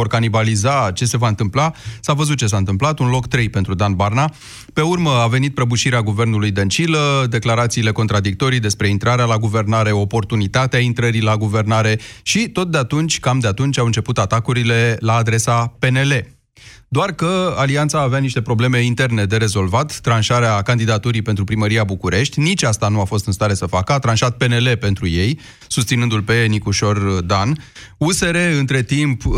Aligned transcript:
vor 0.00 0.08
canibaliza, 0.08 0.90
ce 0.94 1.04
se 1.04 1.16
va 1.16 1.28
întâmpla. 1.28 1.72
S-a 2.00 2.12
văzut 2.12 2.36
ce 2.36 2.46
s-a 2.46 2.56
întâmplat, 2.56 2.98
un 2.98 3.08
loc 3.08 3.26
3 3.26 3.48
pentru 3.48 3.74
Dan 3.74 3.94
Barna. 3.94 4.32
Pe 4.72 4.80
urmă 4.80 5.10
a 5.10 5.26
venit 5.26 5.54
prăbușirea 5.54 6.02
guvernului 6.02 6.50
Dăncilă, 6.50 7.26
declarațiile 7.30 7.92
contradictorii 7.92 8.60
despre 8.60 8.88
intrarea 8.88 9.24
la 9.24 9.38
guvernare, 9.38 9.92
oportunitatea 9.92 10.78
intrării 10.78 11.20
la 11.20 11.36
guvernare 11.36 11.98
și 12.22 12.48
tot 12.48 12.70
de 12.70 12.78
atunci, 12.78 13.20
cam 13.20 13.38
de 13.38 13.46
atunci, 13.46 13.78
au 13.78 13.86
început 13.86 14.18
atacurile 14.18 14.96
la 15.00 15.14
adresa 15.14 15.74
PNL. 15.78 16.39
Doar 16.88 17.12
că 17.12 17.54
Alianța 17.56 18.00
avea 18.00 18.18
niște 18.18 18.42
probleme 18.42 18.80
interne 18.80 19.24
de 19.24 19.36
rezolvat, 19.36 19.98
tranșarea 19.98 20.62
candidaturii 20.62 21.22
pentru 21.22 21.44
primăria 21.44 21.84
București, 21.84 22.40
nici 22.40 22.62
asta 22.62 22.88
nu 22.88 23.00
a 23.00 23.04
fost 23.04 23.26
în 23.26 23.32
stare 23.32 23.54
să 23.54 23.66
facă, 23.66 23.92
a 23.92 23.98
tranșat 23.98 24.36
PNL 24.36 24.76
pentru 24.80 25.08
ei, 25.08 25.38
susținându-l 25.66 26.22
pe 26.22 26.44
Nicușor 26.44 26.98
Dan. 27.20 27.56
USR, 27.98 28.36
între 28.58 28.82
timp, 28.82 29.24
uh, 29.26 29.34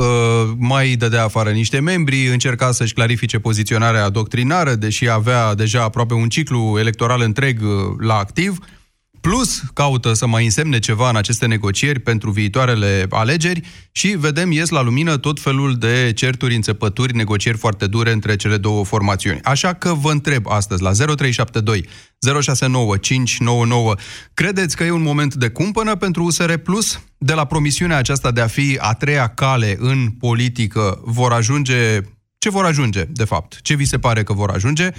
mai 0.56 0.94
dădea 0.94 1.24
afară 1.24 1.50
niște 1.50 1.80
membri, 1.80 2.26
încerca 2.26 2.72
să-și 2.72 2.94
clarifice 2.94 3.38
poziționarea 3.38 4.08
doctrinară, 4.08 4.74
deși 4.74 5.08
avea 5.08 5.54
deja 5.54 5.82
aproape 5.82 6.14
un 6.14 6.28
ciclu 6.28 6.76
electoral 6.78 7.20
întreg 7.20 7.62
uh, 7.62 7.68
la 7.98 8.14
activ. 8.14 8.58
Plus, 9.22 9.62
caută 9.74 10.12
să 10.12 10.26
mai 10.26 10.44
însemne 10.44 10.78
ceva 10.78 11.08
în 11.08 11.16
aceste 11.16 11.46
negocieri 11.46 11.98
pentru 11.98 12.30
viitoarele 12.30 13.06
alegeri 13.10 13.60
și 13.92 14.08
vedem, 14.08 14.50
ies 14.50 14.68
la 14.68 14.82
lumină 14.82 15.16
tot 15.16 15.40
felul 15.40 15.76
de 15.76 16.12
certuri, 16.14 16.54
înțepături, 16.54 17.16
negocieri 17.16 17.58
foarte 17.58 17.86
dure 17.86 18.12
între 18.12 18.36
cele 18.36 18.56
două 18.56 18.84
formațiuni. 18.84 19.40
Așa 19.42 19.72
că 19.72 19.94
vă 19.94 20.10
întreb 20.10 20.48
astăzi 20.48 20.82
la 20.82 20.90
0372 20.90 21.86
069 22.40 22.96
599, 22.96 23.94
credeți 24.34 24.76
că 24.76 24.84
e 24.84 24.90
un 24.90 25.02
moment 25.02 25.34
de 25.34 25.48
cumpănă 25.48 25.94
pentru 25.94 26.24
USR 26.24 26.52
Plus? 26.52 27.00
De 27.18 27.32
la 27.32 27.44
promisiunea 27.44 27.96
aceasta 27.96 28.30
de 28.30 28.40
a 28.40 28.46
fi 28.46 28.76
a 28.80 28.94
treia 28.94 29.28
cale 29.28 29.76
în 29.78 30.10
politică 30.10 31.00
vor 31.04 31.32
ajunge 31.32 32.00
ce 32.42 32.50
vor 32.50 32.64
ajunge, 32.64 33.04
de 33.04 33.24
fapt? 33.24 33.60
Ce 33.60 33.74
vi 33.74 33.84
se 33.84 33.98
pare 33.98 34.22
că 34.22 34.32
vor 34.32 34.50
ajunge? 34.50 34.90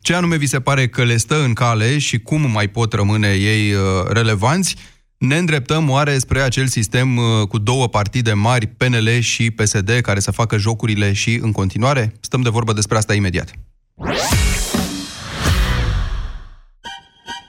Ce 0.00 0.14
anume 0.14 0.36
vi 0.36 0.46
se 0.46 0.60
pare 0.60 0.88
că 0.88 1.04
le 1.04 1.16
stă 1.16 1.42
în 1.42 1.52
cale 1.52 1.98
și 1.98 2.18
cum 2.18 2.50
mai 2.50 2.68
pot 2.68 2.92
rămâne 2.92 3.28
ei 3.28 3.72
uh, 3.72 3.80
relevanți? 4.08 4.76
Ne 5.18 5.36
îndreptăm 5.36 5.90
oare 5.90 6.18
spre 6.18 6.40
acel 6.40 6.66
sistem 6.66 7.16
uh, 7.16 7.46
cu 7.48 7.58
două 7.58 7.88
partide 7.88 8.32
mari, 8.32 8.66
PNL 8.66 9.20
și 9.20 9.50
PSD, 9.50 9.98
care 10.02 10.20
să 10.20 10.30
facă 10.30 10.56
jocurile 10.56 11.12
și 11.12 11.38
în 11.42 11.52
continuare? 11.52 12.12
Stăm 12.20 12.40
de 12.40 12.48
vorbă 12.48 12.72
despre 12.72 12.96
asta 12.96 13.14
imediat. 13.14 13.50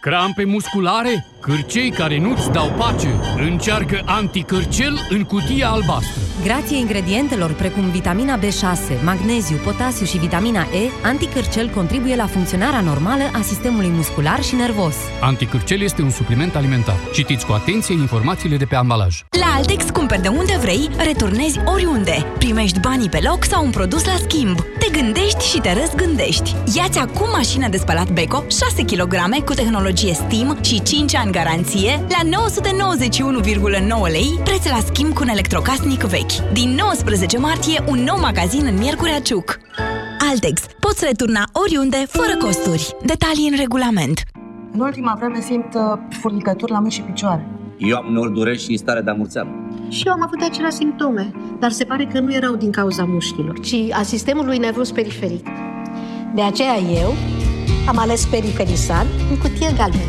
Crampe 0.02 0.44
musculare? 0.44 1.26
Cârcei 1.40 1.92
care 1.92 2.20
nu-ți 2.20 2.52
dau 2.52 2.68
pace? 2.78 3.08
Încearcă 3.38 4.02
anticârcel 4.06 5.00
în 5.10 5.24
cutia 5.24 5.70
albastră. 5.70 6.22
Grație 6.44 6.78
ingredientelor 6.78 7.52
precum 7.54 7.90
vitamina 7.90 8.40
B6, 8.40 9.04
magneziu, 9.04 9.58
potasiu 9.58 10.06
și 10.06 10.18
vitamina 10.18 10.60
E, 10.62 10.90
anticârcel 11.04 11.70
contribuie 11.70 12.16
la 12.16 12.26
funcționarea 12.26 12.82
normală 12.82 13.24
a 13.34 13.42
sistemului 13.42 13.88
muscular 13.88 14.44
și 14.44 14.56
nervos. 14.56 14.96
Anticârcel 15.22 15.82
este 15.82 16.02
un 16.02 16.10
supliment 16.10 16.56
alimentar. 16.56 16.96
Citiți 17.14 17.46
cu 17.46 17.52
atenție 17.52 17.96
informațiile 17.96 18.58
de 18.58 18.66
pe 18.66 18.76
ambalaj. 18.76 19.24
La 19.40 19.54
Altex 19.56 19.90
cumperi 19.90 20.22
de 20.22 20.28
unde 20.28 20.58
vrei, 20.62 20.90
returnezi 20.98 21.60
oriunde. 21.66 22.26
Primești 22.38 22.80
banii 22.80 23.10
pe 23.10 23.20
loc 23.24 23.44
sau 23.44 23.66
un 23.66 23.72
produs 23.72 24.06
la 24.06 24.16
schimb. 24.28 24.60
Te 24.80 24.90
gândești 24.92 25.48
și 25.50 25.60
te 25.60 25.74
răzgândești. 25.74 26.56
Iați 26.76 27.00
acum 27.00 27.30
mașină 27.30 27.68
de 27.68 27.78
spălat 27.78 28.10
Beko 28.12 28.44
6 28.50 28.84
kg 28.84 29.44
cu 29.46 29.54
tehnologie 29.54 29.91
Steam 30.00 30.58
și 30.62 30.82
5 30.82 31.16
ani 31.16 31.32
garanție 31.32 32.06
la 32.10 32.40
991,9 34.06 34.12
lei, 34.12 34.40
preț 34.44 34.66
la 34.66 34.80
schimb 34.86 35.14
cu 35.14 35.22
un 35.24 35.28
electrocasnic 35.28 36.02
vechi. 36.02 36.52
Din 36.54 36.70
19 36.70 37.38
martie, 37.38 37.84
un 37.88 38.00
nou 38.04 38.20
magazin 38.20 38.66
în 38.66 38.78
Miercurea 38.78 39.20
Ciuc. 39.20 39.60
Altex. 40.30 40.62
Poți 40.80 41.06
returna 41.06 41.44
oriunde, 41.64 41.98
fără 42.08 42.38
costuri. 42.40 42.96
Detalii 43.06 43.48
în 43.50 43.58
regulament. 43.58 44.22
În 44.74 44.80
ultima 44.80 45.16
vreme 45.18 45.40
simt 45.42 45.74
uh, 45.74 45.82
furnicături 46.10 46.72
la 46.72 46.78
mâini 46.78 46.92
și 46.92 47.02
picioare. 47.02 47.48
Eu 47.78 47.98
am 47.98 48.06
uneori 48.10 48.34
durești 48.34 48.72
și 48.72 48.78
stare 48.78 49.02
de 49.02 49.10
amurțeală. 49.10 49.50
Și 49.90 50.04
eu 50.08 50.14
am 50.14 50.24
avut 50.24 50.42
aceleași 50.42 50.76
simptome, 50.76 51.32
dar 51.60 51.72
se 51.72 51.84
pare 51.84 52.06
că 52.06 52.20
nu 52.20 52.34
erau 52.34 52.56
din 52.56 52.72
cauza 52.72 53.04
mușchilor, 53.04 53.60
ci 53.60 53.76
a 53.92 54.02
sistemului 54.02 54.58
nervos 54.58 54.92
periferic. 54.92 55.48
De 56.36 56.42
aceea 56.42 56.78
eu 56.78 57.14
am 57.88 57.98
ales 57.98 58.26
Periferisan 58.26 59.08
în 59.30 59.38
cutie 59.38 59.74
galbenă. 59.78 60.04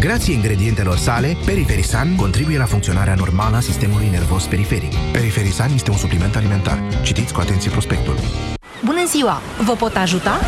Grație 0.00 0.34
ingredientelor 0.34 0.96
sale, 0.96 1.36
Periferisan 1.44 2.16
contribuie 2.16 2.58
la 2.58 2.64
funcționarea 2.64 3.14
normală 3.14 3.56
a 3.56 3.60
sistemului 3.60 4.08
nervos 4.10 4.44
periferic. 4.44 4.92
Periferisan 5.12 5.70
este 5.74 5.90
un 5.90 5.96
supliment 5.96 6.36
alimentar. 6.36 6.78
Citiți 7.02 7.32
cu 7.32 7.40
atenție 7.40 7.70
prospectul. 7.70 8.14
Bună 8.84 9.04
ziua! 9.06 9.40
Vă 9.64 9.72
pot 9.72 9.96
ajuta? 9.96 10.40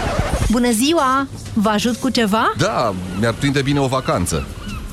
Bună 0.51 0.71
ziua! 0.71 1.29
Vă 1.55 1.69
ajut 1.69 1.97
cu 1.97 2.09
ceva? 2.09 2.53
Da, 2.57 2.95
mi-ar 3.19 3.33
prinde 3.33 3.63
bine 3.63 3.81
o 3.81 3.87
vacanță. 3.87 4.47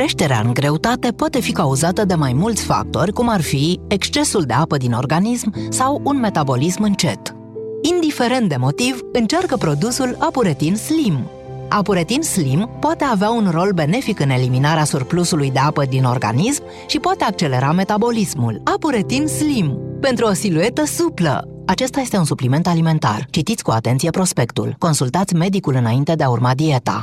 Creșterea 0.00 0.40
în 0.44 0.52
greutate 0.52 1.12
poate 1.12 1.40
fi 1.40 1.52
cauzată 1.52 2.04
de 2.04 2.14
mai 2.14 2.32
mulți 2.32 2.64
factori, 2.64 3.12
cum 3.12 3.28
ar 3.28 3.40
fi 3.40 3.80
excesul 3.88 4.42
de 4.42 4.52
apă 4.52 4.76
din 4.76 4.92
organism 4.92 5.70
sau 5.70 6.00
un 6.04 6.18
metabolism 6.18 6.82
încet. 6.82 7.34
Indiferent 7.82 8.48
de 8.48 8.56
motiv, 8.56 9.00
încearcă 9.12 9.56
produsul 9.56 10.16
Apuretin 10.18 10.76
Slim. 10.76 11.30
Apuretin 11.68 12.22
Slim 12.22 12.70
poate 12.80 13.04
avea 13.04 13.30
un 13.30 13.48
rol 13.50 13.72
benefic 13.74 14.20
în 14.20 14.30
eliminarea 14.30 14.84
surplusului 14.84 15.50
de 15.50 15.58
apă 15.58 15.84
din 15.84 16.04
organism 16.04 16.62
și 16.86 16.98
poate 16.98 17.24
accelera 17.24 17.72
metabolismul. 17.72 18.60
Apuretin 18.64 19.26
Slim. 19.26 19.78
Pentru 20.00 20.26
o 20.26 20.32
siluetă 20.32 20.84
suplă. 20.84 21.48
Acesta 21.66 22.00
este 22.00 22.16
un 22.16 22.24
supliment 22.24 22.66
alimentar. 22.66 23.26
Citiți 23.30 23.62
cu 23.62 23.70
atenție 23.70 24.10
prospectul. 24.10 24.74
Consultați 24.78 25.34
medicul 25.34 25.74
înainte 25.74 26.14
de 26.14 26.24
a 26.24 26.30
urma 26.30 26.54
dieta. 26.54 27.02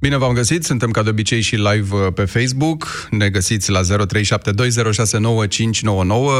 Bine 0.00 0.16
v-am 0.16 0.32
găsit, 0.32 0.64
suntem 0.64 0.90
ca 0.90 1.02
de 1.02 1.10
obicei 1.10 1.40
și 1.40 1.56
live 1.56 1.94
uh, 1.96 2.12
pe 2.14 2.24
Facebook. 2.24 3.08
Ne 3.10 3.28
găsiți 3.28 3.70
la 3.70 3.80
0372069599. 3.80 3.84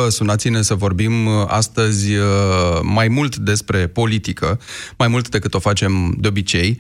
Sunați-ne 0.09 0.63
să 0.63 0.75
vorbim 0.75 1.27
uh, 1.27 1.33
astăzi 1.47 2.15
uh, 2.15 2.25
mai 2.83 3.09
mult 3.09 3.37
despre 3.37 3.87
politică, 3.87 4.61
mai 4.99 5.09
mult 5.09 5.29
decât 5.29 5.55
o 5.55 5.59
facem 5.59 6.17
de 6.21 6.29
obicei. 6.29 6.79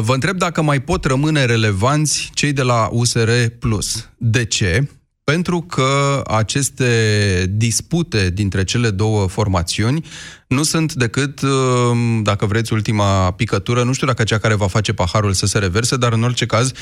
Vă 0.00 0.14
întreb 0.14 0.36
dacă 0.36 0.62
mai 0.62 0.80
pot 0.80 1.04
rămâne 1.04 1.44
relevanți 1.44 2.30
cei 2.34 2.52
de 2.52 2.62
la 2.62 2.88
USR 2.92 3.30
Plus. 3.58 4.08
De 4.16 4.44
ce? 4.44 4.88
Pentru 5.24 5.60
că 5.60 6.22
aceste 6.26 6.86
dispute 7.50 8.30
dintre 8.30 8.64
cele 8.64 8.90
două 8.90 9.26
formațiuni 9.26 10.04
nu 10.48 10.62
sunt 10.62 10.94
decât, 10.94 11.40
um, 11.40 12.22
dacă 12.22 12.46
vreți, 12.46 12.72
ultima 12.72 13.30
picătură, 13.30 13.82
nu 13.82 13.92
știu 13.92 14.06
dacă 14.06 14.24
cea 14.24 14.38
care 14.38 14.54
va 14.54 14.66
face 14.66 14.92
paharul 14.92 15.32
să 15.32 15.46
se 15.46 15.58
reverse, 15.58 15.96
dar 15.96 16.12
în 16.12 16.22
orice 16.22 16.46
caz, 16.46 16.72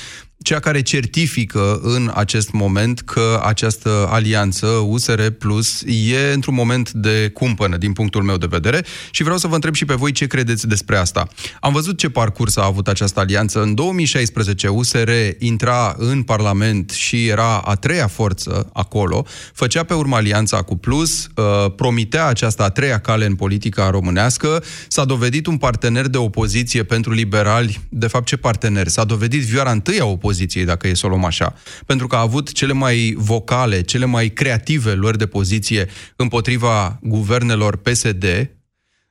cea 0.42 0.58
care 0.58 0.82
certifică 0.82 1.80
în 1.82 2.10
acest 2.14 2.52
moment 2.52 3.00
că 3.00 3.40
această 3.44 4.08
alianță 4.10 4.66
USR 4.66 5.26
Plus 5.38 5.82
e 5.86 6.32
într-un 6.32 6.54
moment 6.54 6.90
de 6.90 7.30
cumpănă, 7.34 7.76
din 7.76 7.92
punctul 7.92 8.22
meu 8.22 8.36
de 8.36 8.46
vedere, 8.50 8.84
și 9.10 9.22
vreau 9.22 9.38
să 9.38 9.46
vă 9.46 9.54
întreb 9.54 9.74
și 9.74 9.84
pe 9.84 9.94
voi 9.94 10.12
ce 10.12 10.26
credeți 10.26 10.66
despre 10.66 10.96
asta. 10.96 11.28
Am 11.60 11.72
văzut 11.72 11.98
ce 11.98 12.08
parcurs 12.08 12.56
a 12.56 12.64
avut 12.64 12.88
această 12.88 13.20
alianță. 13.20 13.62
În 13.62 13.74
2016, 13.74 14.68
USR 14.68 15.10
intra 15.38 15.94
în 15.98 16.22
Parlament 16.22 16.90
și 16.90 17.26
era 17.26 17.58
a 17.58 17.74
treia 17.74 18.06
forță 18.06 18.70
acolo, 18.72 19.26
făcea 19.54 19.82
pe 19.82 19.94
urmă 19.94 20.16
alianța 20.16 20.62
cu 20.62 20.76
Plus, 20.76 21.28
uh, 21.34 21.44
promitea 21.76 22.26
această 22.26 22.62
a 22.62 22.70
treia 22.70 22.98
cale 22.98 23.26
în 23.26 23.34
politică, 23.34 23.54
politica 23.56 23.90
românească, 23.90 24.62
s-a 24.88 25.04
dovedit 25.04 25.46
un 25.46 25.56
partener 25.56 26.06
de 26.06 26.18
opoziție 26.18 26.82
pentru 26.82 27.12
liberali. 27.12 27.80
De 27.88 28.06
fapt, 28.06 28.26
ce 28.26 28.36
partener? 28.36 28.88
S-a 28.88 29.04
dovedit 29.04 29.42
vioara 29.42 29.70
întâi 29.70 30.00
a 30.00 30.04
opoziției, 30.04 30.64
dacă 30.64 30.88
e 30.88 30.94
să 30.94 31.06
o 31.06 31.08
luăm 31.08 31.24
așa. 31.24 31.54
Pentru 31.86 32.06
că 32.06 32.16
a 32.16 32.20
avut 32.20 32.52
cele 32.52 32.72
mai 32.72 33.14
vocale, 33.18 33.80
cele 33.82 34.04
mai 34.04 34.28
creative 34.28 34.94
luări 34.94 35.18
de 35.18 35.26
poziție 35.26 35.88
împotriva 36.16 36.98
guvernelor 37.02 37.76
PSD, 37.76 38.50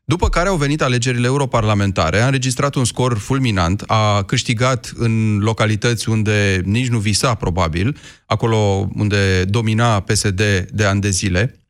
După 0.08 0.30
care 0.30 0.50
au 0.50 0.56
venit 0.56 0.82
alegerile 0.82 1.26
europarlamentare, 1.26 2.22
a 2.22 2.26
înregistrat 2.26 2.76
un 2.76 2.86
scor 2.86 3.18
fulminant, 3.18 3.84
a 3.88 4.24
câștigat 4.24 4.94
în 4.96 5.40
localități 5.40 6.10
unde 6.10 6.62
nici 6.66 6.88
nu 6.88 7.00
visa 7.00 7.34
probabil, 7.34 7.98
acolo 8.26 8.90
unde 8.96 9.46
domina 9.46 10.00
PSD 10.00 10.42
de 10.72 10.86
ani 10.86 11.02
de 11.02 11.10
zile, 11.10 11.66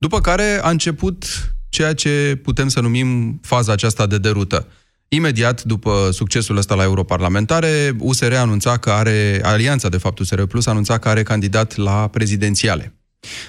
după 0.00 0.20
care 0.20 0.60
a 0.62 0.70
început 0.70 1.24
ceea 1.70 1.94
ce 1.94 2.40
putem 2.42 2.68
să 2.68 2.80
numim 2.80 3.38
faza 3.42 3.72
aceasta 3.72 4.06
de 4.06 4.18
derută. 4.18 4.66
Imediat 5.08 5.62
după 5.62 6.08
succesul 6.12 6.56
ăsta 6.56 6.74
la 6.74 6.82
europarlamentare, 6.82 7.96
USR 7.98 8.32
anunța 8.32 8.76
că 8.76 8.90
are, 8.90 9.40
alianța 9.44 9.88
de 9.88 9.96
fapt 9.96 10.18
USR 10.18 10.42
Plus 10.42 10.66
anunța 10.66 10.98
că 10.98 11.08
are 11.08 11.22
candidat 11.22 11.76
la 11.76 12.08
prezidențiale. 12.08 12.99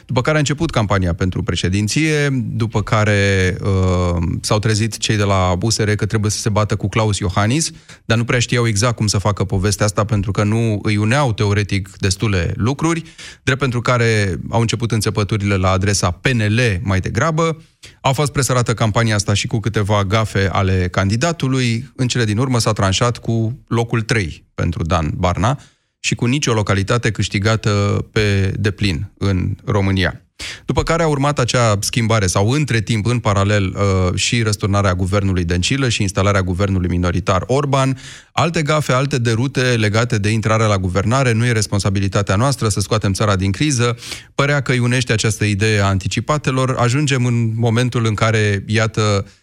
După 0.06 0.22
care 0.22 0.36
a 0.36 0.40
început 0.40 0.72
campania 0.72 1.14
pentru 1.14 1.44
președinție, 1.44 2.30
după 2.54 2.82
care 2.82 3.58
uh, 3.62 4.24
s-au 4.42 4.60
trezit 4.60 4.98
cei 4.98 5.18
de 5.18 5.24
la 5.24 5.58
USR 5.62 5.92
că 5.92 6.06
trebuie 6.06 6.32
să 6.32 6.38
se 6.38 6.50
bată 6.50 6.76
cu 6.76 6.90
Claus 6.90 7.18
Iohannis, 7.18 7.72
dar 8.06 8.18
nu 8.18 8.24
prea 8.24 8.40
știau 8.40 8.68
exact 8.68 8.96
cum 8.96 9.08
să 9.08 9.18
facă 9.18 9.44
povestea 9.44 9.86
asta 9.86 10.04
pentru 10.04 10.32
că 10.32 10.44
nu 10.44 10.80
îi 10.82 10.98
uneau 10.98 11.34
teoretic 11.34 11.90
destule 11.98 12.54
lucruri, 12.56 13.04
drept 13.44 13.60
pentru 13.60 13.82
care 13.82 14.40
au 14.50 14.62
început 14.62 14.92
înțepăturile 14.92 15.56
la 15.56 15.70
adresa 15.70 16.12
PNL 16.12 16.60
mai 16.82 17.00
degrabă. 17.00 17.62
A 18.02 18.12
fost 18.12 18.32
presărată 18.32 18.74
campania 18.74 19.16
asta 19.16 19.34
și 19.34 19.48
cu 19.48 19.60
câteva 19.60 20.04
gafe 20.04 20.50
ale 20.52 20.88
candidatului. 20.92 21.92
În 21.96 22.08
cele 22.08 22.26
din 22.26 22.38
urmă 22.38 22.60
s-a 22.60 22.72
tranșat 22.74 23.18
cu 23.18 23.60
locul 23.68 24.02
3 24.02 24.46
pentru 24.54 24.84
Dan 24.84 25.12
Barna, 25.16 25.60
și 26.04 26.16
cu 26.16 26.26
nicio 26.26 26.54
localitate 26.54 27.12
câștigată 27.12 28.06
pe 28.12 28.54
deplin 28.56 29.12
în 29.18 29.56
România. 29.66 30.22
După 30.66 30.84
care 30.84 31.04
a 31.04 31.08
urmat 31.08 31.40
acea 31.40 31.78
schimbare, 31.80 32.28
sau 32.28 32.50
între 32.50 32.82
timp, 32.82 33.06
în 33.06 33.20
paralel, 33.20 33.76
uh, 33.76 34.16
și 34.16 34.42
răsturnarea 34.42 34.94
guvernului 34.94 35.44
Dăncilă 35.44 35.90
și 35.90 36.02
instalarea 36.02 36.42
guvernului 36.42 36.90
minoritar 36.90 37.44
Orban. 37.48 37.98
Alte 38.32 38.62
gafe, 38.62 38.92
alte 38.92 39.18
derute 39.18 39.62
legate 39.62 40.18
de 40.18 40.30
intrarea 40.30 40.66
la 40.66 40.78
guvernare, 40.78 41.32
nu 41.32 41.46
e 41.46 41.52
responsabilitatea 41.52 42.36
noastră 42.36 42.70
să 42.70 42.80
scoatem 42.80 43.14
țara 43.14 43.36
din 43.36 43.52
criză. 43.52 43.98
Părea 44.36 44.62
că 44.62 44.72
îi 44.72 44.80
unește 44.80 45.14
această 45.14 45.46
idee 45.46 45.80
a 45.80 45.86
anticipatelor. 45.86 46.76
Ajungem 46.78 47.26
în 47.26 47.52
momentul 47.56 48.06
în 48.06 48.14
care, 48.14 48.64
iată, 48.68 49.26
Uh, 49.26 49.41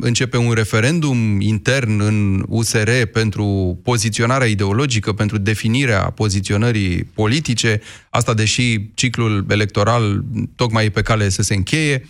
începe 0.00 0.36
un 0.36 0.52
referendum 0.52 1.40
intern 1.40 2.00
în 2.00 2.44
USR 2.48 2.90
pentru 3.12 3.78
poziționarea 3.82 4.46
ideologică, 4.46 5.12
pentru 5.12 5.38
definirea 5.38 6.00
poziționării 6.00 7.04
politice, 7.04 7.80
asta 8.10 8.34
deși 8.34 8.94
ciclul 8.94 9.46
electoral 9.48 10.24
tocmai 10.56 10.84
e 10.84 10.90
pe 10.90 11.02
cale 11.02 11.28
să 11.28 11.42
se 11.42 11.54
încheie. 11.54 12.08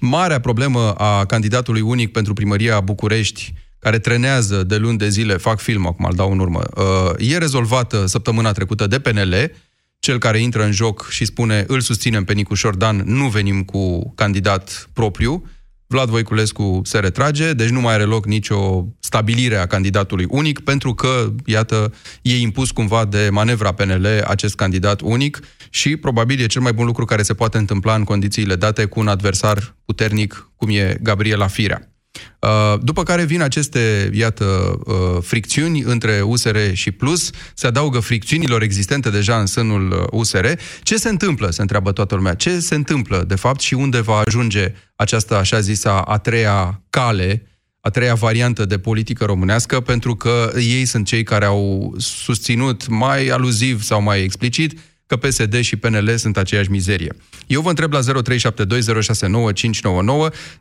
Marea 0.00 0.40
problemă 0.40 0.92
a 0.92 1.24
candidatului 1.24 1.80
unic 1.80 2.12
pentru 2.12 2.32
primăria 2.32 2.80
București, 2.80 3.54
care 3.78 3.98
trenează 3.98 4.62
de 4.62 4.76
luni 4.76 4.98
de 4.98 5.08
zile, 5.08 5.36
fac 5.36 5.60
film 5.60 5.86
acum, 5.86 6.04
îl 6.04 6.16
dau 6.16 6.32
în 6.32 6.38
urmă, 6.38 6.62
uh, 6.76 7.28
e 7.30 7.38
rezolvată 7.38 8.06
săptămâna 8.06 8.52
trecută 8.52 8.86
de 8.86 8.98
PNL, 8.98 9.52
cel 9.98 10.18
care 10.18 10.38
intră 10.38 10.64
în 10.64 10.72
joc 10.72 11.08
și 11.10 11.24
spune 11.24 11.64
îl 11.66 11.80
susținem 11.80 12.24
pe 12.24 12.32
Nicu 12.32 12.54
Șordan, 12.54 13.02
nu 13.04 13.28
venim 13.28 13.62
cu 13.62 14.12
candidat 14.14 14.88
propriu, 14.92 15.48
Vlad 15.90 16.08
Voiculescu 16.08 16.80
se 16.84 16.98
retrage, 16.98 17.52
deci 17.52 17.68
nu 17.68 17.80
mai 17.80 17.94
are 17.94 18.02
loc 18.02 18.26
nicio 18.26 18.86
stabilire 19.00 19.56
a 19.56 19.66
candidatului 19.66 20.26
unic, 20.28 20.60
pentru 20.60 20.94
că, 20.94 21.32
iată, 21.44 21.94
e 22.22 22.38
impus 22.40 22.70
cumva 22.70 23.04
de 23.04 23.28
manevra 23.30 23.72
PNL 23.72 24.06
acest 24.26 24.54
candidat 24.54 25.00
unic 25.00 25.40
și 25.70 25.96
probabil 25.96 26.40
e 26.40 26.46
cel 26.46 26.62
mai 26.62 26.72
bun 26.72 26.86
lucru 26.86 27.04
care 27.04 27.22
se 27.22 27.34
poate 27.34 27.58
întâmpla 27.58 27.94
în 27.94 28.04
condițiile 28.04 28.56
date 28.56 28.84
cu 28.84 29.00
un 29.00 29.08
adversar 29.08 29.76
puternic 29.84 30.50
cum 30.56 30.68
e 30.68 30.98
Gabriela 31.02 31.46
Firea. 31.46 31.97
Uh, 32.38 32.74
după 32.82 33.02
care 33.02 33.24
vin 33.24 33.42
aceste, 33.42 34.10
iată, 34.12 34.78
uh, 34.84 35.22
fricțiuni 35.22 35.80
între 35.80 36.20
USR 36.20 36.56
și 36.72 36.90
Plus, 36.90 37.30
se 37.54 37.66
adaugă 37.66 37.98
fricțiunilor 37.98 38.62
existente 38.62 39.10
deja 39.10 39.38
în 39.38 39.46
sânul 39.46 40.08
USR. 40.10 40.44
Uh, 40.44 40.52
ce 40.82 40.96
se 40.96 41.08
întâmplă, 41.08 41.50
se 41.50 41.60
întreabă 41.60 41.92
toată 41.92 42.14
lumea, 42.14 42.34
ce 42.34 42.58
se 42.58 42.74
întâmplă, 42.74 43.24
de 43.26 43.34
fapt, 43.34 43.60
și 43.60 43.74
unde 43.74 44.00
va 44.00 44.22
ajunge 44.26 44.72
această, 44.96 45.36
așa 45.36 45.60
zisa, 45.60 46.00
a 46.00 46.18
treia 46.18 46.82
cale, 46.90 47.42
a 47.80 47.90
treia 47.90 48.14
variantă 48.14 48.64
de 48.64 48.78
politică 48.78 49.24
românească, 49.24 49.80
pentru 49.80 50.14
că 50.16 50.52
ei 50.56 50.84
sunt 50.84 51.06
cei 51.06 51.22
care 51.22 51.44
au 51.44 51.94
susținut 51.98 52.88
mai 52.88 53.28
aluziv 53.28 53.82
sau 53.82 54.02
mai 54.02 54.22
explicit 54.22 54.78
că 55.08 55.16
PSD 55.16 55.60
și 55.60 55.76
PNL 55.76 56.16
sunt 56.16 56.36
aceeași 56.36 56.70
mizerie. 56.70 57.12
Eu 57.46 57.60
vă 57.60 57.68
întreb 57.68 57.92
la 57.92 58.00
0372069599 58.00 58.04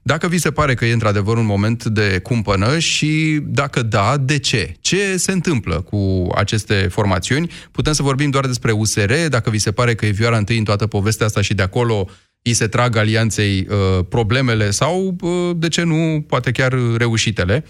dacă 0.02 0.28
vi 0.28 0.38
se 0.38 0.52
pare 0.52 0.74
că 0.74 0.86
e 0.86 0.94
într-adevăr 0.94 1.38
un 1.38 1.46
moment 1.46 1.84
de 1.84 2.20
cumpănă 2.24 2.80
și 2.80 3.40
dacă 3.44 3.82
da, 3.82 4.18
de 4.18 4.40
ce? 4.40 4.76
Ce 4.82 5.18
se 5.18 5.32
întâmplă 5.32 5.82
cu 5.82 6.28
aceste 6.36 6.88
formațiuni? 6.92 7.52
Putem 7.72 7.94
să 7.94 8.04
vorbim 8.04 8.30
doar 8.30 8.46
despre 8.46 8.72
USR, 8.72 9.14
dacă 9.30 9.50
vi 9.50 9.58
se 9.58 9.72
pare 9.72 9.96
că 9.96 10.06
e 10.06 10.10
vioara 10.10 10.38
întâi 10.38 10.58
în 10.58 10.64
toată 10.64 10.88
povestea 10.88 11.26
asta 11.26 11.42
și 11.42 11.54
de 11.54 11.62
acolo 11.62 12.10
îi 12.42 12.54
se 12.54 12.68
trag 12.68 12.96
alianței 12.96 13.68
uh, 13.70 14.06
problemele 14.10 14.72
sau, 14.72 15.16
uh, 15.22 15.50
de 15.56 15.68
ce 15.68 15.84
nu, 15.84 16.26
poate 16.28 16.52
chiar 16.52 16.78
reușitele. 16.98 17.66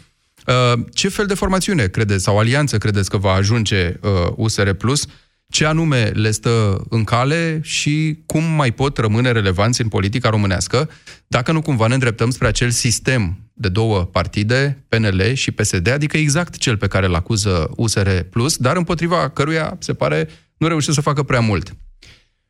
Uh, 0.48 0.80
ce 0.94 1.10
fel 1.10 1.26
de 1.26 1.34
formațiune 1.34 1.88
credeți 1.88 2.24
sau 2.24 2.38
alianță 2.38 2.78
credeți 2.78 3.10
că 3.10 3.18
va 3.18 3.32
ajunge 3.32 3.94
uh, 4.02 4.10
USR 4.36 4.70
Plus? 4.70 5.06
Ce 5.52 5.66
anume 5.66 6.12
le 6.14 6.32
stă 6.32 6.86
în 6.90 7.04
cale 7.04 7.60
și 7.64 8.18
cum 8.26 8.44
mai 8.44 8.72
pot 8.72 8.98
rămâne 8.98 9.32
relevanți 9.32 9.82
în 9.82 9.88
politica 9.88 10.30
românească, 10.30 10.90
dacă 11.28 11.52
nu 11.52 11.62
cumva 11.62 11.88
ne 11.88 11.94
îndreptăm 11.94 12.30
spre 12.30 12.48
acel 12.48 12.70
sistem 12.70 13.38
de 13.54 13.70
două 13.70 14.00
partide, 14.00 14.86
PNL 14.90 15.34
și 15.34 15.52
PSD, 15.52 15.92
adică 15.92 16.18
exact 16.18 16.58
cel 16.58 16.78
pe 16.78 16.88
care 16.88 17.06
îl 17.06 17.16
acuză 17.16 17.70
USR+, 17.76 18.10
dar 18.58 18.76
împotriva 18.76 19.30
căruia, 19.30 19.76
se 19.80 19.94
pare, 19.94 20.28
nu 20.58 20.68
reușește 20.68 20.94
să 20.94 21.02
facă 21.02 21.24
prea 21.24 21.40
mult. 21.40 21.76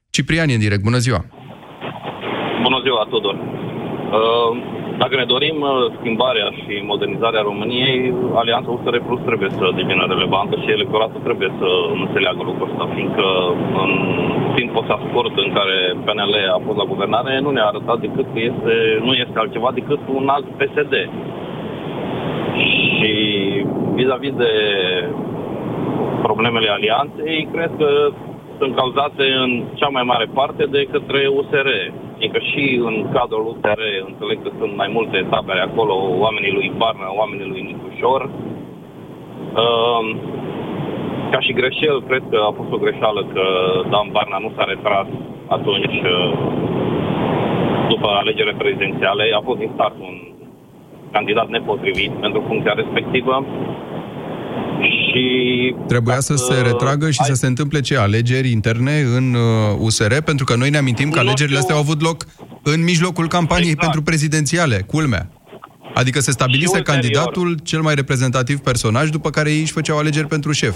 Ciprian 0.09 0.49
în 0.49 0.59
direct, 0.59 0.81
bună 0.81 0.97
ziua! 0.97 1.25
Bună 2.63 2.79
ziua, 2.83 3.07
Tudor! 3.09 3.33
Uh 3.33 4.85
dacă 5.01 5.15
ne 5.15 5.31
dorim 5.33 5.57
uh, 5.61 5.71
schimbarea 5.99 6.47
și 6.61 6.73
modernizarea 6.91 7.47
României, 7.49 8.13
Alianța 8.41 8.69
USR 8.75 8.95
Plus 9.07 9.21
trebuie 9.29 9.51
să 9.59 9.65
devină 9.79 10.03
relevantă 10.13 10.55
și 10.63 10.75
electoratul 10.77 11.21
trebuie 11.27 11.51
să 11.59 11.69
înțeleagă 12.03 12.41
lucrul 12.43 12.69
ăsta, 12.69 12.85
fiindcă 12.95 13.25
în 13.83 13.91
timpul 14.55 14.81
ăsta 14.83 14.97
scurt 15.07 15.33
în 15.45 15.49
care 15.57 15.77
PNL 16.05 16.35
a 16.55 16.59
fost 16.65 16.77
la 16.77 16.89
guvernare, 16.93 17.39
nu 17.39 17.49
ne-a 17.51 17.67
arătat 17.71 17.97
decât 18.05 18.27
că 18.33 18.39
este, 18.51 18.73
nu 19.07 19.13
este 19.23 19.37
altceva 19.39 19.69
decât 19.79 20.01
un 20.17 20.27
alt 20.35 20.47
PSD. 20.59 20.93
Și 22.95 23.11
vis-a-vis 23.97 24.33
de 24.43 24.51
problemele 26.21 26.69
alianței, 26.69 27.47
cred 27.53 27.71
că 27.77 27.89
sunt 28.59 28.75
cauzate 28.75 29.25
în 29.43 29.63
cea 29.73 29.87
mai 29.87 30.03
mare 30.03 30.27
parte 30.33 30.63
de 30.75 30.87
către 30.91 31.27
USR. 31.37 31.67
Adică 32.17 32.39
și 32.51 32.81
în 32.89 32.95
cadrul 33.13 33.45
USR 33.51 33.81
înțeleg 34.07 34.37
că 34.43 34.49
sunt 34.59 34.75
mai 34.75 34.89
multe 34.95 35.25
tabere 35.29 35.59
acolo, 35.59 35.95
oamenii 36.25 36.53
lui 36.57 36.71
Barna, 36.77 37.09
oamenii 37.21 37.51
lui 37.51 37.61
Nicușor. 37.69 38.21
Uh, 39.63 40.15
ca 41.31 41.39
și 41.39 41.53
greșel, 41.53 42.03
cred 42.07 42.23
că 42.29 42.37
a 42.49 42.51
fost 42.59 42.71
o 42.71 42.83
greșeală 42.85 43.21
că 43.33 43.43
Dan 43.89 44.07
Barna 44.11 44.37
nu 44.37 44.51
s-a 44.55 44.63
retras 44.63 45.07
atunci 45.47 45.97
uh, 46.15 46.31
după 47.89 48.07
alegerile 48.07 48.55
prezidențiale. 48.57 49.23
A 49.37 49.41
fost 49.47 49.59
din 49.59 49.71
start 49.73 49.95
un 49.99 50.17
candidat 51.11 51.47
nepotrivit 51.47 52.11
pentru 52.11 52.43
funcția 52.47 52.73
respectivă. 52.73 53.45
Și 55.17 55.75
Trebuia 55.87 56.19
să 56.19 56.35
se 56.35 56.61
retragă 56.61 57.09
și 57.11 57.19
ai... 57.21 57.27
să 57.27 57.33
se 57.33 57.47
întâmple 57.47 57.79
ce? 57.79 57.97
Alegeri 57.97 58.51
interne 58.51 58.95
în 59.17 59.33
uh, 59.33 59.85
USR? 59.85 60.13
Pentru 60.25 60.45
că 60.45 60.55
noi 60.55 60.69
ne 60.69 60.77
amintim 60.77 61.09
că 61.09 61.19
alegerile 61.19 61.57
astea 61.57 61.75
au 61.75 61.81
avut 61.81 62.01
loc 62.01 62.17
în 62.63 62.83
mijlocul 62.83 63.27
campaniei 63.27 63.75
exact. 63.75 63.83
pentru 63.83 64.01
prezidențiale, 64.01 64.77
culmea. 64.93 65.23
Adică 65.93 66.19
se 66.19 66.31
stabilise 66.31 66.79
candidatul 66.81 67.49
cel 67.63 67.81
mai 67.81 67.95
reprezentativ 67.95 68.57
personaj, 68.69 69.09
după 69.09 69.29
care 69.29 69.49
ei 69.55 69.61
își 69.65 69.77
făceau 69.77 69.97
alegeri 69.97 70.27
pentru 70.35 70.51
șef. 70.51 70.75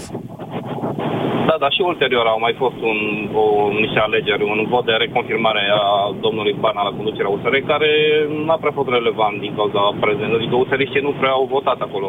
Da, 1.48 1.54
dar 1.62 1.72
și 1.76 1.82
ulterior 1.92 2.26
au 2.26 2.40
mai 2.46 2.54
fost 2.62 2.78
un, 2.90 3.00
o, 3.42 3.44
niște 3.84 4.00
alegeri, 4.08 4.42
un 4.52 4.60
vot 4.72 4.84
de 4.84 4.92
reconfirmare 4.92 5.64
a 5.82 5.86
domnului 6.24 6.54
Barna 6.62 6.82
la 6.88 6.96
conducerea 6.98 7.34
USR, 7.34 7.54
care 7.72 7.90
n-a 8.46 8.58
prea 8.62 8.76
fost 8.78 8.90
relevant 8.96 9.36
din 9.44 9.52
cauza 9.58 9.82
prezentării. 10.04 10.40
Adică 10.40 10.56
USR 10.62 10.82
nu 11.08 11.12
prea 11.20 11.34
au 11.40 11.46
votat 11.56 11.78
acolo. 11.80 12.08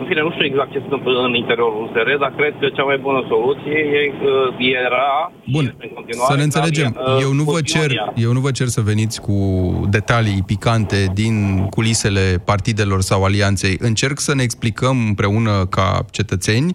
În 0.00 0.06
fine, 0.08 0.22
nu 0.22 0.30
știu 0.30 0.44
exact 0.44 0.70
ce 0.72 0.78
se 0.78 0.84
întâmplă 0.84 1.12
în 1.28 1.34
interiorul 1.34 1.82
USR, 1.84 2.08
dar 2.24 2.32
cred 2.36 2.54
că 2.60 2.66
cea 2.76 2.82
mai 2.90 2.98
bună 2.98 3.20
soluție 3.28 3.78
e, 4.58 4.68
era 4.88 5.32
Bun, 5.52 5.76
să 6.28 6.36
ne 6.36 6.42
înțelegem. 6.42 6.96
Uh, 6.98 7.18
eu 7.20 7.32
nu, 7.32 7.42
vă 7.42 7.60
cer, 7.60 7.90
eu 8.14 8.32
nu 8.32 8.40
vă 8.40 8.50
cer 8.50 8.66
să 8.66 8.80
veniți 8.80 9.20
cu 9.20 9.36
detalii 9.90 10.42
picante 10.46 11.10
din 11.14 11.66
culisele 11.70 12.42
partidelor 12.44 13.00
sau 13.00 13.24
alianței. 13.24 13.76
Încerc 13.78 14.18
să 14.18 14.34
ne 14.34 14.42
explicăm 14.42 14.96
împreună 15.06 15.66
ca 15.70 16.04
cetățeni 16.10 16.74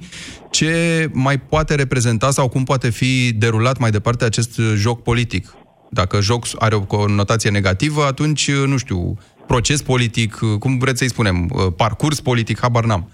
ce 0.50 0.72
mai 1.14 1.38
poate 1.38 1.76
reprezenta 1.76 2.30
sau 2.30 2.50
cum 2.50 2.64
poate 2.64 2.90
fi 2.90 3.34
derulat 3.34 3.78
mai 3.78 3.90
departe 3.90 4.26
acest 4.26 4.62
joc 4.76 5.02
politic. 5.02 5.56
Dacă 5.90 6.22
joc 6.22 6.46
are 6.60 6.76
o 6.76 6.82
conotație 6.82 7.50
negativă, 7.50 8.04
atunci, 8.04 8.52
nu 8.52 8.78
știu, 8.78 9.18
proces 9.48 9.82
politic, 9.82 10.40
cum 10.60 10.78
vreți 10.78 10.98
să-i 10.98 11.10
spunem, 11.10 11.52
parcurs 11.78 12.20
politic, 12.20 12.60
habar 12.60 12.84
n-am. 12.84 13.12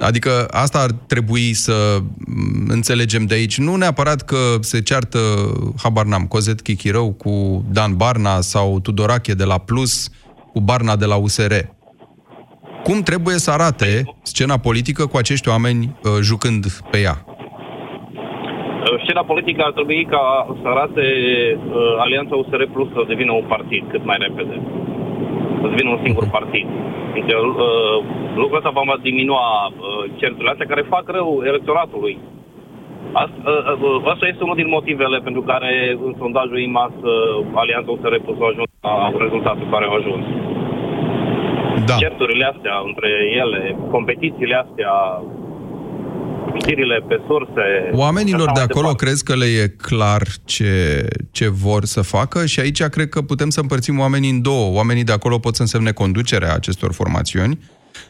Adică 0.00 0.46
asta 0.50 0.78
ar 0.78 0.90
trebui 1.06 1.52
să 1.52 1.98
mm, 2.00 2.66
înțelegem 2.68 3.24
de 3.24 3.34
aici. 3.34 3.58
Nu 3.58 3.76
neapărat 3.76 4.22
că 4.22 4.36
se 4.60 4.82
ceartă, 4.82 5.18
habar 5.82 6.04
n-am, 6.04 6.26
Cozet 6.26 6.60
Chichirău 6.60 7.12
cu 7.12 7.64
Dan 7.72 7.96
Barna 7.96 8.40
sau 8.40 8.80
Tudorache 8.80 9.32
de 9.34 9.44
la 9.44 9.58
Plus 9.58 10.10
cu 10.52 10.60
Barna 10.60 10.96
de 10.96 11.04
la 11.04 11.16
USR. 11.16 11.54
Cum 12.82 13.00
trebuie 13.02 13.34
să 13.34 13.50
arate 13.50 14.02
scena 14.22 14.56
politică 14.58 15.06
cu 15.06 15.16
acești 15.16 15.48
oameni 15.48 15.82
uh, 15.84 16.10
jucând 16.22 16.64
pe 16.90 16.98
ea? 16.98 17.16
Scena 19.04 19.24
politică 19.32 19.62
ar 19.64 19.72
trebui 19.72 20.06
ca 20.10 20.24
să 20.62 20.68
arate 20.68 21.04
uh, 21.56 22.02
Alianța 22.04 22.34
USR 22.34 22.62
Plus 22.72 22.88
să 22.92 23.04
devină 23.08 23.32
un 23.32 23.46
partid 23.48 23.84
cât 23.90 24.04
mai 24.04 24.16
repede. 24.20 24.56
Să 25.64 25.70
devină 25.70 25.90
un 25.96 26.04
singur 26.06 26.26
partid. 26.36 26.66
Adică 27.10 27.36
uh, 27.38 27.96
lucrul 28.40 28.60
ăsta 28.60 28.70
va 28.78 28.96
diminua 29.08 29.46
uh, 29.66 30.04
certurile 30.20 30.50
astea 30.50 30.70
care 30.72 30.92
fac 30.94 31.04
rău 31.16 31.42
electoratului. 31.50 32.14
Asta, 33.22 33.38
uh, 33.50 33.78
uh, 33.88 34.12
asta 34.12 34.26
este 34.26 34.42
unul 34.42 34.60
din 34.62 34.68
motivele 34.76 35.18
pentru 35.26 35.42
care 35.50 35.72
în 36.06 36.14
sondajul 36.22 36.58
IMAS 36.58 36.94
uh, 37.02 37.46
Alianța 37.60 37.90
USR 37.90 38.14
Plus 38.24 38.38
a 38.40 38.46
ajuns 38.52 38.70
la 38.80 39.12
rezultatul 39.24 39.66
care 39.70 39.84
au 39.84 39.94
ajuns. 40.00 40.24
Da. 41.88 41.94
Certurile 42.04 42.44
astea 42.52 42.76
între 42.90 43.10
ele, 43.42 43.76
competițiile 43.90 44.56
astea, 44.64 44.94
știrile 46.58 47.04
pe 47.08 47.20
surse... 47.26 47.90
Oamenilor 47.92 48.50
de 48.54 48.60
acolo 48.60 48.88
de 48.88 48.94
crezi 48.94 49.24
că 49.24 49.36
le 49.36 49.44
e 49.44 49.68
clar 49.68 50.22
ce, 50.44 51.06
ce 51.30 51.48
vor 51.48 51.84
să 51.84 52.00
facă? 52.00 52.46
Și 52.46 52.60
aici 52.60 52.82
cred 52.82 53.08
că 53.08 53.22
putem 53.22 53.50
să 53.50 53.60
împărțim 53.60 53.98
oamenii 53.98 54.30
în 54.30 54.42
două. 54.42 54.72
Oamenii 54.74 55.04
de 55.04 55.12
acolo 55.12 55.38
pot 55.38 55.54
să 55.54 55.62
însemne 55.62 55.92
conducerea 55.92 56.54
acestor 56.54 56.92
formațiuni 56.92 57.58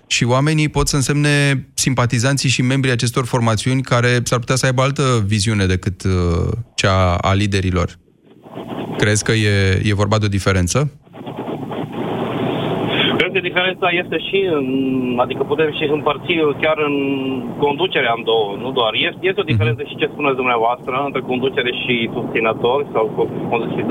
și 0.07 0.25
oamenii 0.25 0.69
pot 0.69 0.89
să 0.89 0.97
însemne 0.97 1.67
simpatizanții 1.75 2.49
și 2.49 2.63
membrii 2.63 2.93
acestor 2.93 3.25
formațiuni 3.25 3.83
care 3.83 4.21
s-ar 4.23 4.39
putea 4.39 4.57
să 4.57 4.67
aibă 4.67 4.83
altă 4.83 5.25
viziune 5.27 5.67
decât 5.67 6.03
uh, 6.03 6.13
cea 6.75 7.15
a 7.15 7.33
liderilor. 7.33 7.99
Crezi 8.99 9.25
că 9.25 9.33
e, 9.33 9.81
e 9.85 9.95
vorba 9.95 10.19
de 10.19 10.25
o 10.25 10.29
diferență? 10.29 10.91
Că 13.45 13.51
diferența 13.51 13.89
este 14.03 14.19
și 14.29 14.39
în, 14.59 14.67
adică 15.25 15.43
putem 15.53 15.71
și 15.79 15.85
împărți 15.97 16.33
chiar 16.63 16.79
în 16.89 16.97
conducerea 17.65 18.15
în 18.17 18.23
două, 18.31 18.49
nu 18.65 18.71
doar. 18.79 18.93
Este, 19.09 19.23
este 19.29 19.41
o 19.41 19.51
diferență 19.53 19.83
și 19.89 19.99
ce 20.01 20.07
spuneți 20.13 20.41
dumneavoastră 20.43 20.95
între 21.07 21.21
conducere 21.31 21.71
și 21.83 21.95
susținători, 22.17 22.85
sau, 22.93 23.05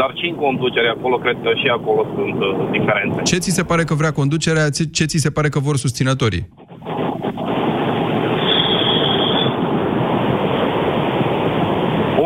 dar 0.01 0.11
și 0.19 0.25
în 0.31 0.35
conducere 0.45 0.89
acolo, 0.95 1.15
cred 1.17 1.37
că 1.43 1.49
și 1.61 1.67
acolo 1.77 2.01
sunt 2.15 2.37
uh, 2.41 2.49
diferențe. 2.77 3.19
Ce 3.31 3.37
ți 3.43 3.55
se 3.57 3.63
pare 3.63 3.83
că 3.83 3.93
vrea 4.01 4.13
conducerea, 4.21 4.65
ce 4.97 5.05
ți 5.11 5.23
se 5.25 5.31
pare 5.37 5.49
că 5.53 5.59
vor 5.67 5.75
susținătorii? 5.85 6.43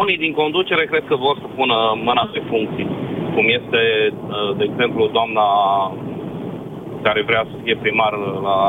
Unii 0.02 0.18
din 0.26 0.34
conducere 0.42 0.84
cred 0.92 1.04
că 1.10 1.16
vor 1.16 1.36
să 1.42 1.48
pună 1.58 1.78
mâna 2.08 2.24
pe 2.34 2.42
funcții, 2.52 2.88
cum 3.36 3.46
este, 3.60 3.82
uh, 4.14 4.58
de 4.60 4.64
exemplu, 4.70 5.02
doamna 5.18 5.48
care 7.08 7.22
vrea 7.30 7.44
să 7.52 7.56
fie 7.64 7.76
primar 7.84 8.14
la 8.48 8.60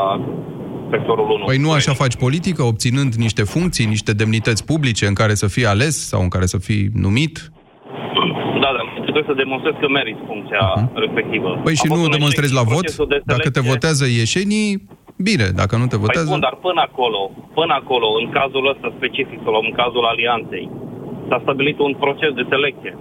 sectorul 0.93 1.29
1. 1.31 1.45
Păi 1.45 1.65
nu 1.67 1.71
așa 1.79 1.93
faci 2.03 2.17
politică, 2.25 2.63
obținând 2.73 3.13
niște 3.27 3.43
funcții, 3.55 3.87
niște 3.95 4.13
demnități 4.21 4.63
publice 4.71 5.05
în 5.07 5.17
care 5.21 5.35
să 5.43 5.47
fii 5.55 5.67
ales 5.75 5.95
sau 6.11 6.21
în 6.27 6.31
care 6.35 6.47
să 6.55 6.59
fii 6.67 6.85
numit? 7.05 7.35
Da, 8.63 8.71
dar 8.77 8.87
trebuie 9.07 9.25
să 9.31 9.35
demonstrezi 9.45 9.79
că 9.83 9.89
meriți 9.99 10.23
funcția 10.31 10.65
uh-huh. 10.71 10.99
respectivă. 11.05 11.49
Păi 11.67 11.77
și 11.81 11.87
nu 11.95 12.09
demonstrezi 12.17 12.55
la 12.61 12.65
vot? 12.73 12.89
De 13.13 13.19
dacă 13.33 13.49
te 13.57 13.63
votează 13.73 14.05
ieșenii, 14.23 14.69
bine, 15.29 15.47
dacă 15.61 15.75
nu 15.81 15.87
te 15.87 15.97
păi 15.97 16.05
votează... 16.05 16.29
Păi 16.29 16.35
bun, 16.35 16.45
dar 16.49 16.57
până 16.67 16.81
acolo, 16.89 17.21
până 17.59 17.73
acolo, 17.81 18.09
în 18.21 18.27
cazul 18.39 18.65
ăsta 18.73 18.89
specific, 18.99 19.39
sau 19.45 19.55
în 19.69 19.73
cazul 19.81 20.05
alianței, 20.13 20.67
s-a 21.29 21.39
stabilit 21.45 21.79
un 21.89 21.95
proces 22.05 22.33
de 22.41 22.45
selecție 22.53 22.95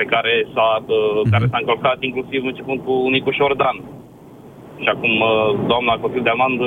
pe 0.00 0.04
care 0.12 0.32
s-a, 0.54 0.68
uh-huh. 0.82 1.30
care 1.32 1.46
s-a 1.50 1.60
încălcat 1.62 1.98
inclusiv 2.08 2.40
începând 2.44 2.80
cu 2.86 2.94
Nicu 3.16 3.30
Șordan. 3.38 3.76
Și 4.82 4.88
acum 4.94 5.12
uh, 5.20 5.66
doamna 5.70 5.98
Clotilde 6.00 6.30
Amand 6.36 6.58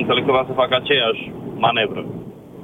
înțeleg 0.00 0.24
că 0.26 0.32
va 0.32 0.44
să 0.48 0.60
facă 0.62 0.74
aceeași 0.76 1.22
manevră. 1.64 2.02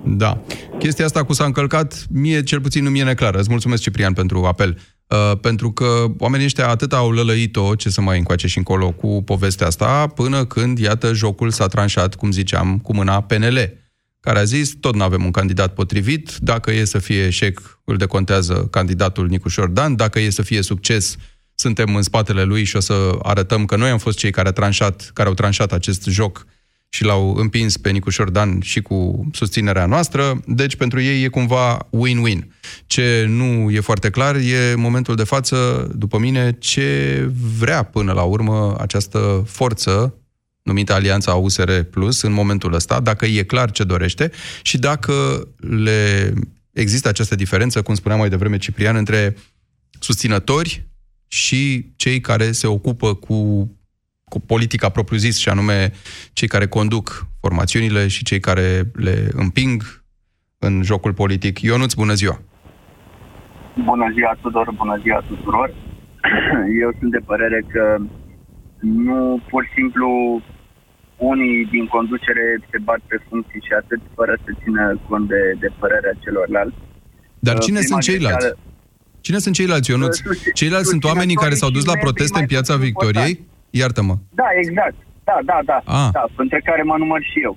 Da. 0.04 0.38
Chestia 0.78 1.04
asta 1.04 1.24
cu 1.24 1.32
s-a 1.32 1.44
încălcat, 1.44 2.06
mie 2.10 2.42
cel 2.42 2.60
puțin 2.60 2.82
nu 2.84 2.90
mi-e 2.90 3.04
neclară. 3.04 3.38
Îți 3.38 3.50
mulțumesc, 3.50 3.82
Ciprian, 3.82 4.12
pentru 4.12 4.44
apel. 4.44 4.78
Uh, 5.08 5.38
pentru 5.40 5.72
că 5.72 6.04
oamenii 6.18 6.46
ăștia 6.46 6.68
atât 6.68 6.92
au 6.92 7.10
lălăit-o, 7.10 7.74
ce 7.74 7.88
să 7.88 8.00
mai 8.00 8.18
încoace 8.18 8.46
și 8.46 8.58
încolo, 8.58 8.90
cu 8.90 9.22
povestea 9.24 9.66
asta, 9.66 10.06
până 10.14 10.44
când, 10.44 10.78
iată, 10.78 11.12
jocul 11.12 11.50
s-a 11.50 11.66
tranșat, 11.66 12.14
cum 12.14 12.30
ziceam, 12.30 12.78
cu 12.78 12.94
mâna 12.94 13.20
PNL, 13.20 13.58
care 14.20 14.38
a 14.38 14.44
zis, 14.44 14.76
tot 14.80 14.94
nu 14.94 15.02
avem 15.02 15.24
un 15.24 15.30
candidat 15.30 15.74
potrivit, 15.74 16.36
dacă 16.36 16.72
e 16.72 16.84
să 16.84 16.98
fie 16.98 17.24
eșec, 17.24 17.80
îl 17.84 17.96
decontează 17.96 18.68
candidatul 18.70 19.26
Nicu 19.26 19.48
Șordan, 19.48 19.96
dacă 19.96 20.20
e 20.20 20.30
să 20.30 20.42
fie 20.42 20.62
succes, 20.62 21.16
suntem 21.60 21.94
în 21.94 22.02
spatele 22.02 22.42
lui 22.42 22.64
și 22.64 22.76
o 22.76 22.80
să 22.80 23.18
arătăm 23.22 23.64
că 23.64 23.76
noi 23.76 23.90
am 23.90 23.98
fost 23.98 24.18
cei 24.18 24.30
care, 24.30 24.48
a 24.48 24.52
tranșat, 24.52 25.10
care 25.14 25.28
au 25.28 25.34
tranșat 25.34 25.72
acest 25.72 26.04
joc 26.04 26.46
și 26.88 27.04
l-au 27.04 27.34
împins 27.34 27.76
pe 27.76 27.90
Nicu 27.90 28.10
Șordan 28.10 28.60
și 28.60 28.80
cu 28.80 29.28
susținerea 29.32 29.86
noastră, 29.86 30.40
deci 30.46 30.76
pentru 30.76 31.00
ei 31.00 31.22
e 31.22 31.28
cumva 31.28 31.88
win-win. 31.90 32.46
Ce 32.86 33.24
nu 33.28 33.70
e 33.70 33.80
foarte 33.80 34.10
clar 34.10 34.36
e 34.36 34.74
momentul 34.74 35.14
de 35.14 35.24
față, 35.24 35.88
după 35.94 36.18
mine, 36.18 36.56
ce 36.58 37.30
vrea 37.58 37.82
până 37.82 38.12
la 38.12 38.22
urmă 38.22 38.76
această 38.80 39.44
forță 39.46 40.14
numită 40.62 40.92
Alianța 40.92 41.34
USR 41.34 41.80
Plus 41.80 42.22
în 42.22 42.32
momentul 42.32 42.72
ăsta, 42.72 43.00
dacă 43.00 43.26
e 43.26 43.42
clar 43.42 43.70
ce 43.70 43.84
dorește 43.84 44.30
și 44.62 44.78
dacă 44.78 45.48
le 45.56 46.32
există 46.72 47.08
această 47.08 47.34
diferență, 47.34 47.82
cum 47.82 47.94
spuneam 47.94 48.20
mai 48.20 48.28
devreme 48.28 48.58
Ciprian, 48.58 48.96
între 48.96 49.36
susținători 49.98 50.87
și 51.28 51.92
cei 51.96 52.20
care 52.20 52.52
se 52.52 52.66
ocupă 52.66 53.14
cu, 53.14 53.36
cu 54.24 54.40
politica 54.40 54.88
propriu-zis, 54.88 55.38
și 55.38 55.48
anume 55.48 55.90
cei 56.32 56.48
care 56.48 56.66
conduc 56.66 57.26
formațiunile 57.40 58.06
și 58.06 58.24
cei 58.24 58.40
care 58.40 58.82
le 58.92 59.28
împing 59.32 60.02
în 60.58 60.82
jocul 60.82 61.14
politic. 61.14 61.60
Ionuț, 61.60 61.92
bună 61.94 62.14
ziua! 62.14 62.40
Bună 63.84 64.10
ziua, 64.14 64.36
Tudor! 64.42 64.72
Bună 64.76 64.98
ziua 65.02 65.20
tuturor! 65.28 65.74
Eu 66.82 66.90
sunt 66.98 67.10
de 67.10 67.22
părere 67.26 67.64
că 67.72 67.96
nu 68.80 69.40
pur 69.50 69.64
și 69.64 69.72
simplu 69.74 70.08
unii 71.16 71.64
din 71.74 71.86
conducere 71.86 72.44
se 72.70 72.78
bat 72.78 73.00
pe 73.06 73.16
funcții 73.28 73.64
și 73.66 73.72
atât 73.80 74.00
fără 74.14 74.34
să 74.44 74.50
țină 74.62 75.00
cont 75.08 75.28
de, 75.28 75.42
de 75.60 75.68
părerea 75.78 76.14
celorlalți. 76.24 76.76
Dar 77.38 77.58
cine 77.58 77.78
Prima 77.78 77.90
sunt 77.90 78.02
ceilalți? 78.02 78.38
Greșeală, 78.38 78.58
Cine 79.20 79.38
sunt 79.38 79.54
ceilalți, 79.54 79.90
Ionuț? 79.90 80.16
Ceilalți 80.54 80.88
sunt 80.88 81.04
oamenii 81.04 81.34
care 81.34 81.54
s-au 81.54 81.70
dus 81.70 81.84
la 81.84 81.96
proteste 82.04 82.38
în 82.40 82.46
Piața 82.46 82.76
Victoriei? 82.76 83.46
Iartă-mă. 83.70 84.14
Da, 84.30 84.48
exact. 84.62 84.98
Da, 85.24 85.38
da, 85.50 85.58
da. 85.70 85.78
Ah. 85.98 86.08
da 86.12 86.24
între 86.36 86.60
care 86.68 86.82
mă 86.82 86.96
număr 86.98 87.22
și 87.30 87.38
eu. 87.42 87.56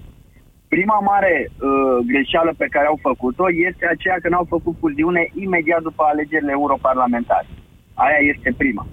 Prima 0.76 1.00
mare 1.12 1.34
uh, 1.50 1.98
greșeală 2.12 2.52
pe 2.58 2.68
care 2.76 2.88
au 2.88 3.00
făcut-o 3.10 3.46
este 3.70 3.86
aceea 3.88 4.18
că 4.22 4.28
n-au 4.30 4.46
făcut 4.56 4.76
fuziune 4.84 5.24
imediat 5.46 5.82
după 5.82 6.04
alegerile 6.06 6.52
europarlamentare. 6.60 7.48
Aia 7.94 8.22
este 8.34 8.50
prima. 8.62 8.88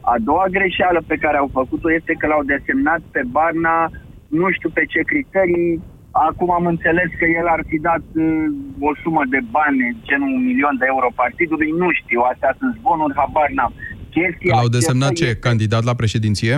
A 0.00 0.14
doua 0.28 0.46
greșeală 0.56 1.00
pe 1.06 1.16
care 1.24 1.36
au 1.36 1.48
făcut-o 1.52 1.92
este 1.92 2.12
că 2.18 2.26
l-au 2.26 2.42
desemnat 2.52 3.00
pe 3.14 3.22
Barna, 3.34 3.90
nu 4.28 4.46
știu 4.56 4.70
pe 4.70 4.84
ce 4.92 5.00
criterii, 5.10 5.80
Acum 6.12 6.50
am 6.50 6.66
înțeles 6.66 7.10
că 7.18 7.26
el 7.38 7.46
ar 7.46 7.62
fi 7.68 7.78
dat 7.88 8.04
uh, 8.14 8.88
o 8.88 8.90
sumă 9.02 9.22
de 9.34 9.40
bani, 9.56 9.96
genul 10.08 10.30
un 10.38 10.44
milion 10.50 10.76
de 10.78 10.86
euro 10.88 11.08
partidului, 11.14 11.70
nu 11.82 11.88
știu, 12.00 12.20
astea 12.32 12.52
sunt 12.58 12.76
zvonuri, 12.78 13.18
habar 13.20 13.50
n-am. 13.56 13.72
Chestia 14.16 14.54
L-au 14.56 14.68
desemnat 14.78 15.12
ce? 15.12 15.26
Este... 15.26 15.38
Candidat 15.48 15.84
la 15.90 15.94
președinție? 15.94 16.54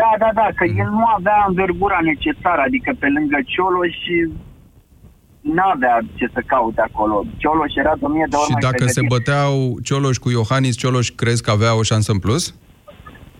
Da, 0.00 0.10
da, 0.22 0.30
da, 0.40 0.48
că 0.58 0.64
mm. 0.68 0.78
el 0.82 0.90
nu 1.00 1.06
avea 1.16 1.44
învergura 1.48 1.98
necesară, 2.02 2.62
adică 2.68 2.90
pe 2.98 3.08
lângă 3.16 3.38
Cioloș 3.52 3.96
n-avea 5.40 5.96
ce 6.14 6.26
să 6.34 6.40
caute 6.46 6.80
acolo. 6.80 7.24
Cioloș 7.36 7.74
era 7.74 7.94
de 8.00 8.06
mie 8.08 8.26
de 8.30 8.36
ori 8.36 8.50
Și 8.50 8.64
dacă 8.66 8.82
pregătit. 8.84 8.94
se 8.94 9.02
băteau 9.14 9.78
Cioloș 9.82 10.16
cu 10.16 10.30
Iohannis, 10.30 10.76
Cioloș 10.76 11.08
crezi 11.10 11.42
că 11.42 11.50
avea 11.50 11.76
o 11.76 11.82
șansă 11.82 12.12
în 12.12 12.18
plus? 12.18 12.54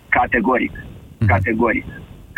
Categoric. 0.09 0.71
Mm. 1.17 1.27
Categoric 1.27 1.85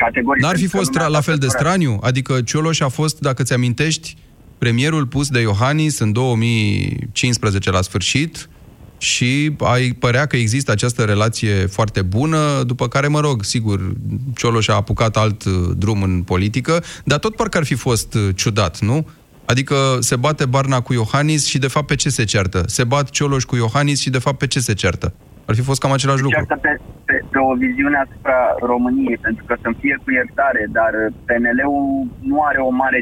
categoric. 0.03 0.43
N-ar 0.43 0.57
fi 0.57 0.67
fost 0.67 0.93
la 0.93 1.21
fel 1.21 1.37
de 1.37 1.47
straniu? 1.47 1.99
Adică 2.01 2.41
Cioloș 2.41 2.79
a 2.79 2.87
fost, 2.87 3.19
dacă 3.19 3.43
ți 3.43 3.53
amintești, 3.53 4.17
premierul 4.57 5.05
pus 5.05 5.29
de 5.29 5.39
Iohannis 5.39 5.99
în 5.99 6.11
2015 6.11 7.71
la 7.71 7.81
sfârșit 7.81 8.49
și 8.97 9.55
ai 9.59 9.91
părea 9.91 10.25
că 10.25 10.35
există 10.35 10.71
această 10.71 11.03
relație 11.03 11.65
foarte 11.65 12.01
bună, 12.01 12.63
după 12.65 12.87
care, 12.87 13.07
mă 13.07 13.19
rog, 13.19 13.43
sigur, 13.43 13.93
Cioloș 14.35 14.67
a 14.67 14.73
apucat 14.73 15.17
alt 15.17 15.43
uh, 15.43 15.53
drum 15.77 16.03
în 16.03 16.21
politică, 16.21 16.83
dar 17.03 17.19
tot 17.19 17.35
parcă 17.35 17.57
ar 17.57 17.63
fi 17.63 17.73
fost 17.73 18.13
uh, 18.13 18.29
ciudat, 18.35 18.79
nu? 18.79 19.07
Adică 19.45 19.97
se 19.99 20.15
bate 20.15 20.45
Barna 20.45 20.81
cu 20.81 20.93
Iohannis 20.93 21.45
și 21.45 21.57
de 21.57 21.67
fapt 21.67 21.87
pe 21.87 21.95
ce 21.95 22.09
se 22.09 22.23
ceartă? 22.23 22.63
Se 22.67 22.83
bat 22.83 23.09
Cioloș 23.09 23.43
cu 23.43 23.55
Iohannis 23.55 23.99
și 23.99 24.09
de 24.09 24.17
fapt 24.17 24.37
pe 24.37 24.47
ce 24.47 24.59
se 24.59 24.73
ceartă? 24.73 25.13
Ar 25.51 25.57
fi 25.59 25.69
fost 25.69 25.81
cam 25.83 25.93
același 25.97 26.23
lucru. 26.25 26.45
Pe, 26.67 26.73
pe, 27.07 27.15
pe 27.31 27.39
o 27.49 27.51
viziune 27.65 27.97
asupra 28.05 28.39
României, 28.71 29.19
pentru 29.27 29.43
că 29.47 29.53
să-mi 29.61 29.79
fie 29.81 29.95
cu 30.03 30.09
iertare, 30.19 30.63
dar 30.77 30.91
PNL-ul 31.27 32.07
nu 32.29 32.37
are 32.49 32.59
o 32.69 32.71
mare... 32.81 32.99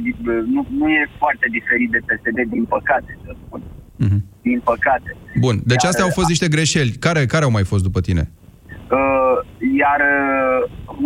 Nu, 0.55 0.61
nu 0.79 0.87
e 0.99 1.17
foarte 1.21 1.45
diferit 1.57 1.89
de 1.95 1.99
PSD, 2.07 2.37
din 2.55 2.65
păcate, 2.75 3.11
să 3.25 3.31
spun. 3.41 3.61
Mm-hmm. 4.01 4.21
Din 4.41 4.59
păcate. 4.71 5.09
Bun, 5.45 5.55
deci 5.71 5.83
Iar, 5.83 5.91
astea 5.91 6.05
au 6.07 6.17
fost 6.17 6.29
niște 6.33 6.47
greșeli. 6.55 6.91
Care, 7.05 7.21
care 7.33 7.43
au 7.43 7.55
mai 7.57 7.65
fost 7.71 7.83
după 7.87 7.99
tine? 8.07 8.23
Uh, 8.97 9.37
iar 9.81 10.01
uh, 10.15 10.59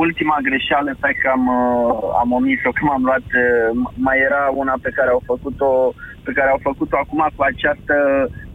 ultima 0.06 0.38
greșeală, 0.48 0.90
stai 0.98 1.16
că 1.22 1.28
am, 1.38 1.44
uh, 1.62 1.94
am 2.22 2.30
omis-o, 2.40 2.72
că 2.76 2.82
m-am 2.88 3.04
luat, 3.10 3.28
uh, 3.46 3.70
mai 4.08 4.18
era 4.28 4.44
una 4.62 4.76
pe 4.86 4.92
care 4.98 5.10
au 5.16 5.22
făcut-o, 5.32 5.72
pe 6.26 6.32
care 6.38 6.50
au 6.52 6.60
făcut-o 6.70 6.98
acum 7.04 7.22
cu 7.36 7.44
această 7.52 7.96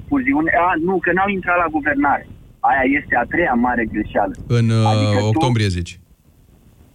fuziune. 0.08 0.50
A, 0.66 0.68
nu, 0.88 0.94
că 1.04 1.10
n-au 1.12 1.30
intrat 1.36 1.58
la 1.64 1.74
guvernare. 1.76 2.26
Aia 2.70 2.84
este 2.98 3.14
a 3.16 3.24
treia 3.32 3.54
mare 3.66 3.84
greșeală. 3.94 4.34
În 4.58 4.66
uh, 4.78 4.90
adică 4.92 5.18
octombrie, 5.32 5.68
tu, 5.68 5.76
zici? 5.78 5.92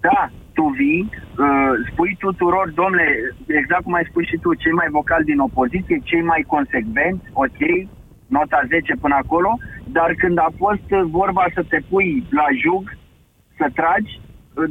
Da, 0.08 0.22
tu 0.58 0.66
vii, 0.80 1.04
uh, 1.46 1.74
spui 1.90 2.16
tuturor, 2.26 2.66
domnule, 2.82 3.08
exact 3.62 3.84
cum 3.84 3.94
ai 3.94 4.10
spus 4.10 4.24
și 4.32 4.38
tu, 4.44 4.50
cei 4.54 4.80
mai 4.80 4.90
vocali 4.98 5.30
din 5.32 5.40
opoziție, 5.48 6.08
cei 6.10 6.24
mai 6.32 6.42
consecvenți, 6.54 7.26
ok, 7.34 7.62
nota 8.28 8.60
10 8.68 8.96
până 9.04 9.16
acolo, 9.24 9.52
dar 9.98 10.10
când 10.22 10.38
a 10.38 10.50
fost 10.58 10.88
vorba 11.20 11.46
să 11.56 11.62
te 11.72 11.80
pui 11.90 12.10
la 12.40 12.48
jug, 12.64 12.84
să 13.58 13.66
tragi, 13.80 14.14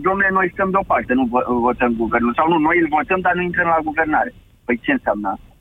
domnule, 0.06 0.30
noi 0.32 0.52
stăm 0.54 0.70
deoparte, 0.70 1.12
nu 1.20 1.24
votăm 1.68 1.92
guvernul. 2.02 2.34
Sau 2.38 2.46
nu, 2.48 2.58
noi 2.58 2.76
îl 2.82 2.88
votăm, 2.98 3.20
dar 3.26 3.34
nu 3.34 3.42
intrăm 3.42 3.68
la 3.74 3.86
guvernare. 3.88 4.30
Păi 4.64 4.80
ce 4.84 4.92
înseamnă 4.92 5.28
asta? 5.34 5.51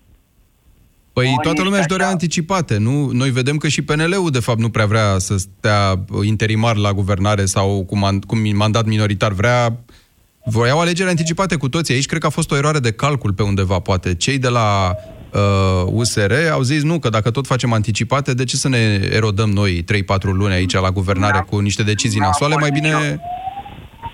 Păi 1.13 1.25
Ori 1.25 1.43
toată 1.43 1.63
lumea 1.63 1.79
își 1.79 1.87
dorea 1.87 2.05
așa... 2.05 2.13
anticipate, 2.13 2.77
nu? 2.77 3.09
Noi 3.11 3.29
vedem 3.29 3.57
că 3.57 3.67
și 3.67 3.81
PNL-ul, 3.81 4.29
de 4.31 4.39
fapt, 4.39 4.59
nu 4.59 4.69
prea 4.69 4.85
vrea 4.85 5.17
să 5.17 5.37
stea 5.37 6.05
interimar 6.23 6.75
la 6.75 6.93
guvernare 6.93 7.45
sau 7.45 7.85
cu, 7.87 7.97
man- 7.97 8.25
cu 8.27 8.35
mandat 8.53 8.85
minoritar. 8.85 9.31
Vrea... 9.31 9.79
Voiau 10.45 10.79
alegeri 10.79 11.09
anticipate 11.09 11.55
cu 11.55 11.69
toții. 11.69 11.93
Aici 11.93 12.05
cred 12.05 12.21
că 12.21 12.27
a 12.27 12.29
fost 12.29 12.51
o 12.51 12.55
eroare 12.55 12.79
de 12.79 12.91
calcul 12.91 13.33
pe 13.33 13.43
undeva, 13.43 13.79
poate. 13.79 14.15
Cei 14.15 14.37
de 14.37 14.47
la 14.47 14.95
uh, 15.31 15.91
USR 15.91 16.33
au 16.51 16.61
zis 16.61 16.83
nu, 16.83 16.99
că 16.99 17.09
dacă 17.09 17.31
tot 17.31 17.45
facem 17.45 17.73
anticipate, 17.73 18.33
de 18.33 18.43
ce 18.43 18.55
să 18.55 18.69
ne 18.69 19.09
erodăm 19.11 19.49
noi 19.49 19.83
3-4 19.83 20.21
luni 20.21 20.53
aici 20.53 20.73
la 20.73 20.91
guvernare 20.91 21.37
da. 21.37 21.43
cu 21.43 21.59
niște 21.59 21.83
decizii 21.83 22.19
nasoale? 22.19 22.55
Mai 22.55 22.71
bine... 22.71 23.21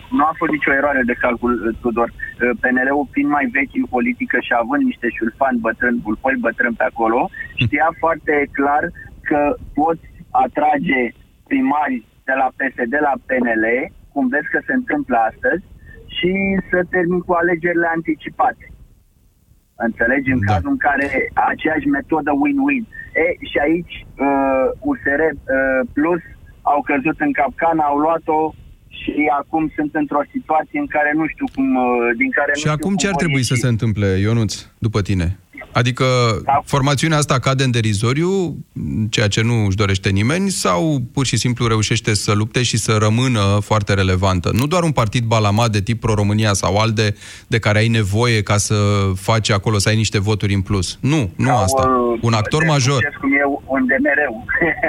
Nu 0.09 0.23
a 0.23 0.33
fost 0.37 0.51
nicio 0.51 0.73
eroare 0.73 1.03
de 1.05 1.19
calcul, 1.23 1.53
uh, 1.67 1.75
Tudor. 1.81 2.09
Uh, 2.09 2.49
PNL-ul, 2.61 3.07
fiind 3.11 3.29
mai 3.29 3.45
vechi 3.57 3.75
în 3.81 3.87
politică 3.95 4.37
și 4.47 4.53
având 4.61 4.83
niște 4.83 5.07
șulfani 5.17 5.63
bătrâni, 5.65 6.03
bulpoi 6.05 6.35
bătrâni 6.45 6.79
pe 6.79 6.83
acolo, 6.91 7.29
știa 7.63 7.89
foarte 7.99 8.33
clar 8.57 8.83
că 9.29 9.39
poți 9.73 10.05
atrage 10.45 11.01
primari 11.49 11.97
de 12.27 12.33
la 12.41 12.47
PSD 12.57 12.93
la 13.09 13.15
PNL, 13.27 13.65
cum 14.13 14.27
vezi 14.27 14.51
că 14.53 14.59
se 14.67 14.73
întâmplă 14.73 15.17
astăzi, 15.29 15.63
și 16.15 16.31
să 16.69 16.79
termin 16.93 17.21
cu 17.27 17.33
alegerile 17.33 17.87
anticipate. 17.95 18.65
Înțelegi? 19.87 20.31
În 20.31 20.41
da. 20.45 20.47
cazul 20.51 20.69
în 20.75 20.81
care 20.87 21.07
aceeași 21.51 21.87
metodă 21.97 22.31
win-win. 22.43 22.83
E, 23.23 23.25
și 23.49 23.57
aici 23.67 23.95
uh, 24.25 24.65
USR 24.89 25.21
uh, 25.31 25.81
Plus 25.93 26.21
au 26.61 26.79
căzut 26.89 27.17
în 27.19 27.31
capcană, 27.31 27.81
au 27.83 27.97
luat-o 27.97 28.39
și 29.01 29.13
acum 29.39 29.72
sunt 29.75 29.92
într-o 29.96 30.24
situație 30.32 30.80
în 30.80 30.88
care 30.88 31.12
nu 31.16 31.25
știu 31.27 31.46
cum... 31.56 31.75
Uh, 31.75 31.84
din 32.18 32.32
care 32.38 32.51
și 32.56 32.66
nu 32.66 32.72
acum 32.72 32.96
ce 32.96 33.08
ar 33.08 33.16
trebui 33.16 33.42
ieși. 33.44 33.51
să 33.51 33.56
se 33.56 33.68
întâmple, 33.68 34.08
Ionuț, 34.08 34.54
după 34.77 35.01
tine? 35.01 35.27
Adică 35.72 36.06
da. 36.44 36.62
formațiunea 36.66 37.18
asta 37.18 37.39
cade 37.39 37.63
în 37.63 37.72
derizoriu, 37.72 38.58
ceea 39.10 39.27
ce 39.27 39.42
nu 39.44 39.66
își 39.66 39.75
dorește 39.75 40.10
nimeni, 40.10 40.50
sau 40.50 40.98
pur 41.13 41.25
și 41.25 41.38
simplu 41.38 41.68
reușește 41.68 42.13
să 42.13 42.34
lupte 42.34 42.63
și 42.63 42.77
să 42.77 42.98
rămână 43.00 43.39
foarte 43.62 43.94
relevantă? 43.94 44.50
Nu 44.54 44.68
doar 44.68 44.84
un 44.84 44.92
partid 44.92 45.24
balamat 45.25 45.72
de 45.72 45.82
tip 45.82 46.00
pro-România 46.00 46.54
sau 46.54 46.77
ALDE 46.77 47.13
de 47.48 47.60
care 47.60 47.77
ai 47.77 47.88
nevoie 47.88 48.42
ca 48.44 48.58
să 48.58 48.75
faci 49.16 49.51
acolo, 49.51 49.77
să 49.77 49.89
ai 49.89 49.96
niște 49.96 50.20
voturi 50.20 50.54
în 50.54 50.62
plus. 50.62 50.98
Nu, 51.01 51.31
nu 51.36 51.46
sau, 51.46 51.57
asta. 51.57 51.83
Un 52.22 52.33
actor 52.33 52.62
de 52.62 52.68
major. 52.68 52.94
Succes 52.94 53.16
cum 53.20 53.31
eu, 53.40 53.64
un 53.66 53.86
de 53.86 53.98
mereu. 54.01 54.46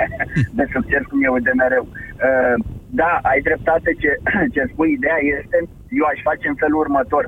de 0.58 0.68
succes 0.72 1.02
cum 1.08 1.24
eu, 1.24 1.38
de 1.38 1.52
mereu. 1.56 1.88
Uh, 1.88 2.64
da, 2.90 3.18
ai 3.22 3.40
dreptate 3.40 3.90
ce, 4.00 4.10
ce 4.54 4.62
spui. 4.72 4.92
Ideea 4.92 5.20
este, 5.38 5.58
eu 5.88 6.04
aș 6.12 6.20
face 6.22 6.48
în 6.48 6.54
felul 6.54 6.78
următor. 6.78 7.24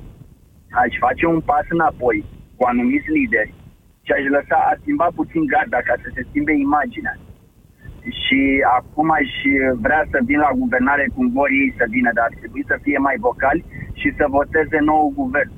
Aș 0.71 0.93
face 0.99 1.27
un 1.27 1.41
pas 1.41 1.67
înapoi 1.69 2.25
cu 2.57 2.65
anumiți 2.65 3.11
lideri 3.11 3.55
și 4.05 4.13
aș 4.13 4.25
lăsa, 4.37 4.59
a 4.71 4.79
schimba 4.81 5.09
puțin 5.15 5.45
garda 5.53 5.81
ca 5.89 5.95
să 6.03 6.09
se 6.15 6.23
schimbe 6.29 6.53
imaginea. 6.53 7.17
Și 8.25 8.41
acum 8.79 9.11
aș 9.11 9.31
vrea 9.85 10.03
să 10.11 10.19
vin 10.29 10.39
la 10.47 10.53
guvernare 10.63 11.07
cum 11.15 11.27
vor 11.39 11.49
ei 11.63 11.75
să 11.79 11.85
vină, 11.95 12.11
dar 12.15 12.25
ar 12.29 12.35
trebui 12.41 12.65
să 12.71 12.77
fie 12.85 12.99
mai 12.99 13.17
vocali 13.27 13.65
și 14.01 14.09
să 14.19 14.25
voteze 14.39 14.79
nou 14.91 15.13
guvern. 15.21 15.53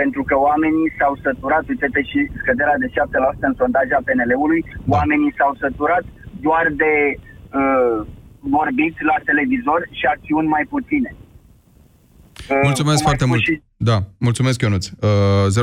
Pentru 0.00 0.22
că 0.28 0.36
oamenii 0.48 0.94
s-au 0.98 1.14
săturat, 1.24 1.64
uite 1.68 2.02
și 2.10 2.20
scăderea 2.40 2.78
de 2.82 2.86
7% 2.86 2.92
în 3.48 3.54
sondaja 3.60 3.98
PNL-ului, 4.06 4.64
oamenii 4.96 5.34
s-au 5.38 5.54
săturat 5.62 6.04
doar 6.40 6.66
de 6.82 6.92
uh, 7.60 8.06
vorbiți 8.50 9.02
la 9.10 9.16
televizor 9.24 9.80
și 9.98 10.06
acțiuni 10.06 10.48
mai 10.48 10.64
puține. 10.68 11.10
Mulțumesc 12.62 13.02
foarte 13.02 13.24
mult. 13.24 13.42
Și... 13.42 13.60
Da, 13.76 14.04
mulțumesc, 14.18 14.60
Ionuț. 14.60 14.86
Uh, 14.86 15.08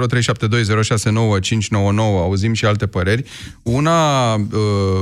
0372069599, 0.08 1.98
auzim 1.98 2.54
și 2.54 2.66
alte 2.66 2.88
păreri. 2.88 3.24
Una 3.64 4.34
uh, 4.34 4.42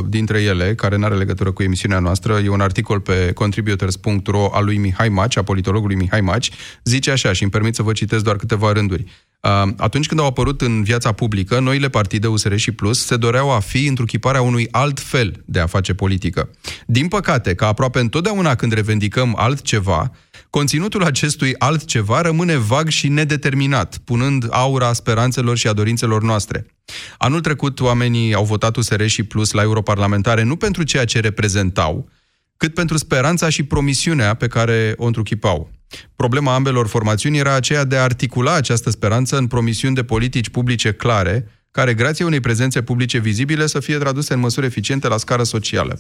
dintre 0.08 0.42
ele, 0.42 0.76
care 0.76 0.96
nu 0.96 1.06
are 1.06 1.16
legătură 1.16 1.52
cu 1.52 1.64
emisiunea 1.64 2.00
noastră, 2.00 2.40
e 2.44 2.50
un 2.50 2.62
articol 2.62 3.00
pe 3.00 3.32
contributors.ro 3.34 4.50
al 4.54 4.66
lui 4.66 4.78
Mihai 4.78 5.10
Maci, 5.10 5.38
a 5.38 5.44
politologului 5.44 5.96
Mihai 5.96 6.22
Maci, 6.22 6.52
zice 6.84 7.12
așa, 7.12 7.34
și 7.34 7.42
îmi 7.42 7.52
permit 7.52 7.76
să 7.76 7.84
vă 7.84 7.92
citesc 7.92 8.24
doar 8.24 8.36
câteva 8.36 8.72
rânduri. 8.72 9.06
Uh, 9.42 9.68
atunci 9.78 10.08
când 10.08 10.20
au 10.20 10.26
apărut 10.26 10.62
în 10.62 10.84
viața 10.84 11.12
publică, 11.12 11.60
noile 11.60 11.90
partide 11.90 12.28
USR 12.28 12.56
și 12.56 12.72
Plus 12.72 13.06
se 13.06 13.18
doreau 13.18 13.52
a 13.52 13.60
fi 13.60 13.86
întruchiparea 13.86 14.42
unui 14.42 14.68
alt 14.72 15.00
fel 15.00 15.44
de 15.46 15.60
a 15.60 15.66
face 15.66 15.94
politică. 15.94 16.50
Din 16.86 17.08
păcate, 17.08 17.56
ca 17.56 17.68
aproape 17.68 18.00
întotdeauna 18.00 18.56
când 18.56 18.72
revendicăm 18.72 19.34
altceva, 19.38 20.12
Conținutul 20.52 21.04
acestui 21.04 21.56
altceva 21.58 22.22
rămâne 22.22 22.56
vag 22.56 22.90
și 22.90 23.08
nedeterminat, 23.08 23.98
punând 23.98 24.48
aura 24.50 24.94
speranțelor 24.94 25.58
și 25.58 25.68
a 25.68 25.74
dorințelor 25.74 26.22
noastre. 26.24 26.66
Anul 27.18 27.42
trecut, 27.42 27.80
oamenii 27.80 28.34
au 28.34 28.44
votat 28.44 28.76
USR 28.76 29.06
și 29.06 29.24
Plus 29.24 29.52
la 29.52 29.62
europarlamentare 29.62 30.44
nu 30.44 30.56
pentru 30.56 30.84
ceea 30.84 31.06
ce 31.06 31.20
reprezentau, 31.20 32.10
cât 32.58 32.74
pentru 32.74 32.98
speranța 32.98 33.50
și 33.50 33.64
promisiunea 33.64 34.34
pe 34.34 34.48
care 34.48 34.94
o 34.98 35.06
întruchipau. 35.06 35.72
Problema 36.16 36.54
ambelor 36.54 36.88
formațiuni 36.88 37.38
era 37.38 37.54
aceea 37.54 37.84
de 37.84 37.98
a 37.98 38.04
articula 38.04 38.54
această 38.54 38.90
speranță 38.90 39.38
în 39.38 39.48
promisiuni 39.48 39.96
de 39.96 40.04
politici 40.04 40.50
publice 40.50 40.94
clare, 40.94 41.48
care, 41.72 41.94
grație 41.94 42.26
unei 42.26 42.40
prezențe 42.40 42.82
publice 42.82 43.18
vizibile, 43.18 43.68
să 43.68 43.80
fie 43.80 43.98
traduse 43.98 44.34
în 44.34 44.40
măsuri 44.40 44.66
eficiente 44.66 45.08
la 45.08 45.18
scară 45.18 45.44
socială. 45.44 46.00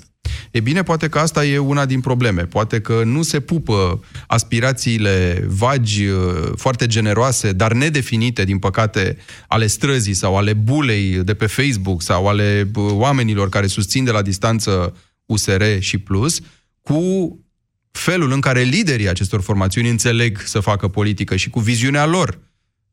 E 0.51 0.59
bine, 0.59 0.83
poate 0.83 1.09
că 1.09 1.19
asta 1.19 1.45
e 1.45 1.57
una 1.57 1.85
din 1.85 1.99
probleme. 1.99 2.45
Poate 2.45 2.81
că 2.81 3.01
nu 3.05 3.21
se 3.21 3.39
pupă 3.39 4.03
aspirațiile 4.27 5.45
vagi, 5.47 6.05
uh, 6.05 6.51
foarte 6.55 6.87
generoase, 6.87 7.51
dar 7.51 7.73
nedefinite, 7.73 8.43
din 8.43 8.59
păcate, 8.59 9.17
ale 9.47 9.67
străzii 9.67 10.13
sau 10.13 10.37
ale 10.37 10.53
bulei 10.53 11.23
de 11.23 11.33
pe 11.33 11.45
Facebook 11.45 12.01
sau 12.01 12.27
ale 12.27 12.71
uh, 12.75 12.91
oamenilor 12.91 13.49
care 13.49 13.67
susțin 13.67 14.03
de 14.03 14.11
la 14.11 14.21
distanță 14.21 14.95
USR 15.25 15.63
și 15.79 15.97
Plus, 15.97 16.39
cu 16.81 17.01
felul 17.91 18.31
în 18.31 18.39
care 18.39 18.61
liderii 18.61 19.09
acestor 19.09 19.41
formațiuni 19.41 19.89
înțeleg 19.89 20.41
să 20.45 20.59
facă 20.59 20.87
politică 20.87 21.35
și 21.35 21.49
cu 21.49 21.59
viziunea 21.59 22.05
lor 22.05 22.39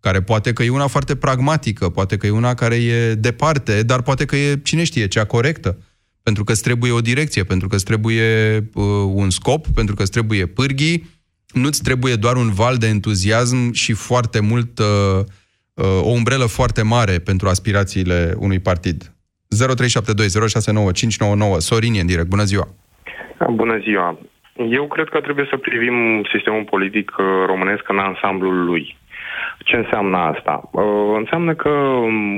care 0.01 0.23
poate 0.23 0.53
că 0.53 0.63
e 0.63 0.71
una 0.71 0.87
foarte 0.87 1.17
pragmatică, 1.17 1.89
poate 1.89 2.17
că 2.17 2.27
e 2.27 2.31
una 2.31 2.55
care 2.55 2.75
e 2.75 3.15
departe, 3.15 3.83
dar 3.83 4.03
poate 4.03 4.25
că 4.25 4.37
e, 4.37 4.61
cine 4.65 4.85
știe, 4.85 5.09
cea 5.09 5.25
corectă. 5.25 5.79
Pentru 6.23 6.45
că 6.45 6.53
îți 6.53 6.63
trebuie 6.63 6.93
o 6.93 7.01
direcție, 7.01 7.45
pentru 7.45 7.69
că 7.69 7.75
îți 7.75 7.85
trebuie 7.85 8.57
uh, 8.75 8.85
un 9.15 9.31
scop, 9.31 9.67
pentru 9.75 9.95
că 9.95 10.03
îți 10.03 10.11
trebuie 10.11 10.47
pârghii, 10.47 11.07
nu-ți 11.53 11.83
trebuie 11.83 12.15
doar 12.15 12.37
un 12.37 12.51
val 12.53 12.77
de 12.77 12.87
entuziasm 12.87 13.73
și 13.73 13.93
foarte 13.93 14.41
mult, 14.41 14.79
uh, 14.79 14.87
uh, 15.75 15.85
o 16.03 16.11
umbrelă 16.11 16.47
foarte 16.47 16.83
mare 16.83 17.19
pentru 17.19 17.49
aspirațiile 17.49 18.35
unui 18.39 18.59
partid. 18.59 19.13
0372069599 21.55 21.57
Sorin 21.59 21.95
e 21.95 22.01
în 22.01 22.07
direct. 22.07 22.29
Bună 22.29 22.45
ziua! 22.45 22.69
Bună 23.51 23.79
ziua! 23.79 24.19
Eu 24.71 24.87
cred 24.87 25.09
că 25.09 25.21
trebuie 25.21 25.47
să 25.51 25.57
privim 25.57 26.27
sistemul 26.33 26.65
politic 26.65 27.11
uh, 27.19 27.27
românesc 27.47 27.89
în 27.89 27.99
ansamblul 27.99 28.65
lui. 28.65 28.98
Ce 29.59 29.77
înseamnă 29.77 30.17
asta? 30.17 30.69
Uh, 30.73 31.17
înseamnă 31.17 31.55
că 31.55 31.69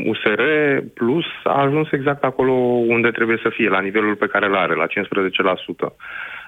USR 0.05 0.41
um, 0.41 0.91
Plus 0.95 1.25
a 1.45 1.63
ajuns 1.63 1.93
exact 1.93 2.25
acolo 2.25 2.53
unde 2.87 3.11
trebuie 3.11 3.39
să 3.43 3.49
fie, 3.49 3.69
la 3.69 3.81
nivelul 3.81 4.17
pe 4.17 4.27
care 4.27 4.47
îl 4.47 4.57
are, 4.57 4.75
la 4.75 4.87
15%. 4.87 4.89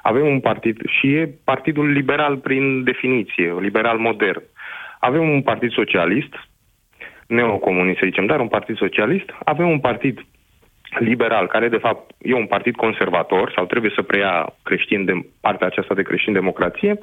Avem 0.03 0.27
un 0.27 0.41
partid 0.41 0.81
și 0.89 1.15
e 1.15 1.35
partidul 1.45 1.91
liberal 1.91 2.37
prin 2.37 2.85
definiție, 2.85 3.55
liberal 3.61 3.99
modern. 3.99 4.43
Avem 4.99 5.29
un 5.29 5.43
partid 5.43 5.73
socialist, 5.73 6.35
neocomunist 7.27 7.99
să 7.99 8.07
zicem, 8.07 8.27
dar 8.27 8.41
un 8.41 8.49
partid 8.49 8.77
socialist. 8.77 9.31
Avem 9.45 9.69
un 9.69 9.81
partid 9.81 10.21
liberal, 10.99 11.47
care 11.47 11.69
de 11.69 11.77
fapt 11.77 12.11
e 12.19 12.35
un 12.35 12.47
partid 12.47 12.75
conservator 12.75 13.53
sau 13.55 13.65
trebuie 13.67 13.93
să 13.95 14.03
preia 14.03 14.55
creștin 14.63 15.05
de 15.05 15.13
partea 15.41 15.67
aceasta 15.67 15.95
de 15.95 16.03
creștin 16.03 16.33
democrație, 16.33 16.99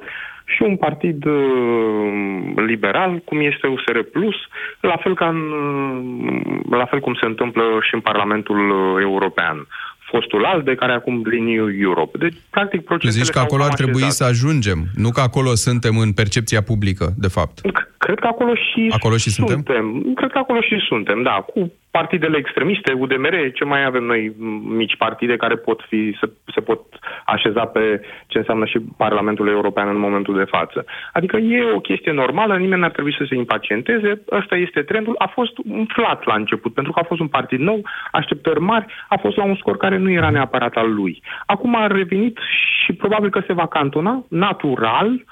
și 0.54 0.62
un 0.62 0.76
partid 0.76 1.24
uh, 1.24 2.62
liberal, 2.66 3.22
cum 3.24 3.40
este 3.40 3.66
USR 3.66 3.98
Plus, 4.12 4.34
la 4.80 4.96
fel, 4.96 5.14
ca 5.14 5.28
în, 5.28 5.40
uh, 5.50 6.60
la 6.70 6.84
fel 6.84 7.00
cum 7.00 7.14
se 7.14 7.26
întâmplă 7.26 7.62
și 7.82 7.94
în 7.94 8.00
Parlamentul 8.00 8.70
uh, 8.70 9.00
European 9.00 9.66
fostul 10.10 10.44
ALDE, 10.44 10.74
care 10.74 10.92
acum 10.92 11.22
Renew 11.30 11.68
Europe. 11.80 12.18
Deci, 12.18 12.36
practic, 12.50 12.84
procesele 12.84 13.22
zici 13.22 13.32
că 13.32 13.38
acolo 13.38 13.62
ar 13.62 13.72
trebui 13.72 14.02
să 14.02 14.24
ajungem, 14.24 14.78
nu 14.94 15.10
că 15.10 15.20
acolo 15.20 15.54
suntem 15.54 15.98
în 15.98 16.12
percepția 16.12 16.62
publică, 16.62 17.06
de 17.18 17.28
fapt. 17.28 17.60
Cred 17.98 18.18
că 18.18 18.26
acolo 18.26 18.54
și, 18.54 18.90
acolo 18.90 19.16
și 19.16 19.30
suntem. 19.30 19.54
suntem. 19.54 20.12
Cred 20.14 20.30
că 20.30 20.38
acolo 20.38 20.60
și 20.60 20.76
suntem, 20.88 21.22
da, 21.22 21.44
cu 21.52 21.72
partidele 21.90 22.36
extremiste, 22.36 22.92
UDMR, 22.92 23.50
ce 23.54 23.64
mai 23.64 23.84
avem 23.84 24.02
noi 24.02 24.32
mici 24.64 24.96
partide 24.96 25.36
care 25.36 25.56
pot 25.56 25.80
fi, 25.88 26.16
se, 26.20 26.30
se 26.54 26.60
pot 26.60 26.80
așeza 27.24 27.64
pe 27.64 28.02
ce 28.26 28.38
înseamnă 28.38 28.64
și 28.64 28.78
Parlamentul 28.96 29.48
European 29.48 29.88
în 29.88 29.98
momentul 29.98 30.36
de 30.36 30.44
față. 30.44 30.84
Adică 31.12 31.36
e 31.36 31.72
o 31.72 31.80
chestie 31.80 32.12
normală, 32.12 32.56
nimeni 32.56 32.80
n-ar 32.80 32.90
trebui 32.90 33.14
să 33.18 33.24
se 33.28 33.34
impacienteze, 33.34 34.22
ăsta 34.30 34.56
este 34.56 34.82
trendul. 34.82 35.14
A 35.18 35.26
fost 35.26 35.52
umflat 35.68 36.24
la 36.24 36.34
început, 36.34 36.74
pentru 36.74 36.92
că 36.92 37.00
a 37.00 37.06
fost 37.06 37.20
un 37.20 37.28
partid 37.28 37.60
nou, 37.60 37.82
așteptări 38.12 38.60
mari, 38.60 38.86
a 39.08 39.16
fost 39.16 39.36
la 39.36 39.44
un 39.44 39.56
scor 39.56 39.76
care 39.76 39.96
nu 39.96 40.10
era 40.10 40.30
neapărat 40.30 40.74
al 40.76 40.94
lui. 40.94 41.22
Acum 41.46 41.76
a 41.76 41.86
revenit 41.86 42.38
și 42.84 42.92
probabil 42.92 43.30
că 43.30 43.42
se 43.46 43.52
va 43.52 43.66
cantona 43.66 44.24
natural 44.28 45.24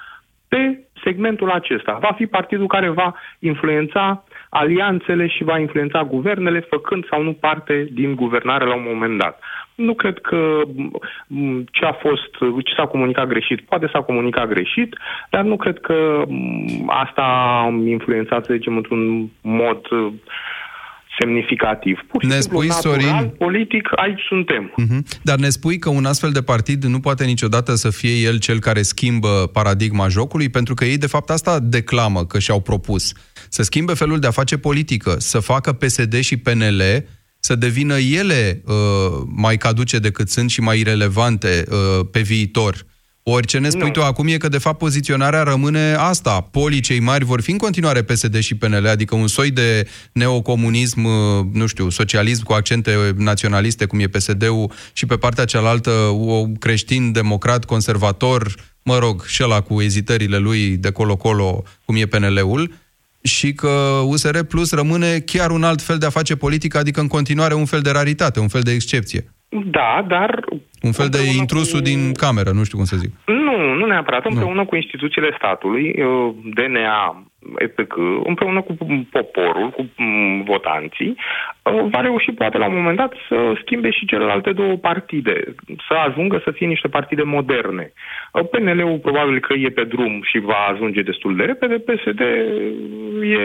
pe 0.49 0.79
segmentul 1.05 1.51
acesta. 1.51 1.99
Va 2.01 2.13
fi 2.17 2.27
partidul 2.27 2.67
care 2.67 2.89
va 2.89 3.15
influența 3.39 4.25
alianțele 4.49 5.27
și 5.27 5.45
va 5.45 5.59
influența 5.59 6.05
guvernele, 6.05 6.61
făcând 6.61 7.07
sau 7.11 7.23
nu 7.23 7.33
parte 7.33 7.89
din 7.93 8.15
guvernare 8.15 8.65
la 8.65 8.75
un 8.75 8.87
moment 8.93 9.19
dat. 9.19 9.39
Nu 9.75 9.95
cred 9.95 10.19
că 10.19 10.63
ce 11.71 11.85
a 11.85 11.93
fost, 11.93 12.31
ce 12.65 12.75
s-a 12.77 12.87
comunicat 12.87 13.27
greșit, 13.27 13.61
poate 13.61 13.89
s-a 13.93 14.01
comunicat 14.03 14.49
greșit, 14.49 14.97
dar 15.31 15.45
nu 15.45 15.57
cred 15.57 15.79
că 15.79 16.25
asta 16.87 17.23
a 17.23 17.69
influențat, 17.87 18.45
să 18.45 18.55
zicem, 18.55 18.77
într-un 18.77 19.31
mod 19.41 19.89
semnificativ. 21.19 21.99
Pur 22.09 22.23
și 22.23 22.29
ne 22.29 22.41
simplu, 22.41 22.59
spui, 22.59 22.69
natural, 22.69 23.01
Sorin... 23.01 23.29
politic, 23.39 23.89
aici 23.97 24.21
suntem. 24.29 24.75
Uh-huh. 24.83 25.21
Dar 25.23 25.39
ne 25.39 25.49
spui 25.49 25.79
că 25.79 25.89
un 25.91 26.05
astfel 26.05 26.31
de 26.31 26.43
partid 26.43 26.85
nu 26.85 27.01
poate 27.01 27.25
niciodată 27.25 27.75
să 27.75 27.91
fie 27.91 28.15
el 28.15 28.39
cel 28.39 28.59
care 28.59 28.83
schimbă 28.83 29.51
paradigma 29.53 30.09
jocului, 30.09 30.49
pentru 30.49 30.75
că 30.75 30.85
ei, 30.85 30.99
de 30.99 31.07
fapt, 31.07 31.31
asta 31.31 31.59
declamă 31.61 32.25
că 32.25 32.39
și-au 32.39 32.61
propus. 32.61 33.13
Să 33.49 33.63
schimbe 33.63 33.95
felul 33.95 34.19
de 34.19 34.27
a 34.27 34.31
face 34.31 34.59
politică, 34.59 35.15
să 35.19 35.39
facă 35.39 35.73
PSD 35.73 36.15
și 36.21 36.37
PNL 36.37 36.83
să 37.41 37.55
devină 37.55 37.99
ele 37.99 38.63
uh, 38.65 38.75
mai 39.27 39.57
caduce 39.57 39.99
decât 39.99 40.29
sunt 40.29 40.51
și 40.51 40.61
mai 40.61 40.79
irelevante 40.79 41.65
uh, 41.71 42.07
pe 42.11 42.21
viitor. 42.21 42.87
Ori 43.31 43.47
ce 43.47 43.59
ne 43.59 43.69
spui 43.69 43.87
nu. 43.87 43.91
tu 43.91 44.03
acum 44.03 44.29
e 44.29 44.37
că, 44.37 44.49
de 44.49 44.59
fapt, 44.59 44.79
poziționarea 44.79 45.43
rămâne 45.43 45.95
asta. 45.99 46.41
Polii 46.41 46.81
cei 46.81 47.01
mari 47.01 47.25
vor 47.25 47.41
fi 47.41 47.51
în 47.51 47.59
continuare 47.59 48.03
PSD 48.03 48.39
și 48.39 48.55
PNL, 48.55 48.87
adică 48.87 49.15
un 49.15 49.27
soi 49.27 49.51
de 49.51 49.87
neocomunism, 50.13 51.05
uh, 51.05 51.13
nu 51.53 51.67
știu, 51.67 51.89
socialism 51.89 52.45
cu 52.45 52.53
accente 52.53 53.15
naționaliste, 53.17 53.85
cum 53.85 54.01
e 54.01 54.07
PSD-ul, 54.07 54.73
și 54.93 55.07
pe 55.07 55.17
partea 55.17 55.45
cealaltă, 55.45 55.91
o 56.11 56.45
creștin, 56.59 57.13
democrat, 57.13 57.65
conservator, 57.65 58.55
mă 58.83 58.99
rog, 58.99 59.25
și 59.27 59.43
ăla 59.43 59.61
cu 59.61 59.81
ezitările 59.81 60.37
lui 60.37 60.77
de 60.77 60.91
colo-colo, 60.91 61.63
cum 61.85 61.97
e 61.97 62.07
PNL-ul, 62.07 62.73
și 63.23 63.53
că 63.53 64.03
USR 64.05 64.39
Plus 64.39 64.71
rămâne 64.71 65.19
chiar 65.19 65.51
un 65.51 65.63
alt 65.63 65.83
fel 65.83 65.99
de 65.99 66.07
a 66.07 66.11
face 66.11 66.37
politică, 66.37 66.79
adică 66.79 67.01
în 67.01 67.09
continuare 67.09 67.55
un 67.55 67.65
fel 67.65 67.81
de 67.81 67.91
raritate, 67.91 68.41
un 68.41 68.49
fel 68.49 68.63
de 68.63 68.73
excepție. 68.73 69.33
Da, 69.49 70.05
dar... 70.09 70.45
Un 70.83 70.93
fel 70.93 71.09
de 71.09 71.19
intrusul 71.39 71.79
cu... 71.79 71.85
din 71.85 72.13
cameră, 72.13 72.51
nu 72.51 72.65
știu 72.65 72.77
cum 72.77 72.87
să 72.87 72.97
zic. 72.97 73.11
Nu, 73.27 73.75
nu 73.75 73.87
neapărat. 73.87 74.25
Împreună 74.27 74.61
nu. 74.61 74.67
cu 74.67 74.75
instituțiile 74.75 75.35
statului, 75.37 76.03
uh, 76.03 76.35
DNA, 76.55 77.25
etc., 77.57 77.79
împreună 78.25 78.61
cu 78.63 78.77
poporul, 79.11 79.71
cu 79.71 79.91
mm, 79.97 80.43
votanții, 80.45 81.17
uh, 81.63 81.87
va 81.91 82.01
reuși 82.01 82.31
poate 82.31 82.59
la 82.59 82.67
un 82.67 82.75
moment 82.75 82.97
dat 82.97 83.13
să 83.29 83.37
schimbe 83.63 83.91
și 83.91 84.07
celelalte 84.07 84.53
două 84.53 84.77
partide, 84.77 85.55
să 85.89 85.95
ajungă 86.09 86.41
să 86.45 86.51
fie 86.51 86.67
niște 86.67 86.89
partide 86.89 87.23
moderne. 87.23 87.93
Uh, 88.33 88.49
PNL-ul 88.51 88.99
probabil 88.99 89.41
că 89.41 89.53
e 89.55 89.69
pe 89.69 89.85
drum 89.85 90.21
și 90.23 90.39
va 90.39 90.61
ajunge 90.73 91.03
destul 91.03 91.37
de 91.37 91.43
repede, 91.43 91.75
PSD 91.75 92.21
e... 93.23 93.43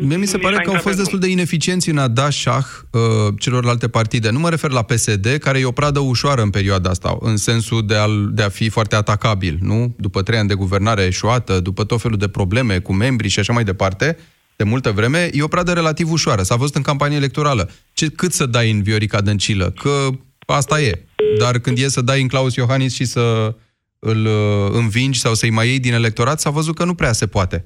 Mie 0.00 0.16
mi 0.16 0.26
se 0.26 0.38
pare 0.38 0.56
că 0.56 0.70
au 0.70 0.76
fost 0.76 0.96
destul 0.96 1.18
de 1.18 1.28
ineficienți 1.28 1.90
în 1.90 1.98
a 1.98 2.08
da 2.08 2.30
șah 2.30 2.66
uh, 2.92 3.00
celorlalte 3.38 3.88
partide. 3.88 4.30
Nu 4.30 4.38
mă 4.38 4.48
refer 4.48 4.70
la 4.70 4.82
PSD, 4.82 5.26
care 5.26 5.58
e 5.58 5.64
o 5.64 5.80
pradă 5.80 6.00
ușoară 6.00 6.40
în 6.42 6.50
perioada 6.50 6.90
asta, 6.90 7.16
în 7.20 7.36
sensul 7.36 7.86
de 7.86 7.94
a, 7.94 8.06
de 8.30 8.42
a 8.42 8.48
fi 8.48 8.68
foarte 8.70 8.96
atacabil, 8.96 9.58
nu? 9.60 9.94
După 9.96 10.22
trei 10.22 10.38
ani 10.38 10.48
de 10.48 10.54
guvernare 10.54 11.02
eșuată, 11.02 11.60
după 11.60 11.84
tot 11.84 12.00
felul 12.00 12.18
de 12.18 12.28
probleme 12.28 12.78
cu 12.78 12.92
membrii 12.92 13.27
și 13.28 13.38
așa 13.38 13.52
mai 13.52 13.64
departe, 13.64 14.16
de 14.56 14.64
multă 14.64 14.90
vreme, 14.90 15.30
e 15.32 15.42
o 15.42 15.48
pradă 15.48 15.72
relativ 15.72 16.10
ușoară. 16.10 16.42
S-a 16.42 16.56
văzut 16.56 16.74
în 16.74 16.82
campanie 16.82 17.16
electorală. 17.16 17.70
Ce, 17.92 18.08
cât 18.08 18.32
să 18.32 18.46
dai 18.46 18.70
în 18.70 18.82
Viorica 18.82 19.20
Dăncilă? 19.20 19.70
Că 19.70 20.08
asta 20.46 20.80
e. 20.80 21.04
Dar 21.38 21.58
când 21.58 21.78
e 21.78 21.88
să 21.88 22.00
dai 22.00 22.20
în 22.20 22.28
Claus 22.28 22.54
Iohannis 22.54 22.94
și 22.94 23.04
să 23.04 23.54
îl 23.98 24.26
uh, 24.26 24.70
învingi 24.72 25.20
sau 25.20 25.34
să-i 25.34 25.50
mai 25.50 25.68
iei 25.68 25.78
din 25.78 25.92
electorat, 25.92 26.40
s-a 26.40 26.50
văzut 26.50 26.74
că 26.74 26.84
nu 26.84 26.94
prea 26.94 27.12
se 27.12 27.26
poate. 27.26 27.64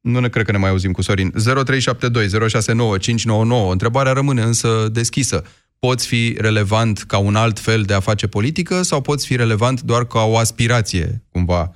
Nu 0.00 0.20
ne 0.20 0.28
cred 0.28 0.44
că 0.44 0.52
ne 0.52 0.58
mai 0.58 0.70
auzim 0.70 0.92
cu 0.92 1.02
Sorin. 1.02 1.30
0372 1.30 2.48
069 2.48 2.98
599. 2.98 3.72
Întrebarea 3.72 4.12
rămâne 4.12 4.42
însă 4.42 4.88
deschisă. 4.92 5.44
Poți 5.78 6.06
fi 6.06 6.36
relevant 6.38 6.98
ca 6.98 7.18
un 7.18 7.34
alt 7.34 7.58
fel 7.58 7.82
de 7.82 7.94
a 7.94 8.00
face 8.00 8.26
politică 8.26 8.82
sau 8.82 9.00
poți 9.00 9.26
fi 9.26 9.36
relevant 9.36 9.80
doar 9.80 10.06
ca 10.06 10.20
o 10.20 10.36
aspirație, 10.36 11.24
cumva, 11.32 11.74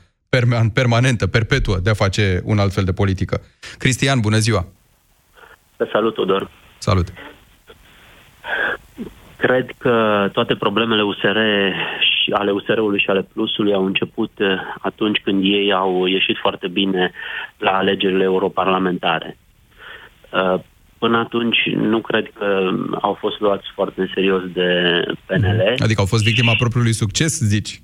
permanentă, 0.73 1.27
perpetuă 1.27 1.77
de 1.83 1.91
a 1.91 1.95
face 1.95 2.41
un 2.45 2.59
alt 2.59 2.73
fel 2.73 2.85
de 2.85 2.93
politică. 2.93 3.41
Cristian, 3.79 4.21
bună 4.21 4.39
ziua! 4.39 4.67
Salut, 5.93 6.19
Odor! 6.19 6.51
Salut! 6.79 7.13
Cred 9.37 9.71
că 9.79 10.29
toate 10.33 10.55
problemele 10.55 11.03
USR 11.03 11.39
și 11.99 12.31
ale 12.33 12.51
USR-ului 12.51 13.01
și 13.01 13.11
ale 13.11 13.27
Plusului 13.33 13.73
au 13.73 13.85
început 13.85 14.31
eh, 14.39 14.47
atunci 14.81 15.21
când 15.25 15.43
ei 15.45 15.73
au 15.73 16.07
ieșit 16.07 16.37
foarte 16.41 16.69
bine 16.69 17.13
la 17.59 17.71
alegerile 17.71 18.23
europarlamentare. 18.23 19.37
Eh, 20.33 20.55
până 20.99 21.19
atunci 21.19 21.59
nu 21.75 22.01
cred 22.01 22.31
că 22.39 22.71
au 23.01 23.17
fost 23.21 23.41
luați 23.41 23.67
foarte 23.75 24.01
în 24.01 24.11
serios 24.15 24.43
de 24.53 24.69
PNL. 25.27 25.75
Adică 25.79 26.01
au 26.01 26.07
fost 26.07 26.25
victima 26.25 26.55
propriului 26.59 26.93
succes, 26.93 27.41
zici? 27.41 27.81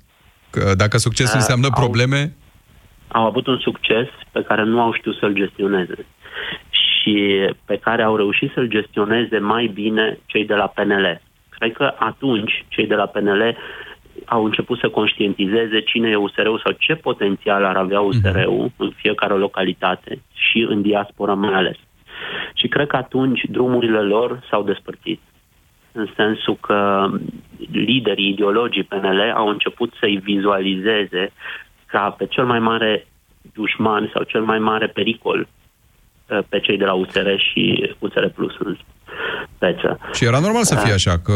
Că 0.49 0.73
dacă 0.77 0.97
succesul 0.97 1.35
uh, 1.35 1.41
înseamnă 1.41 1.69
probleme... 1.69 2.33
Au, 3.11 3.21
au 3.21 3.27
avut 3.27 3.47
un 3.47 3.57
succes 3.57 4.07
pe 4.31 4.43
care 4.43 4.63
nu 4.63 4.81
au 4.81 4.93
știut 4.93 5.15
să-l 5.15 5.33
gestioneze 5.33 6.05
și 6.69 7.45
pe 7.65 7.77
care 7.77 8.03
au 8.03 8.15
reușit 8.15 8.51
să-l 8.53 8.67
gestioneze 8.67 9.39
mai 9.39 9.67
bine 9.73 10.17
cei 10.25 10.45
de 10.45 10.53
la 10.53 10.67
PNL. 10.67 11.21
Cred 11.49 11.73
că 11.73 11.93
atunci 11.99 12.65
cei 12.67 12.87
de 12.87 12.95
la 12.95 13.05
PNL 13.05 13.57
au 14.25 14.45
început 14.45 14.79
să 14.79 14.89
conștientizeze 14.89 15.79
cine 15.79 16.09
e 16.09 16.15
USR-ul 16.15 16.61
sau 16.63 16.71
ce 16.77 16.95
potențial 16.95 17.65
ar 17.65 17.75
avea 17.75 18.01
USR-ul 18.01 18.67
uh-huh. 18.67 18.77
în 18.77 18.91
fiecare 18.95 19.33
localitate 19.33 20.21
și 20.33 20.65
în 20.69 20.81
diaspora 20.81 21.33
mai 21.33 21.53
ales. 21.53 21.77
Și 22.53 22.67
cred 22.67 22.87
că 22.87 22.95
atunci 22.95 23.41
drumurile 23.49 24.01
lor 24.01 24.39
s-au 24.49 24.63
despărțit 24.63 25.19
în 25.91 26.09
sensul 26.15 26.55
că 26.55 27.09
liderii 27.71 28.29
ideologii 28.29 28.83
PNL 28.83 29.33
au 29.35 29.47
început 29.47 29.93
să-i 29.99 30.17
vizualizeze 30.17 31.31
ca 31.91 32.15
pe 32.17 32.25
cel 32.25 32.45
mai 32.45 32.59
mare 32.59 33.07
dușman 33.53 34.09
sau 34.13 34.23
cel 34.23 34.41
mai 34.41 34.59
mare 34.59 34.87
pericol 34.87 35.47
uh, 36.27 36.39
pe 36.49 36.59
cei 36.59 36.77
de 36.77 36.85
la 36.85 36.93
USR 36.93 37.27
și 37.37 37.93
USR 37.99 38.25
Plus 38.25 38.53
în 38.59 38.77
speță. 39.55 39.99
Și 40.13 40.25
era 40.25 40.39
normal 40.39 40.63
să 40.63 40.75
fie 40.75 40.89
uh, 40.89 40.95
așa, 40.95 41.19
că 41.19 41.33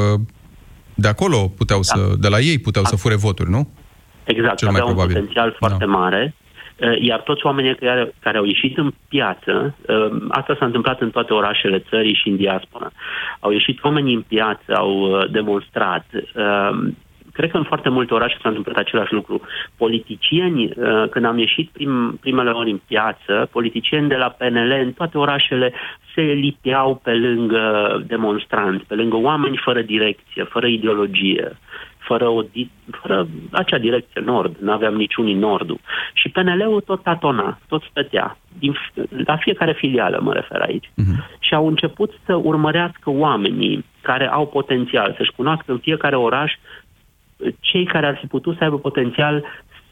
de 0.96 1.08
acolo 1.08 1.38
puteau 1.58 1.80
da. 1.80 1.84
să, 1.84 2.16
de 2.20 2.28
la 2.28 2.40
ei 2.40 2.60
puteau 2.60 2.84
da. 2.84 2.90
să 2.90 2.96
fure 2.96 3.16
voturi, 3.16 3.50
nu? 3.50 3.70
Exact, 4.24 4.58
Cel 4.58 4.68
avea 4.68 4.84
mai 4.84 4.92
probabil. 4.92 5.16
un 5.16 5.22
potențial 5.22 5.56
foarte 5.60 5.86
da. 5.86 5.92
mare 5.92 6.36
Eh, 6.76 7.02
iar 7.02 7.22
toți 7.22 7.46
oamenii 7.46 7.76
care, 7.76 8.14
care 8.20 8.38
au 8.38 8.44
ieșit 8.44 8.78
în 8.78 8.94
piață, 9.08 9.76
eh, 9.88 10.08
asta 10.30 10.56
s-a 10.60 10.66
întâmplat 10.66 11.02
în 11.02 11.10
toate 11.10 11.34
orașele 11.34 11.86
țării 11.90 12.14
și 12.14 12.28
în 12.28 12.36
diaspora, 12.36 12.92
au 13.40 13.52
ieșit 13.52 13.84
oamenii 13.84 14.14
în 14.14 14.22
piață, 14.22 14.74
au 14.76 15.20
eh, 15.20 15.32
demonstrat, 15.32 16.06
cred 17.34 17.52
că 17.52 17.58
în 17.58 17.64
foarte 17.64 17.90
multe 17.90 18.14
orașe 18.14 18.38
s-a 18.42 18.50
întâmplat 18.50 18.78
același 18.78 19.14
lucru. 19.14 19.42
Politicieni, 19.78 20.74
când 21.10 21.26
am 21.26 21.38
ieșit 21.38 21.70
prim, 21.70 22.18
primele 22.22 22.50
ori 22.50 22.72
în 22.72 22.80
piață, 22.88 23.50
politicieni 23.52 24.08
de 24.08 24.16
la 24.16 24.30
PNL 24.30 24.72
în 24.84 24.92
toate 24.92 25.18
orașele 25.18 25.74
se 26.14 26.22
lipeau 26.22 27.00
pe 27.04 27.14
lângă 27.14 27.64
demonstranți, 28.08 28.86
pe 28.86 28.96
lângă 28.96 29.16
oameni 29.16 29.62
fără 29.64 29.82
direcție, 29.82 30.44
fără 30.44 30.68
ideologie 30.68 31.58
fără, 32.08 32.28
o, 32.28 32.42
fără 33.02 33.28
acea 33.52 33.78
direcție 33.78 34.22
nord, 34.22 34.56
nu 34.60 34.72
aveam 34.72 34.94
niciunii 34.94 35.34
nordul. 35.34 35.80
Și 36.14 36.30
PNL-ul 36.30 36.82
tot 36.82 37.04
tatona, 37.04 37.60
tot 37.68 37.84
stătea, 37.90 38.38
din, 38.60 38.74
la 39.26 39.38
fiecare 39.38 39.74
filială 39.74 40.20
mă 40.22 40.34
refer 40.34 40.62
aici. 40.62 40.86
Uh-huh. 40.86 41.40
Și 41.40 41.54
au 41.54 41.68
început 41.68 42.12
să 42.26 42.36
urmărească 42.36 43.10
oamenii 43.10 43.86
care 44.02 44.30
au 44.30 44.48
potențial, 44.48 45.14
să-și 45.18 45.32
cunoască 45.36 45.72
în 45.72 45.78
fiecare 45.78 46.16
oraș 46.16 46.54
cei 47.60 47.86
care 47.86 48.06
ar 48.06 48.18
fi 48.18 48.28
putut 48.28 48.58
să 48.58 48.64
aibă 48.64 48.78
potențial 48.78 49.46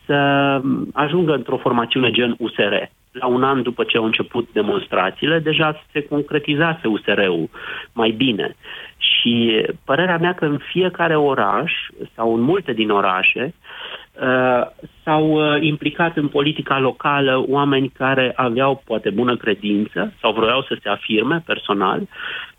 să 0.06 0.62
ajungă 0.94 1.34
într-o 1.34 1.58
formațiune 1.58 2.12
gen 2.12 2.36
USR. 2.38 2.74
La 3.12 3.26
un 3.26 3.44
an 3.44 3.62
după 3.62 3.84
ce 3.84 3.98
au 3.98 4.06
început 4.06 4.50
demonstrațiile, 4.54 5.40
deja 5.40 5.84
se 5.92 6.04
concretizase 6.04 6.88
USR-ul 6.88 7.50
mai 7.94 8.12
bine. 8.12 8.56
Și 8.98 9.66
părerea 9.86 10.18
mea 10.18 10.34
că 10.34 10.46
în 10.46 10.58
fiecare 10.58 11.16
oraș 11.16 11.72
sau 12.16 12.36
în 12.36 12.42
multe 12.42 12.74
din 12.74 12.90
orașe 12.90 13.54
uh, 14.22 14.68
s-au 15.04 15.32
uh, 15.32 15.62
implicat 15.62 16.18
în 16.18 16.28
politica 16.28 16.80
locală 16.80 17.44
oameni 17.48 17.90
care 17.90 18.34
aveau 18.36 18.82
poate 18.86 19.10
bună 19.10 19.36
credință 19.36 20.14
sau 20.22 20.34
vroiau 20.34 20.62
să 20.62 20.78
se 20.82 20.90
afirme 20.90 21.44
personal, 21.46 22.08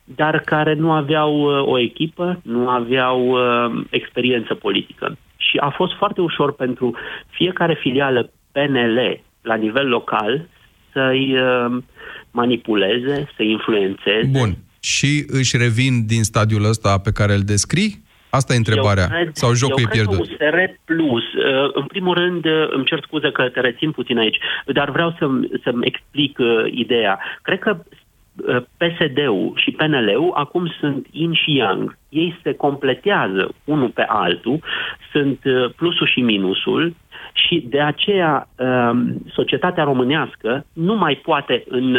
dar 0.05 0.41
care 0.41 0.75
nu 0.75 0.93
aveau 0.93 1.41
uh, 1.41 1.67
o 1.67 1.79
echipă, 1.79 2.41
nu 2.43 2.69
aveau 2.69 3.29
uh, 3.29 3.85
experiență 3.91 4.55
politică. 4.55 5.17
Și 5.37 5.57
a 5.59 5.69
fost 5.69 5.93
foarte 5.97 6.21
ușor 6.21 6.53
pentru 6.55 6.97
fiecare 7.31 7.75
filială 7.81 8.31
PNL 8.53 9.21
la 9.43 9.55
nivel 9.55 9.89
local 9.89 10.49
să-i 10.93 11.37
uh, 11.39 11.83
manipuleze, 12.31 13.29
să 13.37 13.43
influențeze. 13.43 14.29
Bun. 14.31 14.57
Și 14.81 15.25
își 15.27 15.57
revin 15.57 16.07
din 16.07 16.23
stadiul 16.23 16.65
ăsta 16.65 16.99
pe 16.99 17.13
care 17.13 17.35
îl 17.35 17.41
descrii? 17.41 18.03
Asta 18.39 18.55
e 18.55 18.57
întrebarea. 18.57 19.03
Eu 19.03 19.09
cred, 19.09 19.31
Sau 19.33 19.53
jocul 19.55 19.79
eu 19.79 19.85
e 19.85 19.95
pierdut? 19.97 20.27
Cred 20.27 20.37
că 20.37 20.45
USR 20.45 20.59
Plus, 20.85 21.23
uh, 21.23 21.71
în 21.73 21.87
primul 21.87 22.15
rând, 22.15 22.45
uh, 22.45 22.69
îmi 22.71 22.85
cer 22.85 23.01
scuze 23.03 23.31
că 23.31 23.49
te 23.49 23.61
rețin 23.61 23.91
puțin 23.91 24.19
aici, 24.19 24.39
dar 24.67 24.91
vreau 24.91 25.17
să-mi, 25.19 25.49
să-mi 25.65 25.87
explic 25.87 26.39
uh, 26.39 26.47
ideea. 26.71 27.19
Cred 27.43 27.59
că 27.59 27.83
PSD-ul 28.77 29.53
și 29.55 29.71
PNL-ul 29.71 30.33
acum 30.35 30.67
sunt 30.81 31.07
yin 31.11 31.33
și 31.33 31.57
yang. 31.57 31.97
Ei 32.09 32.39
se 32.43 32.55
completează 32.55 33.55
unul 33.65 33.89
pe 33.89 34.05
altul, 34.09 34.63
sunt 35.13 35.41
plusul 35.77 36.07
și 36.07 36.21
minusul 36.21 36.95
și 37.33 37.67
de 37.69 37.81
aceea 37.81 38.49
um, 38.57 39.23
societatea 39.33 39.85
românească 39.85 40.67
nu 40.73 40.95
mai 40.95 41.15
poate 41.15 41.65
în 41.69 41.97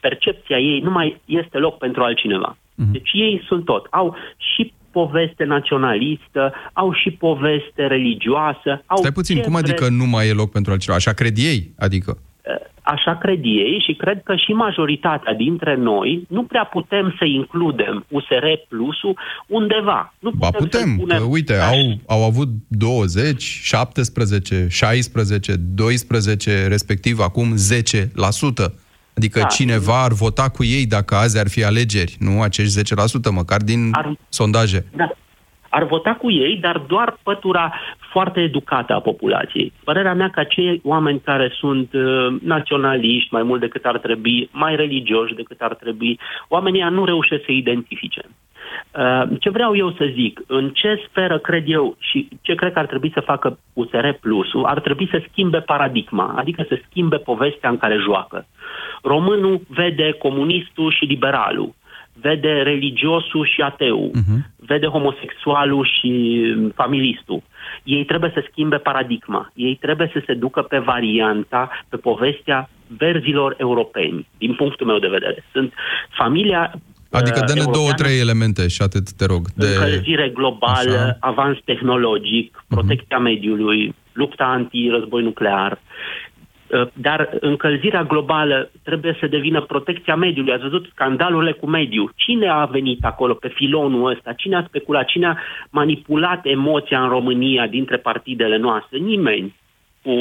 percepția 0.00 0.58
ei, 0.58 0.80
nu 0.80 0.90
mai 0.90 1.20
este 1.24 1.58
loc 1.58 1.78
pentru 1.78 2.02
altcineva. 2.02 2.56
Mm-hmm. 2.56 2.92
Deci 2.92 3.10
ei 3.12 3.44
sunt 3.46 3.64
tot. 3.64 3.86
Au 3.90 4.16
și 4.36 4.72
poveste 4.90 5.44
naționalistă, 5.44 6.52
au 6.72 6.92
și 6.92 7.10
poveste 7.10 7.86
religioasă. 7.86 8.82
Au 8.86 8.96
Stai 8.96 9.12
puțin, 9.12 9.40
cum 9.40 9.54
adică 9.54 9.88
nu 9.88 10.04
mai 10.04 10.28
e 10.28 10.32
loc 10.32 10.50
pentru 10.50 10.72
altcineva? 10.72 10.98
Așa 10.98 11.12
cred 11.12 11.36
ei? 11.36 11.72
Adică? 11.78 12.18
Așa 12.94 13.16
cred 13.16 13.44
ei 13.44 13.82
și 13.86 13.94
cred 13.94 14.22
că 14.24 14.36
și 14.36 14.52
majoritatea 14.52 15.34
dintre 15.34 15.76
noi 15.76 16.24
nu 16.28 16.42
prea 16.42 16.64
putem 16.64 17.14
să 17.18 17.24
includem 17.24 18.04
USR 18.08 18.46
Plusul 18.68 19.18
undeva. 19.46 20.14
Nu 20.18 20.30
ba 20.30 20.50
putem, 20.50 20.96
punem... 20.96 21.18
că 21.18 21.24
uite, 21.24 21.54
au, 21.54 21.76
au 22.06 22.24
avut 22.24 22.48
20, 22.68 23.42
17, 23.42 24.66
16, 24.70 25.56
12, 25.56 26.66
respectiv 26.68 27.20
acum 27.20 27.54
10%. 27.54 28.08
Adică 29.14 29.38
da. 29.38 29.46
cineva 29.46 30.02
ar 30.02 30.12
vota 30.12 30.48
cu 30.48 30.64
ei 30.64 30.86
dacă 30.86 31.14
azi 31.14 31.38
ar 31.38 31.48
fi 31.48 31.64
alegeri, 31.64 32.16
nu 32.18 32.42
acești 32.42 32.80
10%, 32.80 32.84
măcar 33.30 33.60
din 33.60 33.90
ar, 33.92 34.16
sondaje. 34.28 34.84
Da. 34.96 35.10
Ar 35.68 35.84
vota 35.84 36.14
cu 36.14 36.30
ei, 36.30 36.56
dar 36.56 36.78
doar 36.78 37.18
pătura 37.22 37.72
foarte 38.12 38.40
educată 38.40 38.94
a 38.94 39.00
populației. 39.00 39.72
Părerea 39.84 40.14
mea 40.14 40.30
că 40.30 40.40
acei 40.40 40.80
oameni 40.84 41.20
care 41.24 41.48
sunt 41.58 41.92
uh, 41.92 42.26
naționaliști 42.42 43.28
mai 43.32 43.42
mult 43.42 43.60
decât 43.60 43.84
ar 43.84 43.98
trebui, 43.98 44.48
mai 44.52 44.76
religioși 44.76 45.34
decât 45.34 45.60
ar 45.60 45.74
trebui, 45.74 46.18
oamenii 46.48 46.82
nu 46.90 47.04
reușesc 47.04 47.44
să 47.44 47.52
identifice. 47.52 48.22
Uh, 48.98 49.22
ce 49.40 49.50
vreau 49.50 49.76
eu 49.76 49.92
să 49.92 50.10
zic, 50.12 50.40
în 50.46 50.70
ce 50.70 51.04
sferă 51.08 51.38
cred 51.38 51.64
eu 51.66 51.96
și 51.98 52.28
ce 52.40 52.54
cred 52.54 52.72
că 52.72 52.78
ar 52.78 52.86
trebui 52.86 53.10
să 53.14 53.20
facă 53.20 53.58
USR 53.72 54.08
Plusul, 54.20 54.64
ar 54.64 54.80
trebui 54.80 55.08
să 55.10 55.22
schimbe 55.30 55.58
paradigma, 55.58 56.34
adică 56.36 56.64
să 56.68 56.80
schimbe 56.88 57.16
povestea 57.16 57.70
în 57.70 57.78
care 57.78 57.96
joacă. 57.96 58.46
Românul 59.02 59.60
vede 59.68 60.12
comunistul 60.12 60.92
și 60.92 61.04
liberalul, 61.04 61.74
vede 62.20 62.52
religiosul 62.62 63.46
și 63.54 63.60
ateul, 63.60 64.10
uh-huh. 64.10 64.38
vede 64.56 64.86
homosexualul 64.86 65.88
și 66.00 66.10
familistul. 66.74 67.42
Ei 67.82 68.04
trebuie 68.04 68.30
să 68.34 68.46
schimbe 68.50 68.76
paradigma. 68.76 69.52
Ei 69.54 69.74
trebuie 69.80 70.10
să 70.12 70.22
se 70.26 70.34
ducă 70.34 70.62
pe 70.62 70.78
varianta, 70.78 71.70
pe 71.88 71.96
povestea 71.96 72.70
verzilor 72.96 73.54
europeni, 73.58 74.26
din 74.38 74.54
punctul 74.54 74.86
meu 74.86 74.98
de 74.98 75.08
vedere. 75.08 75.44
Sunt 75.52 75.72
familia 76.16 76.72
Adică 77.10 77.40
dă-ne 77.46 77.64
două, 77.72 77.92
trei 77.92 78.18
elemente 78.18 78.68
și 78.68 78.82
atât, 78.82 79.12
te 79.12 79.24
rog. 79.24 79.42
De... 79.54 79.66
Încălzire 79.66 80.28
globală, 80.34 80.98
Așa. 80.98 81.16
avans 81.20 81.58
tehnologic, 81.64 82.56
mhm. 82.56 82.74
protecția 82.74 83.18
uh-huh. 83.18 83.22
mediului, 83.22 83.94
lupta 84.12 84.44
anti-război 84.44 85.22
nuclear. 85.22 85.80
Uh, 86.68 86.88
dar 86.92 87.36
încălzirea 87.40 88.02
globală 88.02 88.70
trebuie 88.82 89.16
să 89.20 89.26
devină 89.26 89.60
protecția 89.60 90.16
mediului. 90.16 90.52
Ați 90.52 90.62
văzut 90.62 90.88
scandalurile 90.92 91.52
cu 91.52 91.66
mediul. 91.66 92.12
Cine 92.16 92.48
a 92.48 92.64
venit 92.64 93.04
acolo 93.04 93.34
pe 93.34 93.52
filonul 93.54 94.10
ăsta? 94.10 94.32
Cine 94.32 94.56
a 94.56 94.64
speculat? 94.66 95.06
Cine 95.06 95.26
a 95.26 95.36
manipulat 95.70 96.40
emoția 96.42 97.02
în 97.02 97.08
România 97.08 97.66
dintre 97.66 97.96
partidele 97.96 98.56
noastre? 98.56 98.98
Nimeni. 98.98 99.54
Cu, 100.02 100.14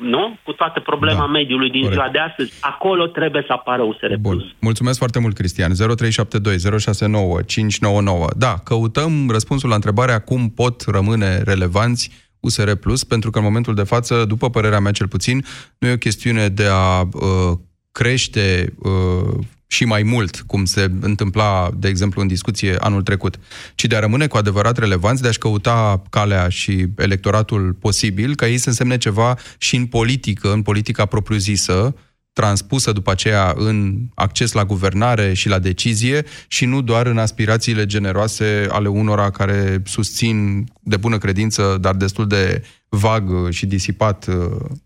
nu? 0.00 0.36
cu 0.42 0.52
toată 0.52 0.80
problema 0.80 1.18
da, 1.18 1.26
mediului 1.26 1.70
din 1.70 1.80
corect. 1.80 1.98
ziua 1.98 2.10
de 2.12 2.18
astăzi. 2.18 2.52
Acolo 2.60 3.06
trebuie 3.06 3.44
să 3.46 3.52
apară 3.52 3.82
USR+. 3.82 4.14
Bun. 4.20 4.54
Mulțumesc 4.60 4.98
foarte 4.98 5.18
mult, 5.18 5.34
Cristian. 5.34 5.70
0372 5.74 6.78
069 6.78 7.42
599. 7.42 8.26
Da, 8.36 8.54
căutăm 8.64 9.28
răspunsul 9.30 9.68
la 9.68 9.74
întrebarea 9.74 10.18
cum 10.18 10.48
pot 10.48 10.82
rămâne 10.86 11.42
relevanți 11.44 12.25
USR 12.40 12.70
Plus, 12.72 13.04
pentru 13.04 13.30
că 13.30 13.38
în 13.38 13.44
momentul 13.44 13.74
de 13.74 13.82
față, 13.82 14.24
după 14.24 14.50
părerea 14.50 14.80
mea 14.80 14.92
cel 14.92 15.08
puțin, 15.08 15.44
nu 15.78 15.88
e 15.88 15.92
o 15.92 15.96
chestiune 15.96 16.48
de 16.48 16.66
a 16.70 17.00
uh, 17.00 17.58
crește 17.92 18.74
uh, 18.78 19.38
și 19.66 19.84
mai 19.84 20.02
mult, 20.02 20.40
cum 20.46 20.64
se 20.64 20.90
întâmpla, 21.00 21.70
de 21.76 21.88
exemplu, 21.88 22.20
în 22.20 22.26
discuție 22.26 22.76
anul 22.78 23.02
trecut, 23.02 23.38
ci 23.74 23.84
de 23.84 23.96
a 23.96 24.00
rămâne 24.00 24.26
cu 24.26 24.36
adevărat 24.36 24.78
relevanți, 24.78 25.22
de 25.22 25.28
a-și 25.28 25.38
căuta 25.38 26.02
calea 26.10 26.48
și 26.48 26.86
electoratul 26.96 27.72
posibil, 27.72 28.34
ca 28.34 28.48
ei 28.48 28.58
să 28.58 28.68
însemne 28.68 28.98
ceva 28.98 29.38
și 29.58 29.76
în 29.76 29.86
politică, 29.86 30.52
în 30.52 30.62
politica 30.62 31.06
propriu-zisă, 31.06 31.94
transpusă 32.40 32.92
după 32.92 33.10
aceea 33.10 33.52
în 33.68 33.76
acces 34.14 34.52
la 34.52 34.64
guvernare 34.64 35.32
și 35.32 35.48
la 35.48 35.58
decizie 35.58 36.18
și 36.48 36.64
nu 36.66 36.80
doar 36.82 37.06
în 37.06 37.18
aspirațiile 37.18 37.84
generoase 37.86 38.66
ale 38.70 38.88
unora 38.88 39.30
care 39.30 39.58
susțin 39.84 40.36
de 40.82 40.96
bună 40.96 41.18
credință, 41.18 41.62
dar 41.80 41.94
destul 41.94 42.26
de 42.26 42.62
vag 42.88 43.24
și 43.50 43.66
disipat 43.66 44.26
uh, 44.28 44.34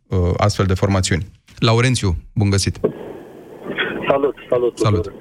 uh, 0.08 0.34
astfel 0.36 0.66
de 0.66 0.74
formațiuni. 0.74 1.24
Laurențiu, 1.58 2.10
bun 2.34 2.50
găsit! 2.50 2.74
Salut, 4.08 4.34
salut! 4.50 4.78
Salut! 4.78 5.12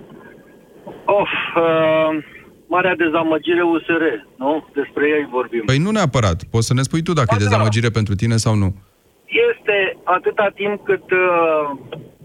Of, 1.06 1.32
uh, 1.56 2.24
marea 2.68 2.96
dezamăgire 2.96 3.64
USR, 3.74 4.04
nu? 4.38 4.68
Despre 4.74 5.04
ei 5.16 5.28
vorbim. 5.32 5.64
Păi 5.66 5.78
nu 5.78 5.92
neapărat. 5.92 6.44
Poți 6.44 6.68
să 6.68 6.74
ne 6.74 6.82
spui 6.82 7.02
tu 7.02 7.14
dacă 7.14 7.28
ba, 7.30 7.36
e 7.36 7.44
da. 7.44 7.46
dezamăgire 7.50 7.88
da. 7.88 7.94
pentru 7.94 8.16
tine 8.16 8.36
sau 8.36 8.56
nu. 8.56 8.70
Este 9.30 9.98
atâta 10.04 10.50
timp 10.56 10.84
cât 10.84 11.12
uh, 11.12 11.70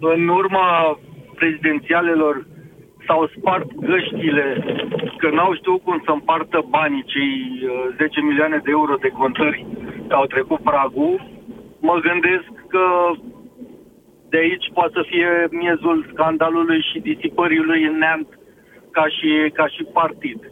în 0.01 0.29
urma 0.29 0.99
prezidențialelor 1.35 2.47
s-au 3.07 3.31
spart 3.37 3.75
găștile 3.75 4.65
că 5.19 5.31
n-au 5.31 5.55
știut 5.55 5.83
cum 5.83 6.03
să 6.05 6.11
împartă 6.11 6.65
banii, 6.69 7.05
cei 7.05 7.35
10 7.97 8.21
uh, 8.21 8.27
milioane 8.29 8.61
de 8.65 8.71
euro 8.71 8.95
de 8.95 9.09
contări 9.09 9.67
că 10.09 10.15
au 10.15 10.27
trecut 10.27 10.61
pragul, 10.61 11.27
mă 11.81 11.99
gândesc 12.03 12.51
că 12.69 13.11
de 14.29 14.37
aici 14.37 14.71
poate 14.73 14.93
să 14.95 15.05
fie 15.07 15.31
miezul 15.51 16.07
scandalului 16.13 16.81
și 16.93 16.99
disipării 16.99 17.59
lui 17.69 17.85
în 17.85 17.99
neant 17.99 18.29
ca 18.91 19.07
și, 19.09 19.51
ca 19.53 19.67
și 19.67 19.83
partid. 19.93 20.51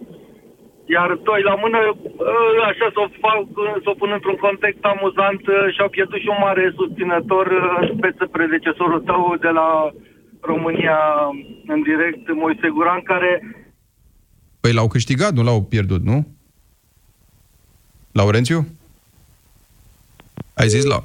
Iar 0.87 1.11
doi 1.29 1.43
la 1.43 1.55
mână, 1.55 1.79
ă, 1.89 2.35
așa 2.71 2.87
să 2.95 3.01
o 3.05 3.09
fac, 3.25 3.39
să 3.83 3.89
o 3.91 3.99
pun 4.01 4.11
într-un 4.13 4.39
context 4.47 4.85
amuzant, 4.85 5.43
ă, 5.47 5.71
și-au 5.75 5.89
pierdut 5.89 6.21
și 6.21 6.33
un 6.35 6.41
mare 6.41 6.73
susținător 6.79 7.47
în 7.81 7.89
ă, 7.89 7.93
speță 7.97 8.25
predecesorul 8.37 9.01
tău 9.01 9.37
de 9.41 9.49
la 9.49 9.69
România 10.41 10.99
în 11.67 11.83
direct, 11.83 12.25
Moise 12.35 12.69
Guran, 12.75 13.03
care... 13.03 13.31
Păi 14.61 14.73
l-au 14.73 14.89
câștigat, 14.89 15.33
nu 15.33 15.43
l-au 15.43 15.63
pierdut, 15.63 16.03
nu? 16.05 16.27
Laurențiu? 18.13 18.67
Ai 20.55 20.69
zis 20.69 20.85
la... 20.85 21.05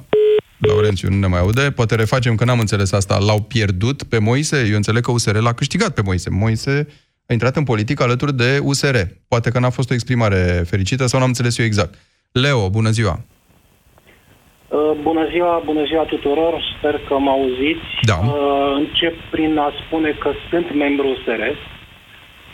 Laurențiu 0.58 1.08
nu 1.08 1.16
ne 1.16 1.26
mai 1.26 1.40
aude. 1.40 1.70
Poate 1.70 1.94
refacem 1.94 2.34
că 2.34 2.44
n-am 2.44 2.58
înțeles 2.58 2.92
asta. 2.92 3.18
L-au 3.18 3.42
pierdut 3.42 4.02
pe 4.02 4.18
Moise? 4.18 4.66
Eu 4.68 4.76
înțeleg 4.76 5.02
că 5.02 5.10
USR 5.10 5.36
l-a 5.36 5.52
câștigat 5.52 5.94
pe 5.94 6.02
Moise. 6.02 6.30
Moise 6.30 6.86
a 7.30 7.32
intrat 7.32 7.56
în 7.56 7.64
politică 7.64 8.02
alături 8.02 8.34
de 8.42 8.58
USR. 8.62 8.96
Poate 9.28 9.50
că 9.50 9.58
n-a 9.58 9.70
fost 9.78 9.90
o 9.90 9.94
exprimare 9.94 10.42
fericită 10.72 11.06
sau 11.06 11.18
n-am 11.18 11.28
înțeles 11.28 11.58
eu 11.58 11.64
exact. 11.64 11.94
Leo, 12.32 12.68
bună 12.70 12.90
ziua! 12.90 13.16
Uh, 14.68 14.92
bună 15.02 15.24
ziua, 15.32 15.62
bună 15.64 15.84
ziua 15.84 16.02
tuturor, 16.02 16.52
sper 16.78 17.00
că 17.08 17.18
mă 17.18 17.30
auziți. 17.30 17.90
Da. 18.02 18.18
Uh, 18.24 18.72
încep 18.82 19.14
prin 19.30 19.58
a 19.58 19.72
spune 19.84 20.10
că 20.22 20.30
sunt 20.50 20.74
membru 20.74 21.06
USR. 21.08 21.42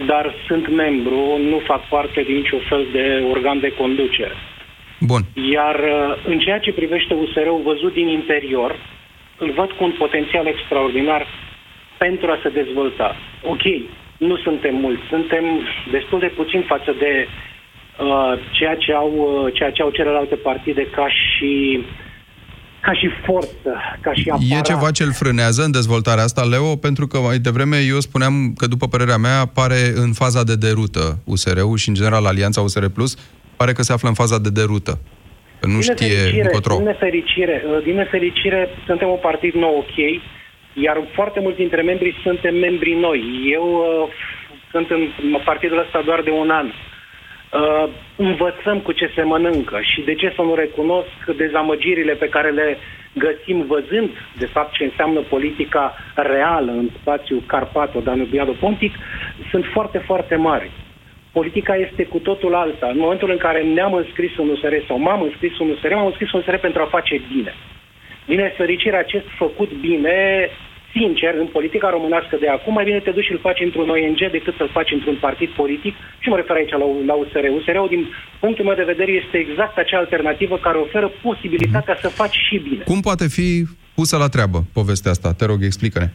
dar 0.06 0.34
sunt 0.46 0.74
membru, 0.82 1.20
nu 1.50 1.58
fac 1.70 1.88
parte 1.88 2.22
din 2.28 2.36
niciun 2.36 2.62
fel 2.68 2.86
de 2.92 3.04
organ 3.32 3.60
de 3.60 3.70
conducere. 3.80 4.36
Bun. 5.00 5.22
Iar 5.52 5.74
uh, 5.74 6.24
în 6.26 6.38
ceea 6.38 6.58
ce 6.58 6.72
privește 6.72 7.14
USR-ul 7.14 7.60
văzut 7.64 7.92
din 7.92 8.08
interior, 8.08 8.72
îl 9.38 9.50
văd 9.56 9.70
cu 9.70 9.84
un 9.84 9.94
potențial 9.98 10.46
extraordinar 10.46 11.26
pentru 11.98 12.26
a 12.30 12.38
se 12.42 12.48
dezvolta. 12.48 13.16
Ok, 13.42 13.64
nu 14.16 14.36
suntem 14.36 14.74
mulți, 14.74 15.02
suntem 15.08 15.44
destul 15.90 16.18
de 16.18 16.32
puțin 16.36 16.62
față 16.66 16.94
de 16.98 17.26
uh, 17.26 18.32
ceea, 18.50 18.76
ce 18.76 18.92
au, 18.92 19.12
uh, 19.16 19.52
ceea 19.54 19.70
ce 19.70 19.82
au 19.82 19.90
celelalte 19.90 20.34
partide 20.34 20.86
ca 20.96 21.08
și 21.08 21.84
ca 22.80 22.92
și 22.92 23.08
forță, 23.24 23.72
ca 24.00 24.12
și 24.14 24.30
aparat. 24.30 24.58
E 24.58 24.72
ceva 24.72 24.90
ce 24.90 25.02
îl 25.02 25.12
frânează 25.12 25.62
în 25.62 25.70
dezvoltarea 25.70 26.24
asta, 26.24 26.42
Leo? 26.42 26.76
Pentru 26.76 27.06
că 27.06 27.18
mai 27.18 27.38
devreme 27.38 27.76
eu 27.88 28.00
spuneam 28.00 28.52
că, 28.56 28.66
după 28.66 28.86
părerea 28.88 29.16
mea, 29.16 29.46
pare 29.54 29.80
în 29.94 30.12
faza 30.12 30.42
de 30.42 30.56
derută 30.56 31.18
USR-ul 31.24 31.76
și, 31.76 31.88
în 31.88 31.94
general, 31.94 32.26
Alianța 32.26 32.60
USR 32.60 32.86
Plus 32.86 33.16
pare 33.56 33.72
că 33.72 33.82
se 33.82 33.92
află 33.92 34.08
în 34.08 34.14
faza 34.14 34.38
de 34.38 34.50
derută. 34.50 34.98
Că 35.60 35.66
nu 35.66 35.80
din 35.80 35.82
știe 35.82 36.06
nefericire, 36.06 36.44
încotro. 36.44 36.74
Din 36.76 36.84
nefericire, 36.84 37.56
uh, 37.66 37.82
din 37.82 37.94
nefericire, 37.94 38.68
suntem 38.86 39.08
un 39.08 39.18
partid 39.22 39.54
nou 39.54 39.74
ok, 39.82 39.96
iar 40.74 41.02
foarte 41.12 41.40
mulți 41.40 41.58
dintre 41.58 41.82
membrii 41.82 42.16
suntem 42.22 42.54
membri 42.56 42.92
noi. 42.92 43.22
Eu 43.52 43.66
uh, 43.66 44.08
sunt 44.70 44.90
în 44.90 45.38
partidul 45.44 45.78
ăsta 45.78 46.02
doar 46.04 46.20
de 46.22 46.30
un 46.30 46.50
an. 46.50 46.66
Uh, 46.66 47.88
învățăm 48.16 48.80
cu 48.80 48.92
ce 48.92 49.10
se 49.14 49.22
mănâncă 49.22 49.80
și 49.80 50.00
de 50.00 50.14
ce 50.14 50.32
să 50.36 50.42
nu 50.42 50.54
recunosc 50.54 51.24
dezamăgirile 51.36 52.12
pe 52.12 52.28
care 52.28 52.50
le 52.50 52.78
găsim 53.14 53.66
văzând, 53.66 54.10
de 54.38 54.46
fapt, 54.46 54.72
ce 54.72 54.84
înseamnă 54.84 55.20
politica 55.20 55.94
reală 56.14 56.70
în 56.70 56.88
spațiul 57.00 57.42
Carpato-Danubiado-Pontic, 57.46 58.92
sunt 59.50 59.64
foarte, 59.72 59.98
foarte 59.98 60.36
mari. 60.36 60.70
Politica 61.32 61.74
este 61.76 62.04
cu 62.04 62.18
totul 62.18 62.54
alta. 62.54 62.86
În 62.86 62.98
momentul 62.98 63.30
în 63.30 63.36
care 63.36 63.62
ne-am 63.62 63.94
înscris 63.94 64.30
în 64.36 64.48
USR 64.48 64.74
sau 64.86 64.98
m-am 64.98 65.22
înscris 65.22 65.58
în 65.58 65.68
USR, 65.68 65.92
m-am 65.94 66.06
înscris 66.06 66.32
în 66.32 66.38
USR 66.38 66.54
pentru 66.54 66.82
a 66.82 66.94
face 66.96 67.20
bine. 67.34 67.54
Din 68.26 68.36
nefericire, 68.36 68.96
acest 68.96 69.26
făcut 69.36 69.72
bine, 69.72 70.48
sincer, 70.96 71.32
în 71.42 71.48
politica 71.56 71.88
românească 71.96 72.34
de 72.40 72.48
acum, 72.48 72.72
mai 72.74 72.84
bine 72.84 73.00
te 73.00 73.10
duci 73.10 73.24
și 73.28 73.32
îl 73.32 73.44
faci 73.48 73.60
într-un 73.66 73.88
ONG 73.94 74.20
decât 74.30 74.54
să-l 74.56 74.70
faci 74.78 74.90
într-un 74.96 75.16
partid 75.26 75.50
politic. 75.60 75.94
Și 76.22 76.28
mă 76.28 76.36
refer 76.36 76.56
aici 76.56 76.70
la, 76.70 76.86
la 77.10 77.14
USR. 77.22 77.44
USR-ul, 77.58 77.88
din 77.94 78.02
punctul 78.40 78.64
meu 78.64 78.74
de 78.74 78.90
vedere, 78.92 79.12
este 79.12 79.36
exact 79.38 79.76
acea 79.78 79.98
alternativă 79.98 80.56
care 80.66 80.78
oferă 80.78 81.08
posibilitatea 81.22 81.96
să 82.00 82.08
faci 82.08 82.36
și 82.46 82.56
bine. 82.68 82.82
Cum 82.84 83.00
poate 83.00 83.26
fi 83.36 83.48
pusă 83.94 84.16
la 84.16 84.28
treabă 84.28 84.58
povestea 84.72 85.10
asta? 85.10 85.32
Te 85.38 85.44
rog, 85.50 85.58
explică-ne. 85.62 86.08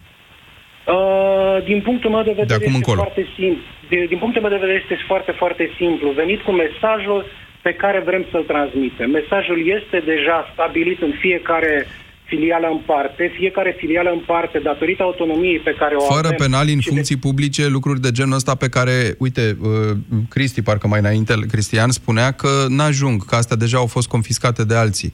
Uh, 0.95 1.63
din 1.63 1.81
punctul 1.81 2.09
meu 2.09 2.23
de 2.23 2.35
vedere 2.41 2.47
De 2.47 2.53
acum 2.53 2.73
este 2.73 2.77
încolo. 2.81 3.01
foarte 3.05 3.25
simplu. 3.35 3.63
De, 3.89 3.97
din 4.11 4.19
punctul 4.23 4.41
meu 4.41 4.51
de 4.51 4.63
vedere 4.65 4.79
este 4.83 4.97
foarte, 5.07 5.31
foarte 5.31 5.65
simplu. 5.77 6.07
Venit 6.21 6.41
cu 6.41 6.51
mesajul 6.51 7.25
pe 7.61 7.73
care 7.73 7.99
vrem 8.09 8.25
să-l 8.31 8.43
transmitem. 8.53 9.09
Mesajul 9.09 9.59
este 9.77 9.97
deja 10.13 10.37
stabilit 10.53 11.01
în 11.01 11.13
fiecare 11.19 11.87
filială 12.31 12.67
în 12.75 12.77
parte, 12.91 13.31
fiecare 13.39 13.75
filială 13.77 14.09
în 14.09 14.21
parte, 14.33 14.57
datorită 14.59 15.03
autonomiei 15.03 15.59
pe 15.59 15.75
care 15.79 15.95
o 15.95 16.01
Fără 16.15 16.27
avem. 16.31 16.37
penali 16.43 16.73
în 16.73 16.79
și 16.79 16.87
de- 16.87 16.93
funcții 16.93 17.17
publice, 17.27 17.67
lucruri 17.67 17.99
de 18.05 18.11
genul 18.11 18.35
ăsta 18.41 18.55
pe 18.55 18.69
care, 18.69 18.95
uite, 19.25 19.57
uh, 19.61 19.69
Cristi, 20.29 20.61
parcă 20.61 20.87
mai 20.87 20.99
înainte, 20.99 21.33
Cristian 21.51 21.89
spunea 21.89 22.31
că 22.31 22.51
n-ajung, 22.67 23.25
că 23.25 23.35
astea 23.35 23.55
deja 23.63 23.77
au 23.77 23.85
fost 23.95 24.07
confiscate 24.07 24.63
de 24.71 24.75
alții. 24.75 25.13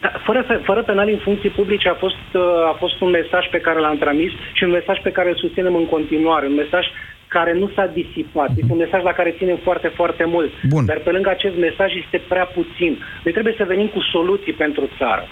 Da, 0.00 0.10
fără, 0.26 0.40
fără 0.64 0.82
penali 0.82 1.12
în 1.12 1.18
funcții 1.28 1.50
publice 1.60 1.88
a 1.88 1.94
fost, 2.04 2.26
uh, 2.34 2.42
a 2.72 2.74
fost 2.78 3.00
un 3.00 3.10
mesaj 3.10 3.44
pe 3.50 3.58
care 3.66 3.78
l-am 3.80 3.98
transmis 3.98 4.32
și 4.56 4.62
un 4.64 4.70
mesaj 4.70 4.96
pe 5.02 5.10
care 5.16 5.28
îl 5.28 5.36
susținem 5.44 5.74
în 5.74 5.86
continuare, 5.94 6.46
un 6.46 6.54
mesaj 6.64 6.84
care 7.28 7.52
nu 7.58 7.70
s-a 7.74 7.86
disipat. 8.00 8.50
Este 8.60 8.72
un 8.72 8.82
mesaj 8.84 9.02
la 9.02 9.12
care 9.18 9.34
ținem 9.38 9.58
foarte, 9.66 9.88
foarte 9.98 10.24
mult. 10.34 10.50
Bun. 10.74 10.84
Dar 10.84 10.98
pe 11.04 11.10
lângă 11.10 11.30
acest 11.30 11.56
mesaj 11.68 11.90
este 12.04 12.18
prea 12.32 12.44
puțin. 12.58 12.92
Noi 13.24 13.32
trebuie 13.32 13.54
să 13.60 13.64
venim 13.72 13.86
cu 13.96 14.00
soluții 14.14 14.52
pentru 14.52 14.84
țară. 14.98 15.24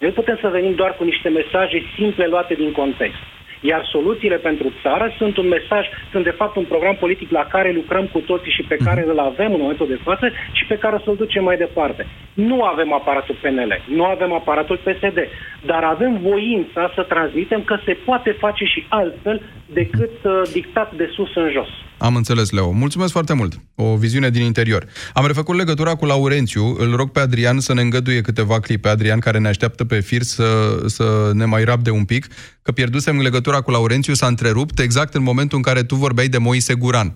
Noi 0.00 0.10
putem 0.10 0.38
să 0.40 0.48
venim 0.48 0.74
doar 0.74 0.94
cu 0.96 1.04
niște 1.04 1.28
mesaje 1.28 1.82
simple 1.96 2.26
luate 2.26 2.54
din 2.54 2.72
context. 2.72 3.20
Iar 3.60 3.88
soluțiile 3.92 4.36
pentru 4.36 4.72
țară 4.82 5.14
sunt 5.18 5.36
un 5.36 5.48
mesaj, 5.48 5.84
sunt 6.10 6.24
de 6.24 6.38
fapt 6.40 6.56
un 6.56 6.64
program 6.64 6.96
politic 6.96 7.30
la 7.30 7.44
care 7.54 7.72
lucrăm 7.72 8.06
cu 8.06 8.18
toții 8.18 8.52
și 8.52 8.62
pe 8.62 8.76
care 8.84 9.04
îl 9.08 9.18
avem 9.18 9.52
în 9.52 9.60
momentul 9.60 9.88
de 9.88 10.00
față 10.02 10.26
și 10.52 10.64
pe 10.64 10.78
care 10.82 10.94
o 10.94 11.00
să-l 11.04 11.16
ducem 11.16 11.44
mai 11.44 11.56
departe. 11.56 12.06
Nu 12.34 12.62
avem 12.62 12.92
aparatul 12.92 13.38
PNL, 13.42 13.72
nu 13.96 14.04
avem 14.04 14.32
aparatul 14.32 14.80
PSD, 14.84 15.18
dar 15.66 15.82
avem 15.82 16.12
voința 16.22 16.92
să 16.94 17.02
transmitem 17.02 17.62
că 17.62 17.76
se 17.84 17.92
poate 17.92 18.30
face 18.38 18.64
și 18.64 18.86
altfel 18.88 19.42
decât 19.72 20.16
uh, 20.24 20.42
dictat 20.52 20.94
de 20.94 21.10
sus 21.14 21.34
în 21.34 21.50
jos. 21.52 21.68
Am 21.98 22.16
înțeles, 22.16 22.50
Leo. 22.50 22.70
Mulțumesc 22.70 23.12
foarte 23.12 23.34
mult. 23.34 23.52
O 23.74 23.96
viziune 23.96 24.30
din 24.30 24.42
interior. 24.42 24.86
Am 25.12 25.26
refăcut 25.26 25.56
legătura 25.56 25.94
cu 25.94 26.04
Laurențiu. 26.04 26.76
Îl 26.78 26.96
rog 26.96 27.10
pe 27.10 27.20
Adrian 27.20 27.60
să 27.60 27.74
ne 27.74 27.80
îngăduie 27.80 28.20
câteva 28.20 28.60
clipe. 28.60 28.88
Adrian, 28.88 29.18
care 29.18 29.38
ne 29.38 29.48
așteaptă 29.48 29.84
pe 29.84 30.00
fir 30.00 30.20
să, 30.20 30.78
să 30.86 31.30
ne 31.32 31.44
mai 31.44 31.64
rabde 31.64 31.90
un 31.90 32.04
pic, 32.04 32.26
că 32.62 32.72
pierdusem 32.72 33.20
legătura 33.20 33.60
cu 33.60 33.70
Laurențiu, 33.70 34.14
s-a 34.14 34.26
întrerupt 34.26 34.78
exact 34.78 35.14
în 35.14 35.22
momentul 35.22 35.56
în 35.56 35.62
care 35.62 35.82
tu 35.82 35.94
vorbeai 35.94 36.28
de 36.28 36.38
Moise 36.38 36.74
Guran, 36.74 37.08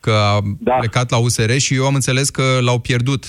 că 0.00 0.10
a 0.10 0.40
da. 0.58 0.74
plecat 0.74 1.10
la 1.10 1.18
USR 1.18 1.50
și 1.56 1.74
eu 1.74 1.84
am 1.86 1.94
înțeles 1.94 2.30
că 2.30 2.42
l-au 2.60 2.78
pierdut. 2.78 3.24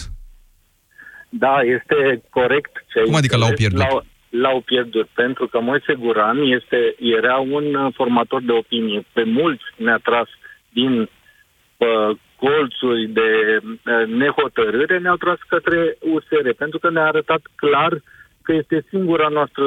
Da, 1.29 1.59
este 1.61 2.23
corect. 2.29 2.71
Ce 2.91 2.99
ai 2.99 3.05
Cum 3.05 3.15
adică 3.15 3.37
l-au 3.37 3.49
înțeles. 3.49 3.71
pierdut? 3.71 3.91
L-au, 3.91 4.05
l-au 4.29 4.61
pierdut, 4.61 5.07
pentru 5.13 5.47
că 5.47 5.59
Moise 5.59 5.93
Guran 5.93 6.37
este, 6.41 6.95
era 6.99 7.37
un 7.37 7.75
uh, 7.75 7.93
formator 7.95 8.41
de 8.41 8.51
opinie. 8.51 9.05
Pe 9.13 9.23
mulți 9.23 9.63
ne-a 9.75 9.99
tras 10.03 10.27
din 10.69 10.99
uh, 11.01 12.17
colțuri 12.35 13.07
de 13.07 13.59
uh, 13.63 14.07
nehotărâre, 14.07 14.99
ne-au 14.99 15.15
tras 15.15 15.37
către 15.47 15.97
USR, 15.99 16.49
pentru 16.57 16.79
că 16.79 16.89
ne-a 16.89 17.05
arătat 17.05 17.41
clar 17.55 18.01
că 18.49 18.55
este 18.61 18.77
singura 18.93 19.27
noastră, 19.37 19.65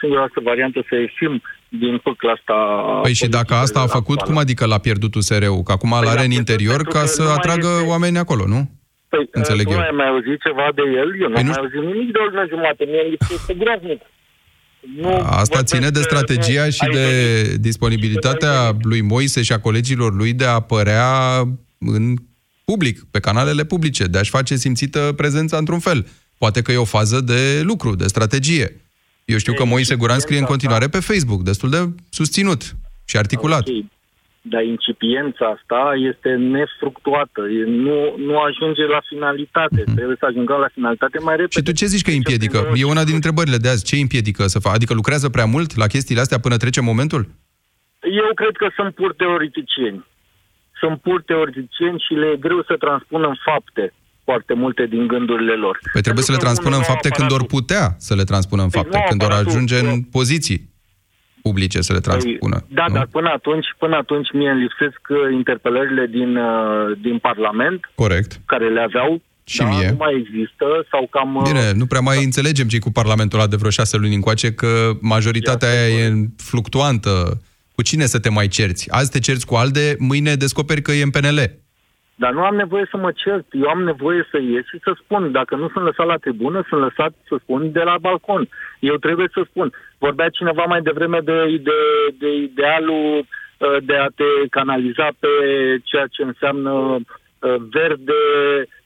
singura 0.00 0.20
noastră 0.24 0.40
variantă 0.50 0.78
să 0.88 0.94
ieșim 1.04 1.32
din 1.82 1.94
pâcla 2.06 2.32
asta. 2.38 2.56
Păi 3.06 3.14
și 3.20 3.28
dacă 3.38 3.54
asta 3.54 3.78
a 3.80 3.86
făcut, 3.98 4.20
cum 4.28 4.36
adică 4.44 4.64
l-a 4.66 4.78
pierdut 4.86 5.12
USR-ul? 5.14 5.62
Că 5.66 5.72
acum 5.72 5.92
l-are 6.06 6.24
în 6.24 6.30
interior 6.42 6.80
ca 6.96 7.02
să 7.16 7.22
nu 7.22 7.28
mai 7.28 7.36
atragă 7.38 7.68
este- 7.76 7.88
oameni 7.92 8.18
acolo, 8.24 8.44
nu? 8.54 8.60
Păi, 9.08 9.28
Înțeleg 9.30 9.66
tu 9.66 9.72
eu. 9.72 9.78
ai 9.78 9.94
mai 10.00 10.08
auzit 10.12 10.38
ceva 10.46 10.66
de 10.78 10.82
el? 11.00 11.08
Eu 11.22 11.28
nu 11.28 11.34
Păi 11.34 11.42
am 11.42 11.46
nu 11.48 11.52
mai 11.54 11.60
auzit 11.62 11.80
nimic 11.92 12.08
de 12.14 12.18
o 12.22 12.24
lună 12.24 12.44
jumate. 12.52 12.82
Mie 12.90 13.00
îmi 13.04 13.10
lipsește 13.10 13.52
groaznic. 13.60 14.00
Nu 15.00 15.08
Asta 15.08 15.36
vorbesc, 15.42 15.64
ține 15.74 15.88
de 15.88 15.98
uh, 15.98 16.04
strategia 16.10 16.64
nu, 16.64 16.70
și 16.70 16.82
ai 16.86 16.90
de 16.98 17.06
venit. 17.44 17.60
disponibilitatea 17.68 18.54
lui 18.82 19.00
Moise 19.00 19.42
și 19.42 19.52
a 19.52 19.60
colegilor 19.60 20.14
lui 20.14 20.32
de 20.32 20.44
a 20.46 20.50
apărea 20.62 21.10
în 21.78 22.14
public, 22.64 22.96
pe 23.10 23.20
canalele 23.20 23.64
publice, 23.64 24.04
de 24.04 24.18
a-și 24.18 24.30
face 24.30 24.54
simțită 24.56 25.12
prezența 25.16 25.56
într-un 25.56 25.78
fel. 25.78 26.06
Poate 26.38 26.62
că 26.62 26.72
e 26.72 26.76
o 26.76 26.84
fază 26.84 27.20
de 27.20 27.60
lucru, 27.62 27.94
de 27.94 28.06
strategie. 28.06 28.80
Eu 29.24 29.38
știu 29.38 29.52
că 29.54 29.64
Moise 29.64 29.94
Guran 29.96 30.18
scrie 30.18 30.38
în 30.38 30.44
continuare 30.44 30.88
pe 30.88 31.00
Facebook, 31.00 31.42
destul 31.42 31.70
de 31.70 31.78
susținut 32.10 32.62
și 33.04 33.16
articulat. 33.16 33.68
Ok. 33.68 33.84
Dar 34.48 34.62
incipiența 34.64 35.44
asta 35.56 35.80
este 36.10 36.28
nefructuată. 36.34 37.40
E- 37.58 37.70
Nu, 37.86 37.98
nu 38.26 38.38
ajunge 38.38 38.84
la 38.96 39.00
finalitate. 39.08 39.82
Trebuie 39.94 40.16
să 40.18 40.26
ajungă 40.28 40.54
la 40.54 40.68
finalitate 40.72 41.18
mai 41.18 41.36
repede. 41.36 41.58
Mhm. 41.60 41.66
Și 41.66 41.72
tu 41.72 41.78
ce 41.80 41.86
zici 41.86 42.02
că 42.02 42.10
îi 42.10 42.16
împiedică? 42.16 42.58
E 42.74 42.84
una 42.94 43.04
din 43.04 43.14
întrebările 43.14 43.56
de 43.56 43.68
azi. 43.68 43.84
Ce 43.84 43.94
îi 43.94 44.00
împiedică 44.00 44.46
să 44.46 44.58
facă? 44.58 44.74
Adică 44.76 44.94
lucrează 44.94 45.28
prea 45.28 45.44
mult 45.44 45.76
la 45.76 45.86
chestiile 45.86 46.20
astea 46.20 46.40
până 46.40 46.56
trece 46.56 46.80
momentul? 46.80 47.22
Eu 48.22 48.34
cred 48.34 48.54
că 48.56 48.68
sunt 48.76 48.94
pur 48.94 49.14
teoreticieni. 49.14 50.04
Sunt 50.80 51.00
pur 51.00 51.22
teoreticieni 51.22 52.04
și 52.06 52.12
le 52.14 52.26
e 52.26 52.36
greu 52.46 52.62
să 52.62 52.74
transpună 52.84 53.26
în 53.26 53.36
fapte 53.44 53.92
foarte 54.28 54.54
multe 54.62 54.86
din 54.94 55.06
gândurile 55.06 55.54
lor. 55.64 55.78
Păi 55.92 56.00
trebuie 56.06 56.24
să 56.24 56.32
le 56.32 56.38
transpună 56.46 56.76
în 56.76 56.82
fapte 56.82 57.08
când 57.08 57.30
or 57.32 57.44
putea 57.56 57.84
să 57.98 58.14
le 58.14 58.24
transpună 58.32 58.62
în 58.62 58.68
fapte, 58.78 58.96
nu 58.96 59.04
când 59.08 59.22
or 59.22 59.28
aparatul- 59.30 59.52
ajunge 59.52 59.78
în 59.78 60.02
poziții 60.02 60.60
publice 61.42 61.80
să 61.80 61.92
le 61.92 62.00
transpună. 62.00 62.56
Da, 62.68 62.84
dar 62.92 63.06
până 63.16 63.30
atunci, 63.38 63.66
până 63.78 63.96
atunci 63.96 64.28
mie 64.32 64.50
îmi 64.50 64.60
lipsesc 64.66 65.00
uh, 65.08 65.16
interpelările 65.32 66.06
din, 66.10 66.36
uh, 66.36 66.98
din 67.02 67.18
Parlament, 67.18 67.90
Corect. 67.94 68.40
care 68.46 68.68
le 68.76 68.80
aveau, 68.80 69.22
Și 69.44 69.58
da, 69.58 69.68
mie. 69.68 69.88
nu 69.90 69.96
mai 69.96 70.14
există, 70.26 70.66
sau 70.90 71.06
cam... 71.10 71.34
uh, 71.34 71.42
Bine, 71.42 71.72
nu 71.72 71.86
prea 71.86 72.00
mai 72.00 72.24
înțelegem 72.24 72.66
cei 72.68 72.78
cu 72.78 72.90
Parlamentul 72.90 73.38
ăla 73.38 73.48
de 73.48 73.56
vreo 73.56 73.70
șase 73.70 73.96
luni 73.96 74.14
încoace 74.14 74.52
că 74.52 74.90
majoritatea 75.00 75.68
aia 75.68 75.86
e 76.04 76.12
fluctuantă. 76.36 77.40
Cu 77.74 77.82
cine 77.82 78.06
să 78.06 78.18
te 78.18 78.28
mai 78.30 78.48
cerți? 78.48 78.90
Azi 78.90 79.10
te 79.10 79.18
cerți 79.18 79.46
cu 79.46 79.54
ALDE, 79.54 79.96
mâine 79.98 80.34
descoperi 80.34 80.82
că 80.82 80.92
e 80.92 81.02
în 81.02 81.10
PNL. 81.10 81.58
Dar 82.22 82.32
nu 82.32 82.42
am 82.44 82.54
nevoie 82.54 82.86
să 82.90 82.96
mă 82.96 83.12
cert. 83.12 83.46
Eu 83.50 83.68
am 83.68 83.82
nevoie 83.82 84.28
să 84.30 84.38
ies 84.38 84.64
și 84.66 84.78
să 84.82 84.92
spun. 85.02 85.32
Dacă 85.32 85.56
nu 85.56 85.68
sunt 85.68 85.84
lăsat 85.84 86.06
la 86.06 86.16
tribună, 86.16 86.64
sunt 86.68 86.80
lăsat 86.80 87.12
să 87.28 87.36
spun 87.42 87.72
de 87.72 87.82
la 87.82 87.96
balcon. 88.00 88.48
Eu 88.80 88.96
trebuie 88.96 89.28
să 89.32 89.40
spun. 89.50 89.72
Vorbea 89.98 90.28
cineva 90.28 90.64
mai 90.64 90.82
devreme 90.82 91.20
de, 91.20 91.60
de, 91.62 91.78
de 92.18 92.34
idealul 92.34 93.18
uh, 93.18 93.76
de 93.82 93.96
a 93.96 94.06
te 94.06 94.48
canaliza 94.50 95.08
pe 95.18 95.28
ceea 95.82 96.06
ce 96.10 96.22
înseamnă 96.22 96.70
uh, 96.70 97.54
verde, 97.70 98.20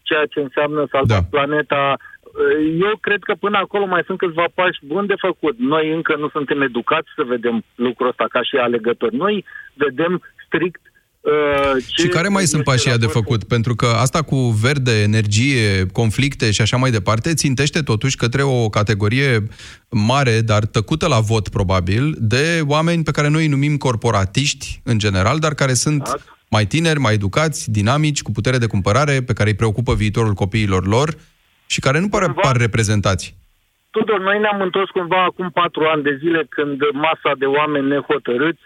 ceea 0.03 0.27
ce 0.27 0.41
înseamnă 0.41 0.87
salvat 0.91 1.23
da. 1.23 1.29
planeta. 1.31 1.97
Uh, 1.99 2.81
Eu 2.81 2.97
cred 3.01 3.23
că 3.23 3.35
până 3.35 3.57
acolo 3.59 3.87
mai 3.87 4.03
sunt 4.07 4.19
câțiva 4.19 4.45
pași 4.55 4.79
buni 4.87 5.07
de 5.07 5.23
făcut. 5.27 5.59
Noi 5.59 5.93
încă 5.93 6.17
nu 6.17 6.29
suntem 6.29 6.61
educați 6.61 7.09
să 7.17 7.23
vedem 7.23 7.65
lucrul 7.75 8.09
ăsta 8.09 8.27
ca 8.31 8.43
și 8.43 8.57
alegători. 8.57 9.17
Noi 9.17 9.45
vedem 9.75 10.23
strict 10.47 10.81
Uh, 11.21 11.83
și 11.97 12.09
care 12.09 12.29
mai 12.29 12.43
sunt 12.43 12.65
pașii 12.65 12.99
de 12.99 13.07
făcut? 13.07 13.45
Pentru 13.45 13.75
că 13.75 13.87
asta 13.87 14.23
cu 14.23 14.37
verde, 14.37 15.03
energie, 15.03 15.87
conflicte 15.93 16.51
și 16.51 16.61
așa 16.61 16.77
mai 16.77 16.91
departe, 16.91 17.35
țintește 17.35 17.81
totuși 17.83 18.17
către 18.17 18.43
o 18.43 18.69
categorie 18.69 19.43
mare, 19.91 20.41
dar 20.41 20.65
tăcută 20.65 21.09
la 21.09 21.19
vot 21.21 21.49
probabil, 21.49 22.15
de 22.19 22.61
oameni 22.67 23.03
pe 23.03 23.11
care 23.11 23.29
noi 23.29 23.43
îi 23.43 23.49
numim 23.49 23.77
corporatiști 23.77 24.81
în 24.85 24.99
general, 24.99 25.39
dar 25.39 25.55
care 25.55 25.73
sunt 25.73 26.01
exact. 26.01 26.23
mai 26.51 26.65
tineri, 26.67 26.99
mai 26.99 27.15
educați, 27.15 27.71
dinamici, 27.71 28.23
cu 28.23 28.31
putere 28.31 28.59
de 28.59 28.67
cumpărare, 28.67 29.23
pe 29.27 29.33
care 29.33 29.49
îi 29.49 29.57
preocupă 29.57 29.95
viitorul 29.95 30.33
copiilor 30.33 30.87
lor 30.87 31.15
și 31.67 31.81
care 31.81 32.01
nu 32.01 32.09
par, 32.09 32.33
par 32.33 32.57
reprezentați. 32.57 33.35
Tudor, 33.91 34.21
noi 34.21 34.39
ne-am 34.39 34.61
întors 34.61 34.91
cumva 34.91 35.25
acum 35.25 35.51
patru 35.51 35.85
ani 35.85 36.03
de 36.03 36.17
zile 36.19 36.47
când 36.49 36.81
masa 36.93 37.33
de 37.39 37.45
oameni 37.45 37.89
nehotărâți 37.89 38.61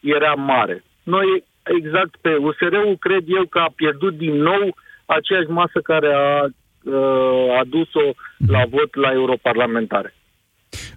era 0.00 0.32
mare. 0.32 0.84
Noi 1.02 1.44
exact 1.78 2.16
pe 2.20 2.32
USR-ul 2.46 2.96
cred 2.98 3.24
eu 3.26 3.44
că 3.46 3.58
a 3.58 3.72
pierdut 3.74 4.16
din 4.16 4.34
nou 4.34 4.76
aceeași 5.06 5.50
masă 5.60 5.78
care 5.82 6.10
a 6.14 6.44
uh, 6.44 7.58
adus-o 7.60 8.06
la 8.46 8.62
vot 8.70 8.94
la 8.94 9.10
europarlamentare. 9.12 10.14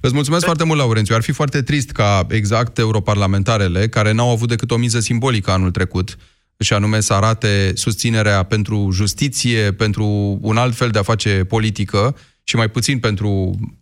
Îți 0.02 0.14
mulțumesc 0.14 0.46
foarte 0.46 0.66
mult, 0.66 0.80
Laurențiu. 0.80 1.16
Ar 1.16 1.22
fi 1.22 1.32
foarte 1.32 1.62
trist 1.62 1.92
ca 1.92 2.26
exact 2.30 2.78
europarlamentarele, 2.78 3.88
care 3.88 4.12
n-au 4.12 4.32
avut 4.32 4.48
decât 4.48 4.72
o 4.72 4.78
miză 4.78 5.00
simbolică 5.00 5.52
anul 5.52 5.72
trecut, 5.72 6.16
și 6.62 6.74
anume 6.74 7.00
să 7.00 7.14
arate 7.14 7.72
susținerea 7.76 8.44
pentru 8.44 8.90
justiție, 8.92 9.74
pentru 9.74 10.06
un 10.42 10.58
alt 10.58 10.76
fel 10.76 10.90
de 10.90 11.00
a 11.00 11.04
face 11.04 11.46
politică, 11.48 12.16
și 12.52 12.58
mai 12.58 12.68
puțin 12.78 13.00
pentru 13.00 13.30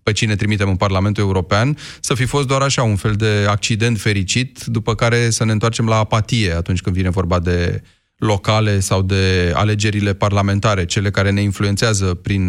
pe 0.04 0.12
cine 0.12 0.36
trimitem 0.36 0.70
în 0.70 0.76
Parlamentul 0.86 1.24
European, 1.24 1.68
să 2.08 2.14
fi 2.14 2.26
fost 2.26 2.48
doar 2.48 2.62
așa 2.62 2.84
un 2.84 2.96
fel 2.96 3.16
de 3.26 3.32
accident 3.56 3.98
fericit, 3.98 4.52
după 4.78 4.92
care 5.02 5.20
să 5.38 5.46
ne 5.46 5.52
întoarcem 5.52 5.88
la 5.88 5.96
apatie 5.96 6.52
atunci 6.62 6.82
când 6.82 6.96
vine 6.96 7.18
vorba 7.20 7.40
de 7.40 7.82
locale 8.18 8.74
sau 8.90 9.02
de 9.02 9.24
alegerile 9.56 10.14
parlamentare, 10.14 10.86
cele 10.86 11.10
care 11.10 11.32
ne 11.32 11.42
influențează 11.42 12.08
prin 12.26 12.44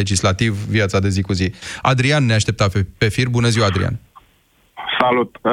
legislativ 0.00 0.52
viața 0.76 0.98
de 1.00 1.08
zi 1.08 1.22
cu 1.22 1.32
zi. 1.32 1.48
Adrian 1.82 2.24
ne 2.26 2.34
aștepta 2.34 2.66
pe, 2.72 2.80
pe 2.98 3.08
fir. 3.08 3.28
Bună 3.28 3.48
ziua, 3.48 3.66
Adrian! 3.66 3.94
Salut! 5.00 5.32
Uh, 5.42 5.52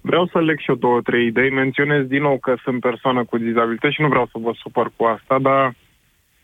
vreau 0.00 0.26
să 0.32 0.38
leg 0.38 0.58
și 0.60 0.70
eu 0.70 0.74
două, 0.74 1.00
trei 1.00 1.26
idei. 1.26 1.50
Menționez 1.50 2.02
din 2.06 2.22
nou 2.22 2.38
că 2.38 2.54
sunt 2.64 2.80
persoană 2.80 3.24
cu 3.24 3.38
dizabilitate 3.38 3.94
și 3.94 4.00
nu 4.00 4.08
vreau 4.08 4.26
să 4.32 4.38
vă 4.44 4.52
supăr 4.62 4.90
cu 4.96 5.04
asta, 5.04 5.38
dar 5.38 5.74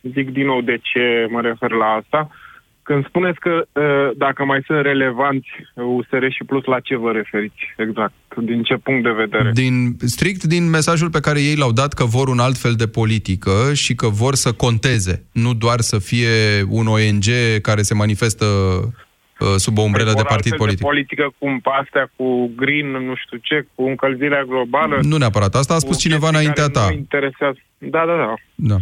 zic 0.01 0.31
din 0.31 0.45
nou 0.45 0.61
de 0.61 0.77
ce 0.81 1.27
mă 1.29 1.41
refer 1.41 1.71
la 1.71 1.85
asta. 1.85 2.29
Uh, 2.29 2.44
când 2.87 3.05
spuneți 3.05 3.39
că 3.39 3.53
uh, 3.71 4.17
dacă 4.17 4.45
mai 4.45 4.61
sunt 4.65 4.81
relevanți 4.81 5.47
USR 5.75 6.25
și 6.29 6.43
Plus, 6.43 6.63
la 6.65 6.79
ce 6.79 6.95
vă 6.95 7.11
referiți 7.11 7.61
exact? 7.77 8.13
Din 8.37 8.63
ce 8.63 8.75
punct 8.75 9.03
de 9.03 9.09
vedere? 9.09 9.51
Din, 9.53 9.95
strict 9.99 10.43
din 10.43 10.69
mesajul 10.69 11.09
pe 11.09 11.19
care 11.19 11.39
ei 11.39 11.55
l-au 11.55 11.71
dat 11.71 11.93
că 11.93 12.03
vor 12.03 12.27
un 12.27 12.39
alt 12.39 12.57
fel 12.57 12.73
de 12.73 12.87
politică 12.87 13.73
și 13.73 13.95
că 13.95 14.07
vor 14.07 14.33
să 14.35 14.51
conteze, 14.51 15.23
nu 15.31 15.53
doar 15.53 15.79
să 15.79 15.99
fie 15.99 16.33
un 16.69 16.87
ONG 16.87 17.27
care 17.61 17.81
se 17.81 17.93
manifestă 17.93 18.45
uh, 18.45 19.47
sub 19.57 19.77
o 19.77 19.81
umbrelă 19.81 20.13
de 20.15 20.23
partid 20.27 20.55
politic. 20.55 20.79
De 20.79 20.85
politică 20.85 21.33
cum 21.37 21.61
astea, 21.81 22.11
cu 22.15 22.51
green, 22.55 22.87
nu 22.87 23.15
știu 23.15 23.37
ce, 23.41 23.65
cu 23.75 23.83
încălzirea 23.83 24.43
globală. 24.43 24.99
Nu 25.01 25.17
neapărat. 25.17 25.55
Asta 25.55 25.73
a 25.73 25.85
spus 25.85 25.99
cineva 25.99 26.27
înaintea 26.27 26.67
ta. 26.67 26.91
interesează. 26.91 27.59
Da, 27.77 28.03
da, 28.05 28.15
da. 28.15 28.33
da. 28.55 28.77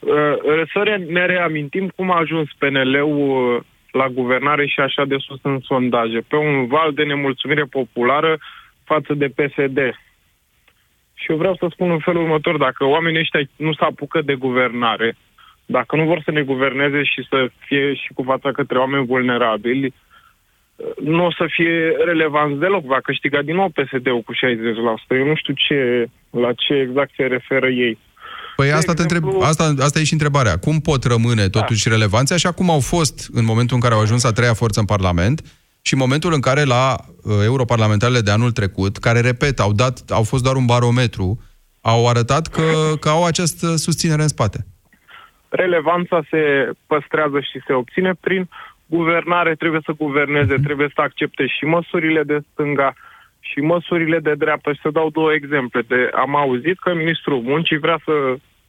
Uh, 0.00 0.62
să 0.72 1.00
ne 1.06 1.26
reamintim 1.26 1.88
cum 1.96 2.10
a 2.10 2.16
ajuns 2.16 2.48
PNL-ul 2.58 3.54
uh, 3.54 3.62
la 3.90 4.08
guvernare 4.08 4.66
și 4.66 4.80
așa 4.80 5.04
de 5.04 5.16
sus 5.18 5.38
în 5.42 5.60
sondaje, 5.60 6.20
pe 6.28 6.36
un 6.36 6.66
val 6.66 6.92
de 6.92 7.02
nemulțumire 7.02 7.64
populară 7.64 8.38
față 8.84 9.14
de 9.14 9.28
PSD. 9.28 9.78
Și 11.14 11.30
eu 11.30 11.36
vreau 11.36 11.54
să 11.54 11.66
spun 11.70 11.90
în 11.90 11.98
felul 11.98 12.22
următor, 12.22 12.56
dacă 12.56 12.84
oamenii 12.84 13.20
ăștia 13.20 13.40
nu 13.56 13.72
s 13.72 13.80
apucă 13.80 14.20
de 14.20 14.34
guvernare, 14.34 15.16
dacă 15.66 15.96
nu 15.96 16.04
vor 16.04 16.20
să 16.24 16.30
ne 16.30 16.42
guverneze 16.42 17.02
și 17.02 17.26
să 17.28 17.48
fie 17.58 17.94
și 17.94 18.12
cu 18.14 18.22
fața 18.22 18.52
către 18.52 18.78
oameni 18.78 19.06
vulnerabili, 19.06 19.86
uh, 19.86 20.86
nu 21.02 21.24
o 21.24 21.32
să 21.32 21.46
fie 21.48 21.96
relevant 22.04 22.58
deloc. 22.58 22.84
Va 22.84 23.00
câștiga 23.00 23.42
din 23.42 23.54
nou 23.54 23.68
PSD-ul 23.68 24.22
cu 24.22 24.32
60%. 24.32 24.36
Eu 25.08 25.26
nu 25.26 25.34
știu 25.34 25.54
ce, 25.56 26.06
la 26.30 26.52
ce 26.52 26.74
exact 26.74 27.10
se 27.16 27.26
referă 27.26 27.68
ei. 27.68 27.98
Păi 28.60 28.72
asta, 28.72 28.94
te 28.94 29.02
întreb, 29.02 29.24
asta, 29.42 29.64
asta 29.78 29.98
e 29.98 30.04
și 30.04 30.12
întrebarea. 30.12 30.58
Cum 30.58 30.76
pot 30.80 31.04
rămâne 31.04 31.48
totuși 31.48 31.88
da. 31.88 31.94
relevanți 31.94 32.32
așa 32.32 32.52
cum 32.52 32.70
au 32.70 32.80
fost 32.80 33.16
în 33.32 33.44
momentul 33.44 33.74
în 33.76 33.82
care 33.82 33.94
au 33.94 34.00
ajuns 34.00 34.24
a 34.24 34.32
treia 34.32 34.54
forță 34.54 34.80
în 34.80 34.86
Parlament 34.94 35.38
și 35.82 35.92
în 35.94 35.98
momentul 35.98 36.32
în 36.32 36.40
care 36.40 36.62
la 36.64 36.96
uh, 36.96 37.32
europarlamentarele 37.44 38.20
de 38.20 38.30
anul 38.30 38.50
trecut, 38.50 38.96
care, 38.96 39.20
repet, 39.20 39.58
au, 39.60 39.72
dat, 39.72 39.94
au 40.10 40.22
fost 40.22 40.42
doar 40.42 40.56
un 40.56 40.66
barometru, 40.66 41.28
au 41.80 42.08
arătat 42.08 42.46
că, 42.46 42.68
că 43.00 43.08
au 43.08 43.24
această 43.24 43.66
susținere 43.76 44.22
în 44.22 44.28
spate. 44.28 44.58
Relevanța 45.48 46.22
se 46.30 46.72
păstrează 46.86 47.40
și 47.40 47.58
se 47.66 47.72
obține 47.72 48.12
prin 48.20 48.48
guvernare, 48.86 49.54
trebuie 49.54 49.80
să 49.84 49.92
guverneze, 50.04 50.54
mm-hmm. 50.54 50.66
trebuie 50.66 50.88
să 50.94 51.00
accepte 51.00 51.46
și 51.46 51.64
măsurile 51.64 52.22
de 52.22 52.38
stânga, 52.52 52.94
și 53.58 53.64
măsurile 53.64 54.18
de 54.18 54.34
dreaptă. 54.34 54.72
Și 54.72 54.80
să 54.82 54.90
dau 54.90 55.10
două 55.10 55.32
exemple. 55.32 55.80
De, 55.88 56.10
am 56.14 56.36
auzit 56.36 56.78
că 56.78 56.94
ministrul 56.94 57.40
muncii 57.40 57.78
vrea 57.78 57.98
să 58.04 58.12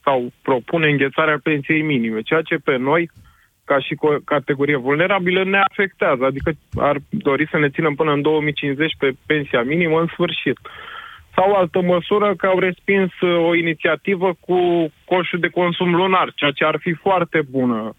sau 0.04 0.32
propune 0.42 0.88
înghețarea 0.88 1.40
pensiei 1.42 1.82
minime, 1.82 2.20
ceea 2.20 2.42
ce 2.42 2.56
pe 2.56 2.76
noi, 2.76 3.10
ca 3.64 3.78
și 3.80 3.94
categorie 4.24 4.76
vulnerabilă, 4.76 5.44
ne 5.44 5.60
afectează. 5.70 6.24
Adică 6.24 6.52
ar 6.76 6.96
dori 7.10 7.48
să 7.50 7.58
ne 7.58 7.68
ținem 7.68 7.94
până 7.94 8.12
în 8.12 8.22
2050 8.22 8.92
pe 8.98 9.12
pensia 9.26 9.62
minimă 9.62 10.00
în 10.00 10.06
sfârșit. 10.06 10.58
Sau 11.34 11.52
altă 11.52 11.80
măsură 11.80 12.34
că 12.36 12.46
au 12.46 12.58
respins 12.58 13.20
uh, 13.20 13.36
o 13.48 13.54
inițiativă 13.54 14.34
cu 14.40 14.58
coșul 15.04 15.38
de 15.38 15.48
consum 15.48 15.94
lunar, 15.94 16.32
ceea 16.34 16.50
ce 16.50 16.64
ar 16.64 16.76
fi 16.80 16.92
foarte 16.92 17.40
bună. 17.50 17.94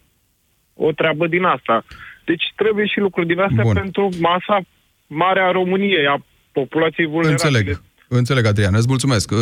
O 0.74 0.92
treabă 0.92 1.26
din 1.26 1.44
asta. 1.44 1.84
Deci 2.24 2.52
trebuie 2.56 2.86
și 2.86 2.98
lucruri 2.98 3.26
din 3.26 3.40
astea 3.40 3.62
Bun. 3.62 3.72
pentru 3.74 4.08
masa 4.20 4.60
mare 5.06 5.40
a 5.40 5.50
României, 5.50 6.06
a 6.06 6.16
populației 6.52 7.06
vulnerabile. 7.06 7.48
Înțeleg. 7.48 7.82
Înțeleg, 8.08 8.46
Adrian, 8.46 8.74
îți 8.74 8.88
mulțumesc. 8.88 9.30
Uh, 9.30 9.38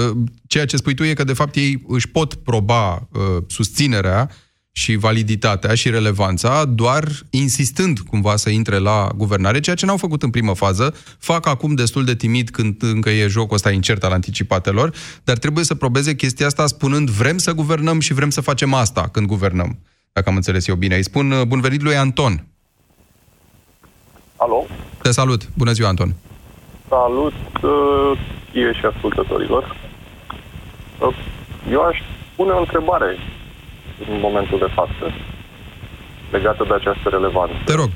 ceea 0.46 0.64
ce 0.64 0.76
spui 0.76 0.94
tu 0.94 1.04
e 1.04 1.14
că, 1.14 1.24
de 1.24 1.32
fapt, 1.32 1.54
ei 1.54 1.84
își 1.88 2.08
pot 2.08 2.34
proba 2.34 2.94
uh, 2.94 3.42
susținerea 3.46 4.30
și 4.72 4.96
validitatea 4.96 5.74
și 5.74 5.90
relevanța 5.90 6.64
doar 6.64 7.08
insistând 7.30 7.98
cumva 7.98 8.36
să 8.36 8.50
intre 8.50 8.78
la 8.78 9.08
guvernare, 9.16 9.60
ceea 9.60 9.76
ce 9.76 9.86
n-au 9.86 9.96
făcut 9.96 10.22
în 10.22 10.30
primă 10.30 10.54
fază, 10.54 10.94
fac 11.18 11.46
acum 11.46 11.74
destul 11.74 12.04
de 12.04 12.14
timid 12.14 12.50
când 12.50 12.82
încă 12.82 13.10
e 13.10 13.26
jocul 13.26 13.54
ăsta 13.54 13.70
incert 13.70 14.04
al 14.04 14.12
anticipatelor, 14.12 14.94
dar 15.24 15.38
trebuie 15.38 15.64
să 15.64 15.74
probeze 15.74 16.14
chestia 16.14 16.46
asta 16.46 16.66
spunând 16.66 17.10
vrem 17.10 17.38
să 17.38 17.52
guvernăm 17.52 18.00
și 18.00 18.14
vrem 18.14 18.30
să 18.30 18.40
facem 18.40 18.74
asta 18.74 19.08
când 19.12 19.26
guvernăm, 19.26 19.78
dacă 20.12 20.28
am 20.28 20.36
înțeles 20.36 20.66
eu 20.66 20.74
bine. 20.74 20.96
Îi 20.96 21.04
spun 21.04 21.30
uh, 21.30 21.46
bun 21.46 21.60
venit 21.60 21.82
lui 21.82 21.96
Anton. 21.96 22.46
Alo? 24.36 24.66
Te 25.02 25.10
salut. 25.10 25.48
Bună 25.54 25.72
ziua, 25.72 25.88
Anton. 25.88 26.14
Salut 26.90 27.32
uh, 27.62 28.18
ție 28.50 28.72
și 28.72 28.84
ascultătorilor. 28.84 29.76
Uh, 30.98 31.16
eu 31.70 31.80
aș 31.80 31.98
pune 32.36 32.50
o 32.50 32.58
întrebare 32.58 33.16
în 34.10 34.20
momentul 34.20 34.58
de 34.58 34.72
față 34.74 35.14
legată 36.30 36.64
de 36.68 36.74
această 36.74 37.08
relevanță. 37.08 37.54
Te 37.64 37.74
rog. 37.74 37.90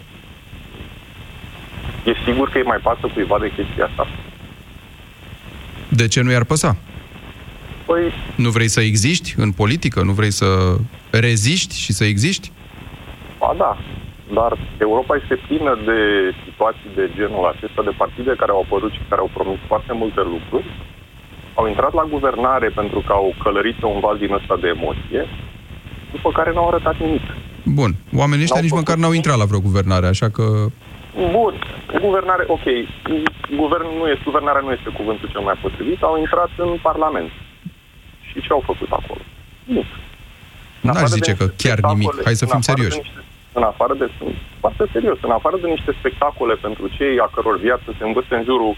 E 2.04 2.12
sigur 2.24 2.48
că 2.50 2.58
e 2.58 2.62
mai 2.62 2.78
pasă 2.82 3.10
cuiva 3.12 3.38
de 3.38 3.52
chestia 3.56 3.84
asta? 3.84 4.08
De 5.88 6.08
ce 6.08 6.20
nu 6.20 6.30
i-ar 6.30 6.44
păsa? 6.44 6.76
Păi... 7.86 8.12
Nu 8.36 8.50
vrei 8.50 8.68
să 8.68 8.80
existi 8.80 9.34
în 9.36 9.52
politică? 9.52 10.02
Nu 10.02 10.12
vrei 10.12 10.30
să 10.30 10.76
reziști 11.10 11.78
și 11.78 11.92
să 11.92 12.04
existi? 12.04 12.52
Ba 13.38 13.54
da, 13.58 13.78
dar 14.32 14.58
Europa 14.78 15.14
este 15.22 15.36
plină 15.46 15.78
de 15.84 15.98
situații 16.44 16.90
de 16.94 17.10
genul 17.14 17.44
acesta, 17.52 17.82
de 17.82 17.94
partide 18.02 18.34
care 18.40 18.52
au 18.52 18.60
apărut 18.66 18.92
și 18.92 19.08
care 19.08 19.20
au 19.20 19.30
promis 19.32 19.58
foarte 19.66 19.92
multe 19.92 20.20
lucruri, 20.34 20.66
au 21.54 21.66
intrat 21.66 21.92
la 21.92 22.04
guvernare 22.14 22.68
pentru 22.68 23.00
că 23.06 23.12
au 23.12 23.34
călărit 23.42 23.74
pe 23.74 23.86
un 23.86 24.00
val 24.00 24.18
din 24.18 24.32
ăsta 24.32 24.56
de 24.60 24.68
emoție, 24.68 25.20
după 26.12 26.30
care 26.30 26.52
n-au 26.52 26.68
arătat 26.68 26.96
nimic. 26.98 27.26
Bun. 27.64 27.90
Oamenii 28.16 28.44
ăștia 28.44 28.60
nici 28.60 28.78
măcar 28.80 28.96
n-au 28.96 29.12
intrat 29.12 29.38
la 29.38 29.44
vreo 29.44 29.60
guvernare, 29.60 30.06
așa 30.06 30.28
că... 30.28 30.44
Bun. 31.36 31.54
Guvernare, 32.00 32.44
ok. 32.46 32.66
Guvern 33.56 33.86
nu 33.98 34.08
este, 34.08 34.22
guvernarea 34.24 34.60
nu 34.60 34.72
este 34.72 34.90
cuvântul 34.98 35.28
cel 35.28 35.40
mai 35.40 35.54
potrivit. 35.62 36.02
Au 36.02 36.18
intrat 36.18 36.50
în 36.56 36.78
Parlament. 36.82 37.30
Și 38.28 38.40
ce 38.40 38.48
au 38.50 38.62
făcut 38.66 38.90
acolo? 38.90 39.20
Nimic. 39.64 39.86
N-aș 40.80 41.08
zice 41.08 41.32
că 41.34 41.46
chiar 41.56 41.78
nimic. 41.80 42.12
Hai 42.24 42.34
să 42.34 42.46
fim 42.46 42.60
serioși. 42.60 42.96
Niște, 42.96 43.23
în 43.58 43.62
afară 43.62 43.94
de, 44.00 44.06
sunt 44.18 44.34
foarte 44.62 44.84
serios, 44.94 45.18
în 45.28 45.34
afară 45.38 45.56
de 45.62 45.68
niște 45.76 45.92
spectacole 46.00 46.54
pentru 46.66 46.84
cei 46.96 47.14
a 47.24 47.28
căror 47.34 47.56
viață 47.66 47.88
se 47.98 48.04
învârte 48.04 48.34
în 48.34 48.44
jurul 48.50 48.74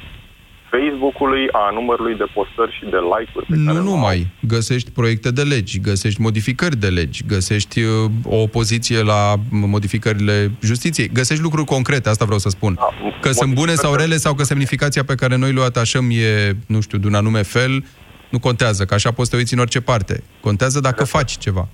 Facebook-ului, 0.71 1.49
a 1.53 1.71
numărului 1.73 2.17
de 2.17 2.27
postări 2.35 2.77
și 2.79 2.85
de 2.95 3.01
like-uri. 3.13 3.47
Pe 3.47 3.57
nu 3.57 3.65
care 3.73 3.85
numai. 3.85 4.17
Au. 4.17 4.49
Găsești 4.49 4.91
proiecte 4.91 5.31
de 5.31 5.43
legi, 5.43 5.81
găsești 5.81 6.21
modificări 6.21 6.77
de 6.77 6.89
legi, 6.89 7.25
găsești 7.27 7.81
uh, 7.83 8.11
o 8.25 8.37
opoziție 8.37 9.03
la 9.03 9.35
modificările 9.51 10.51
justiției, 10.63 11.11
găsești 11.13 11.43
lucruri 11.43 11.67
concrete, 11.67 12.09
asta 12.09 12.25
vreau 12.25 12.39
să 12.39 12.49
spun. 12.49 12.75
Da, 12.75 12.89
că 13.21 13.31
sunt 13.31 13.55
bune 13.55 13.75
sau 13.75 13.95
rele 13.95 14.17
sau 14.17 14.35
că 14.35 14.43
semnificația 14.45 15.05
pe 15.05 15.15
care 15.15 15.37
noi 15.37 15.53
le 15.53 15.63
atașăm 15.63 16.11
e, 16.11 16.57
nu 16.67 16.81
știu, 16.81 16.99
de 16.99 17.07
un 17.07 17.15
anume 17.15 17.43
fel, 17.43 17.85
Nu 18.31 18.39
contează, 18.39 18.85
că 18.85 18.95
așa 18.95 19.11
poți 19.11 19.29
să 19.29 19.35
te 19.35 19.41
uiți 19.41 19.55
în 19.55 19.61
orice 19.61 19.81
parte. 19.81 20.23
Contează 20.41 20.81
dacă 20.81 20.99
refer, 20.99 21.21
faci 21.21 21.39
ceva. 21.39 21.69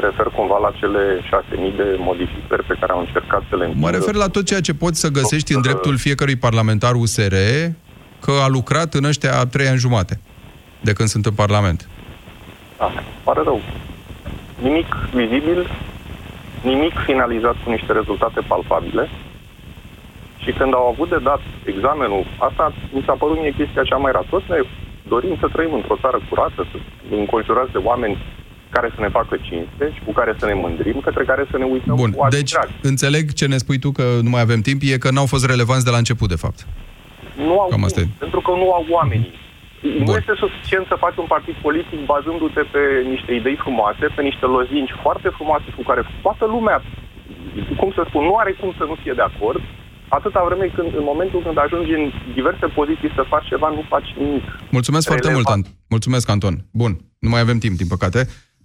Te 0.00 0.06
refer 0.06 0.26
cumva 0.26 0.58
la 0.58 0.72
cele 0.80 1.20
6.000 1.20 1.76
de 1.76 1.96
modificări 1.98 2.64
pe 2.64 2.76
care 2.80 2.92
au 2.92 3.00
încercat 3.00 3.42
să 3.48 3.56
le 3.56 3.64
întindă? 3.64 3.86
Mă 3.86 3.92
refer 3.92 4.14
la 4.14 4.28
tot 4.28 4.44
ceea 4.44 4.60
ce 4.60 4.74
poți 4.74 5.00
să 5.00 5.08
găsești 5.08 5.54
în 5.54 5.60
dreptul 5.60 5.96
fiecărui 5.96 6.36
parlamentar 6.36 6.94
USR 6.94 7.34
că 8.20 8.32
a 8.44 8.48
lucrat 8.48 8.94
în 8.94 9.04
ăștia 9.04 9.46
trei 9.46 9.66
ani 9.66 9.78
jumate 9.78 10.20
de 10.80 10.92
când 10.92 11.08
sunt 11.08 11.26
în 11.26 11.32
Parlament. 11.32 11.88
Da, 12.78 12.92
pare 13.24 13.40
rău. 13.44 13.60
Nimic 14.62 14.94
vizibil, 15.14 15.70
nimic 16.62 16.94
finalizat 17.06 17.56
cu 17.64 17.70
niște 17.70 17.92
rezultate 17.92 18.40
palpabile. 18.46 19.08
Și 20.36 20.50
când 20.52 20.74
au 20.74 20.86
avut 20.86 21.08
de 21.08 21.18
dat 21.22 21.40
examenul, 21.64 22.26
asta 22.38 22.72
mi 22.92 23.02
s-a 23.06 23.12
părut 23.12 23.40
mie 23.40 23.54
chestia 23.56 23.82
cea 23.82 23.96
mai 23.96 24.12
rea. 24.12 24.24
Toți 24.30 24.44
ne 24.48 24.60
dorim 25.08 25.36
să 25.40 25.48
trăim 25.52 25.72
într-o 25.74 26.00
țară 26.00 26.18
curată, 26.28 26.66
să 26.70 26.76
înconjurați 27.16 27.72
de 27.72 27.78
oameni 27.78 28.18
care 28.70 28.88
să 28.94 29.00
ne 29.00 29.08
facă 29.08 29.36
cinste 29.48 29.84
și 29.94 30.00
cu 30.06 30.12
care 30.12 30.32
să 30.38 30.46
ne 30.46 30.54
mândrim, 30.54 31.00
către 31.06 31.24
care 31.24 31.44
să 31.50 31.56
ne 31.58 31.64
uităm 31.64 31.94
Bun, 31.96 32.10
cu 32.12 32.26
deci 32.30 32.52
drag. 32.52 32.68
înțeleg 32.82 33.32
ce 33.32 33.46
ne 33.46 33.56
spui 33.56 33.78
tu 33.78 33.90
că 33.98 34.04
nu 34.22 34.30
mai 34.30 34.40
avem 34.40 34.60
timp, 34.60 34.80
e 34.84 34.98
că 35.04 35.10
n-au 35.10 35.26
fost 35.26 35.44
relevanți 35.52 35.84
de 35.84 35.90
la 35.90 35.96
început, 36.02 36.28
de 36.28 36.42
fapt. 36.44 36.66
Nu 37.36 37.54
au 37.60 37.68
Cam 37.68 37.84
asta 37.84 38.00
pentru 38.24 38.40
că 38.40 38.50
nu 38.50 38.68
au 38.78 38.84
oamenii. 38.98 39.32
Bun. 39.82 40.04
Nu 40.06 40.14
este 40.20 40.34
suficient 40.44 40.84
să 40.86 40.96
faci 41.04 41.16
un 41.22 41.28
partid 41.34 41.54
politic 41.66 41.98
bazându-te 42.12 42.62
pe 42.74 42.82
niște 43.12 43.30
idei 43.40 43.58
frumoase, 43.64 44.04
pe 44.16 44.22
niște 44.30 44.46
lozinci 44.56 44.94
foarte 45.04 45.28
frumoase 45.36 45.68
cu 45.76 45.82
care 45.90 46.02
toată 46.24 46.44
lumea, 46.54 46.78
cum 47.80 47.90
să 47.96 48.02
spun, 48.08 48.22
nu 48.30 48.34
are 48.42 48.52
cum 48.60 48.70
să 48.78 48.84
nu 48.90 48.96
fie 49.02 49.14
de 49.20 49.26
acord, 49.30 49.60
atâta 50.18 50.40
vreme 50.48 50.66
când, 50.76 50.90
în 51.00 51.04
momentul 51.12 51.40
când 51.46 51.58
ajungi 51.64 51.92
în 51.98 52.04
diverse 52.38 52.66
poziții 52.78 53.10
să 53.18 53.30
faci 53.32 53.46
ceva, 53.52 53.68
nu 53.76 53.82
faci 53.94 54.08
nimic. 54.22 54.44
Mulțumesc 54.78 55.04
relevant. 55.08 55.32
foarte 55.34 55.38
mult, 55.38 55.48
Ant- 55.54 55.70
Mulțumesc, 55.94 56.26
Anton. 56.34 56.54
Bun, 56.80 56.92
nu 57.24 57.28
mai 57.32 57.40
avem 57.40 57.58
timp, 57.64 57.76
din 57.76 57.86
păcate. 57.94 58.20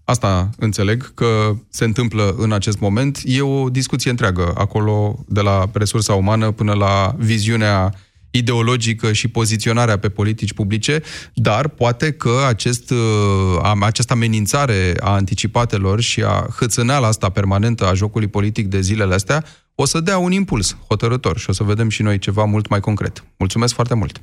Asta 0.06 0.49
înțeleg 0.58 1.14
că 1.14 1.56
se 1.70 1.84
întâmplă 1.84 2.36
în 2.38 2.51
acest 2.51 2.80
moment. 2.80 3.22
E 3.24 3.41
o 3.41 3.70
discuție 3.70 4.10
întreagă 4.10 4.53
acolo, 4.58 5.26
de 5.28 5.41
la 5.41 5.70
resursa 5.74 6.14
umană 6.14 6.51
până 6.51 6.74
la 6.74 7.16
viziunea 7.18 7.93
ideologică 8.32 9.14
și 9.14 9.28
poziționarea 9.28 9.97
pe 9.97 10.10
politici 10.10 10.53
publice, 10.53 11.01
dar 11.34 11.68
poate 11.68 12.12
că 12.12 12.43
acest, 12.47 12.91
uh, 12.91 13.78
această 13.80 14.14
amenințare 14.14 14.93
a 14.99 15.10
anticipatelor 15.10 16.01
și 16.01 16.24
a 16.24 16.47
hățâneala 16.60 17.08
asta 17.08 17.30
permanentă 17.30 17.88
a 17.88 17.93
jocului 17.93 18.28
politic 18.28 18.68
de 18.68 18.82
zilele 18.82 19.14
astea 19.14 19.45
o 19.76 19.86
să 19.86 19.99
dea 19.99 20.18
un 20.18 20.32
impuls 20.32 20.78
hotărător 20.88 21.38
și 21.38 21.49
o 21.49 21.53
să 21.53 21.64
vedem 21.64 21.89
și 21.89 22.01
noi 22.01 22.18
ceva 22.18 22.43
mult 22.43 22.68
mai 22.68 22.80
concret. 22.80 23.24
Mulțumesc 23.38 23.74
foarte 23.74 23.93
mult! 23.93 24.22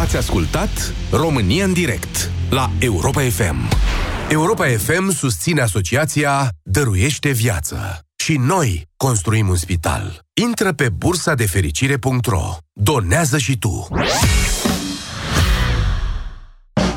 Ați 0.00 0.16
ascultat 0.16 0.92
România 1.10 1.64
în 1.64 1.72
direct 1.72 2.30
la 2.50 2.70
Europa 2.78 3.20
FM. 3.20 3.56
Europa 4.28 4.66
FM 4.66 5.10
susține 5.10 5.60
asociația 5.60 6.48
Dăruiește 6.62 7.30
Viață. 7.30 8.00
Și 8.16 8.36
noi 8.36 8.88
construim 8.96 9.48
un 9.48 9.56
spital. 9.56 10.20
Intră 10.42 10.72
pe 10.72 10.88
bursa 10.88 11.34
de 11.34 11.46
fericire.ro. 11.46 12.56
Donează 12.72 13.38
și 13.38 13.58
tu! 13.58 13.88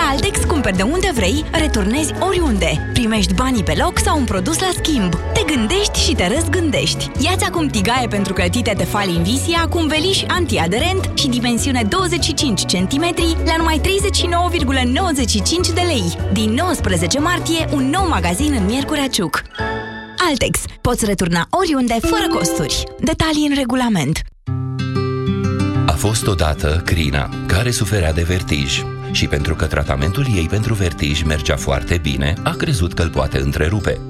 La 0.00 0.08
Altex 0.08 0.38
cumperi 0.44 0.76
de 0.76 0.82
unde 0.82 1.10
vrei, 1.14 1.44
returnezi 1.52 2.12
oriunde. 2.18 2.90
Primești 2.92 3.34
banii 3.34 3.62
pe 3.62 3.74
loc 3.78 3.98
sau 3.98 4.18
un 4.18 4.24
produs 4.24 4.58
la 4.58 4.70
schimb. 4.82 5.14
Te 5.14 5.54
gândești 5.54 6.00
și 6.00 6.14
te 6.14 6.28
răzgândești. 6.34 7.10
Ia-ți 7.18 7.44
acum 7.44 7.66
tigaie 7.66 8.06
pentru 8.06 8.32
clătite 8.32 8.74
Tefal 8.76 9.08
Invisia 9.08 9.66
cu 9.70 9.78
înveliș 9.78 10.22
antiaderent 10.28 11.10
și 11.14 11.28
dimensiune 11.28 11.82
25 11.82 12.64
cm 12.64 13.14
la 13.44 13.56
numai 13.56 13.80
39,95 13.80 15.74
de 15.74 15.80
lei. 15.80 16.16
Din 16.32 16.50
19 16.50 17.18
martie, 17.18 17.68
un 17.72 17.90
nou 17.90 18.08
magazin 18.08 18.52
în 18.52 18.64
Miercurea 18.64 19.08
Ciuc. 19.08 19.42
Altex. 20.28 20.58
Poți 20.80 21.04
returna 21.04 21.46
oriunde, 21.50 21.96
fără 22.00 22.26
costuri. 22.34 22.84
Detalii 23.00 23.46
în 23.48 23.54
regulament. 23.54 24.20
A 25.86 25.92
fost 25.92 26.26
odată 26.26 26.82
Crina, 26.84 27.28
care 27.46 27.70
suferea 27.70 28.12
de 28.12 28.22
vertij 28.22 28.82
și 29.12 29.26
pentru 29.26 29.54
că 29.54 29.66
tratamentul 29.66 30.26
ei 30.34 30.46
pentru 30.46 30.74
vertij 30.74 31.22
mergea 31.22 31.56
foarte 31.56 31.98
bine, 32.02 32.34
a 32.42 32.50
crezut 32.50 32.94
că 32.94 33.02
îl 33.02 33.10
poate 33.10 33.38
întrerupe. 33.38 34.00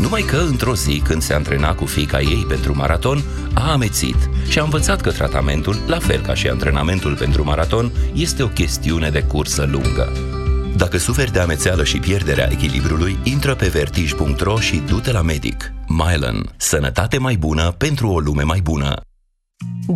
Numai 0.00 0.22
că, 0.22 0.36
într-o 0.36 0.74
zi, 0.74 1.02
când 1.04 1.22
se 1.22 1.34
antrena 1.34 1.74
cu 1.74 1.84
fica 1.84 2.20
ei 2.20 2.44
pentru 2.48 2.76
maraton, 2.76 3.22
a 3.54 3.72
amețit 3.72 4.30
și 4.48 4.58
a 4.58 4.62
învățat 4.62 5.00
că 5.00 5.10
tratamentul, 5.10 5.76
la 5.86 5.98
fel 5.98 6.20
ca 6.20 6.34
și 6.34 6.48
antrenamentul 6.48 7.16
pentru 7.16 7.44
maraton, 7.44 7.92
este 8.12 8.42
o 8.42 8.48
chestiune 8.48 9.10
de 9.10 9.22
cursă 9.22 9.68
lungă. 9.70 10.12
Dacă 10.76 10.98
suferi 10.98 11.32
de 11.32 11.38
amețeală 11.38 11.84
și 11.84 11.98
pierderea 11.98 12.48
echilibrului, 12.50 13.18
intră 13.22 13.54
pe 13.54 13.66
vertij.ro 13.66 14.58
și 14.58 14.82
du-te 14.86 15.12
la 15.12 15.22
medic. 15.22 15.72
Mylan. 15.86 16.52
Sănătate 16.56 17.18
mai 17.18 17.36
bună 17.36 17.70
pentru 17.70 18.08
o 18.08 18.18
lume 18.18 18.42
mai 18.42 18.60
bună. 18.62 19.07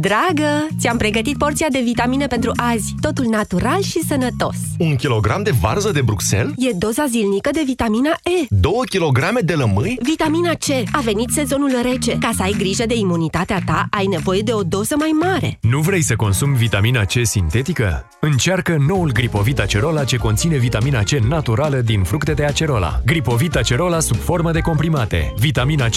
Dragă, 0.00 0.66
ți-am 0.78 0.96
pregătit 0.96 1.36
porția 1.36 1.66
de 1.70 1.80
vitamine 1.84 2.26
pentru 2.26 2.52
azi. 2.56 2.94
Totul 3.00 3.24
natural 3.24 3.82
și 3.82 4.00
sănătos. 4.08 4.56
Un 4.78 4.96
kilogram 4.96 5.42
de 5.42 5.50
varză 5.60 5.90
de 5.90 6.00
Bruxelles? 6.00 6.52
E 6.56 6.70
doza 6.78 7.06
zilnică 7.08 7.50
de 7.52 7.62
vitamina 7.64 8.10
E. 8.10 8.46
Două 8.48 8.82
kilograme 8.84 9.40
de 9.40 9.52
lămâi? 9.54 9.98
Vitamina 10.02 10.50
C. 10.50 10.66
A 10.92 11.00
venit 11.00 11.30
sezonul 11.30 11.70
rece. 11.82 12.16
Ca 12.20 12.30
să 12.36 12.42
ai 12.42 12.54
grijă 12.58 12.84
de 12.86 12.94
imunitatea 12.96 13.62
ta, 13.66 13.86
ai 13.90 14.06
nevoie 14.06 14.40
de 14.40 14.52
o 14.52 14.62
doză 14.62 14.94
mai 14.98 15.10
mare. 15.20 15.58
Nu 15.60 15.80
vrei 15.80 16.02
să 16.02 16.16
consumi 16.16 16.56
vitamina 16.56 17.04
C 17.04 17.12
sintetică? 17.22 18.08
Încearcă 18.20 18.76
noul 18.88 19.12
Gripovit 19.12 19.58
Acerola 19.58 20.04
ce 20.04 20.16
conține 20.16 20.56
vitamina 20.56 21.02
C 21.02 21.10
naturală 21.10 21.76
din 21.76 22.02
fructe 22.02 22.32
de 22.32 22.44
acerola. 22.44 23.00
Gripovit 23.04 23.54
Acerola 23.56 24.00
sub 24.00 24.16
formă 24.16 24.50
de 24.52 24.60
comprimate. 24.60 25.34
Vitamina 25.38 25.86
C 25.86 25.96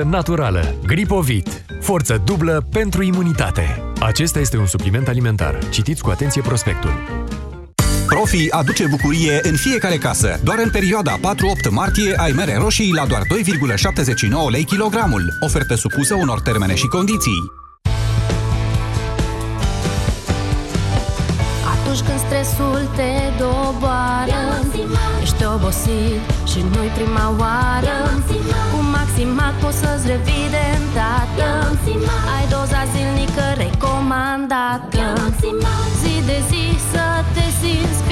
100% 0.00 0.02
naturală. 0.04 0.74
Gripovit. 0.86 1.64
Forță 1.80 2.22
dublă 2.24 2.66
pentru 2.72 3.02
imunitate. 3.02 3.82
Acesta 4.00 4.38
este 4.38 4.56
un 4.56 4.66
supliment 4.66 5.08
alimentar. 5.08 5.58
Citiți 5.68 6.02
cu 6.02 6.10
atenție 6.10 6.42
prospectul. 6.42 6.92
Profi 8.06 8.50
aduce 8.50 8.86
bucurie 8.86 9.40
în 9.42 9.56
fiecare 9.56 9.96
casă. 9.96 10.40
Doar 10.44 10.58
în 10.58 10.70
perioada 10.70 11.16
4-8 11.16 11.20
martie 11.70 12.14
ai 12.16 12.32
mere 12.32 12.56
roșii 12.56 12.92
la 12.92 13.06
doar 13.06 13.22
2,79 13.22 14.50
lei 14.50 14.64
kilogramul. 14.64 15.36
Ofertă 15.40 15.74
supusă 15.74 16.14
unor 16.14 16.40
termene 16.40 16.74
și 16.74 16.86
condiții. 16.86 17.52
Atunci 21.72 22.00
când 22.06 22.18
stresul 22.18 22.88
te 22.96 23.12
doboară 23.38 24.40
Ești 25.22 25.44
obosit 25.44 26.22
și 26.50 26.58
nu-i 26.72 26.90
prima 26.94 27.34
oară 27.38 27.96
Cu 29.20 29.26
Maximac 29.26 29.54
poți 29.60 29.76
să-ți 29.76 30.06
revii 30.06 30.48
de 30.50 30.64
îndată 30.78 31.48
Ai 32.36 32.44
doza 32.48 32.82
zilnică 32.92 33.46
recomandată. 33.56 35.04
Zi 36.00 36.14
de 36.26 36.38
zi 36.48 36.64
să 36.92 37.04
te 37.34 37.44
simți 37.60 38.02
bine 38.06 38.09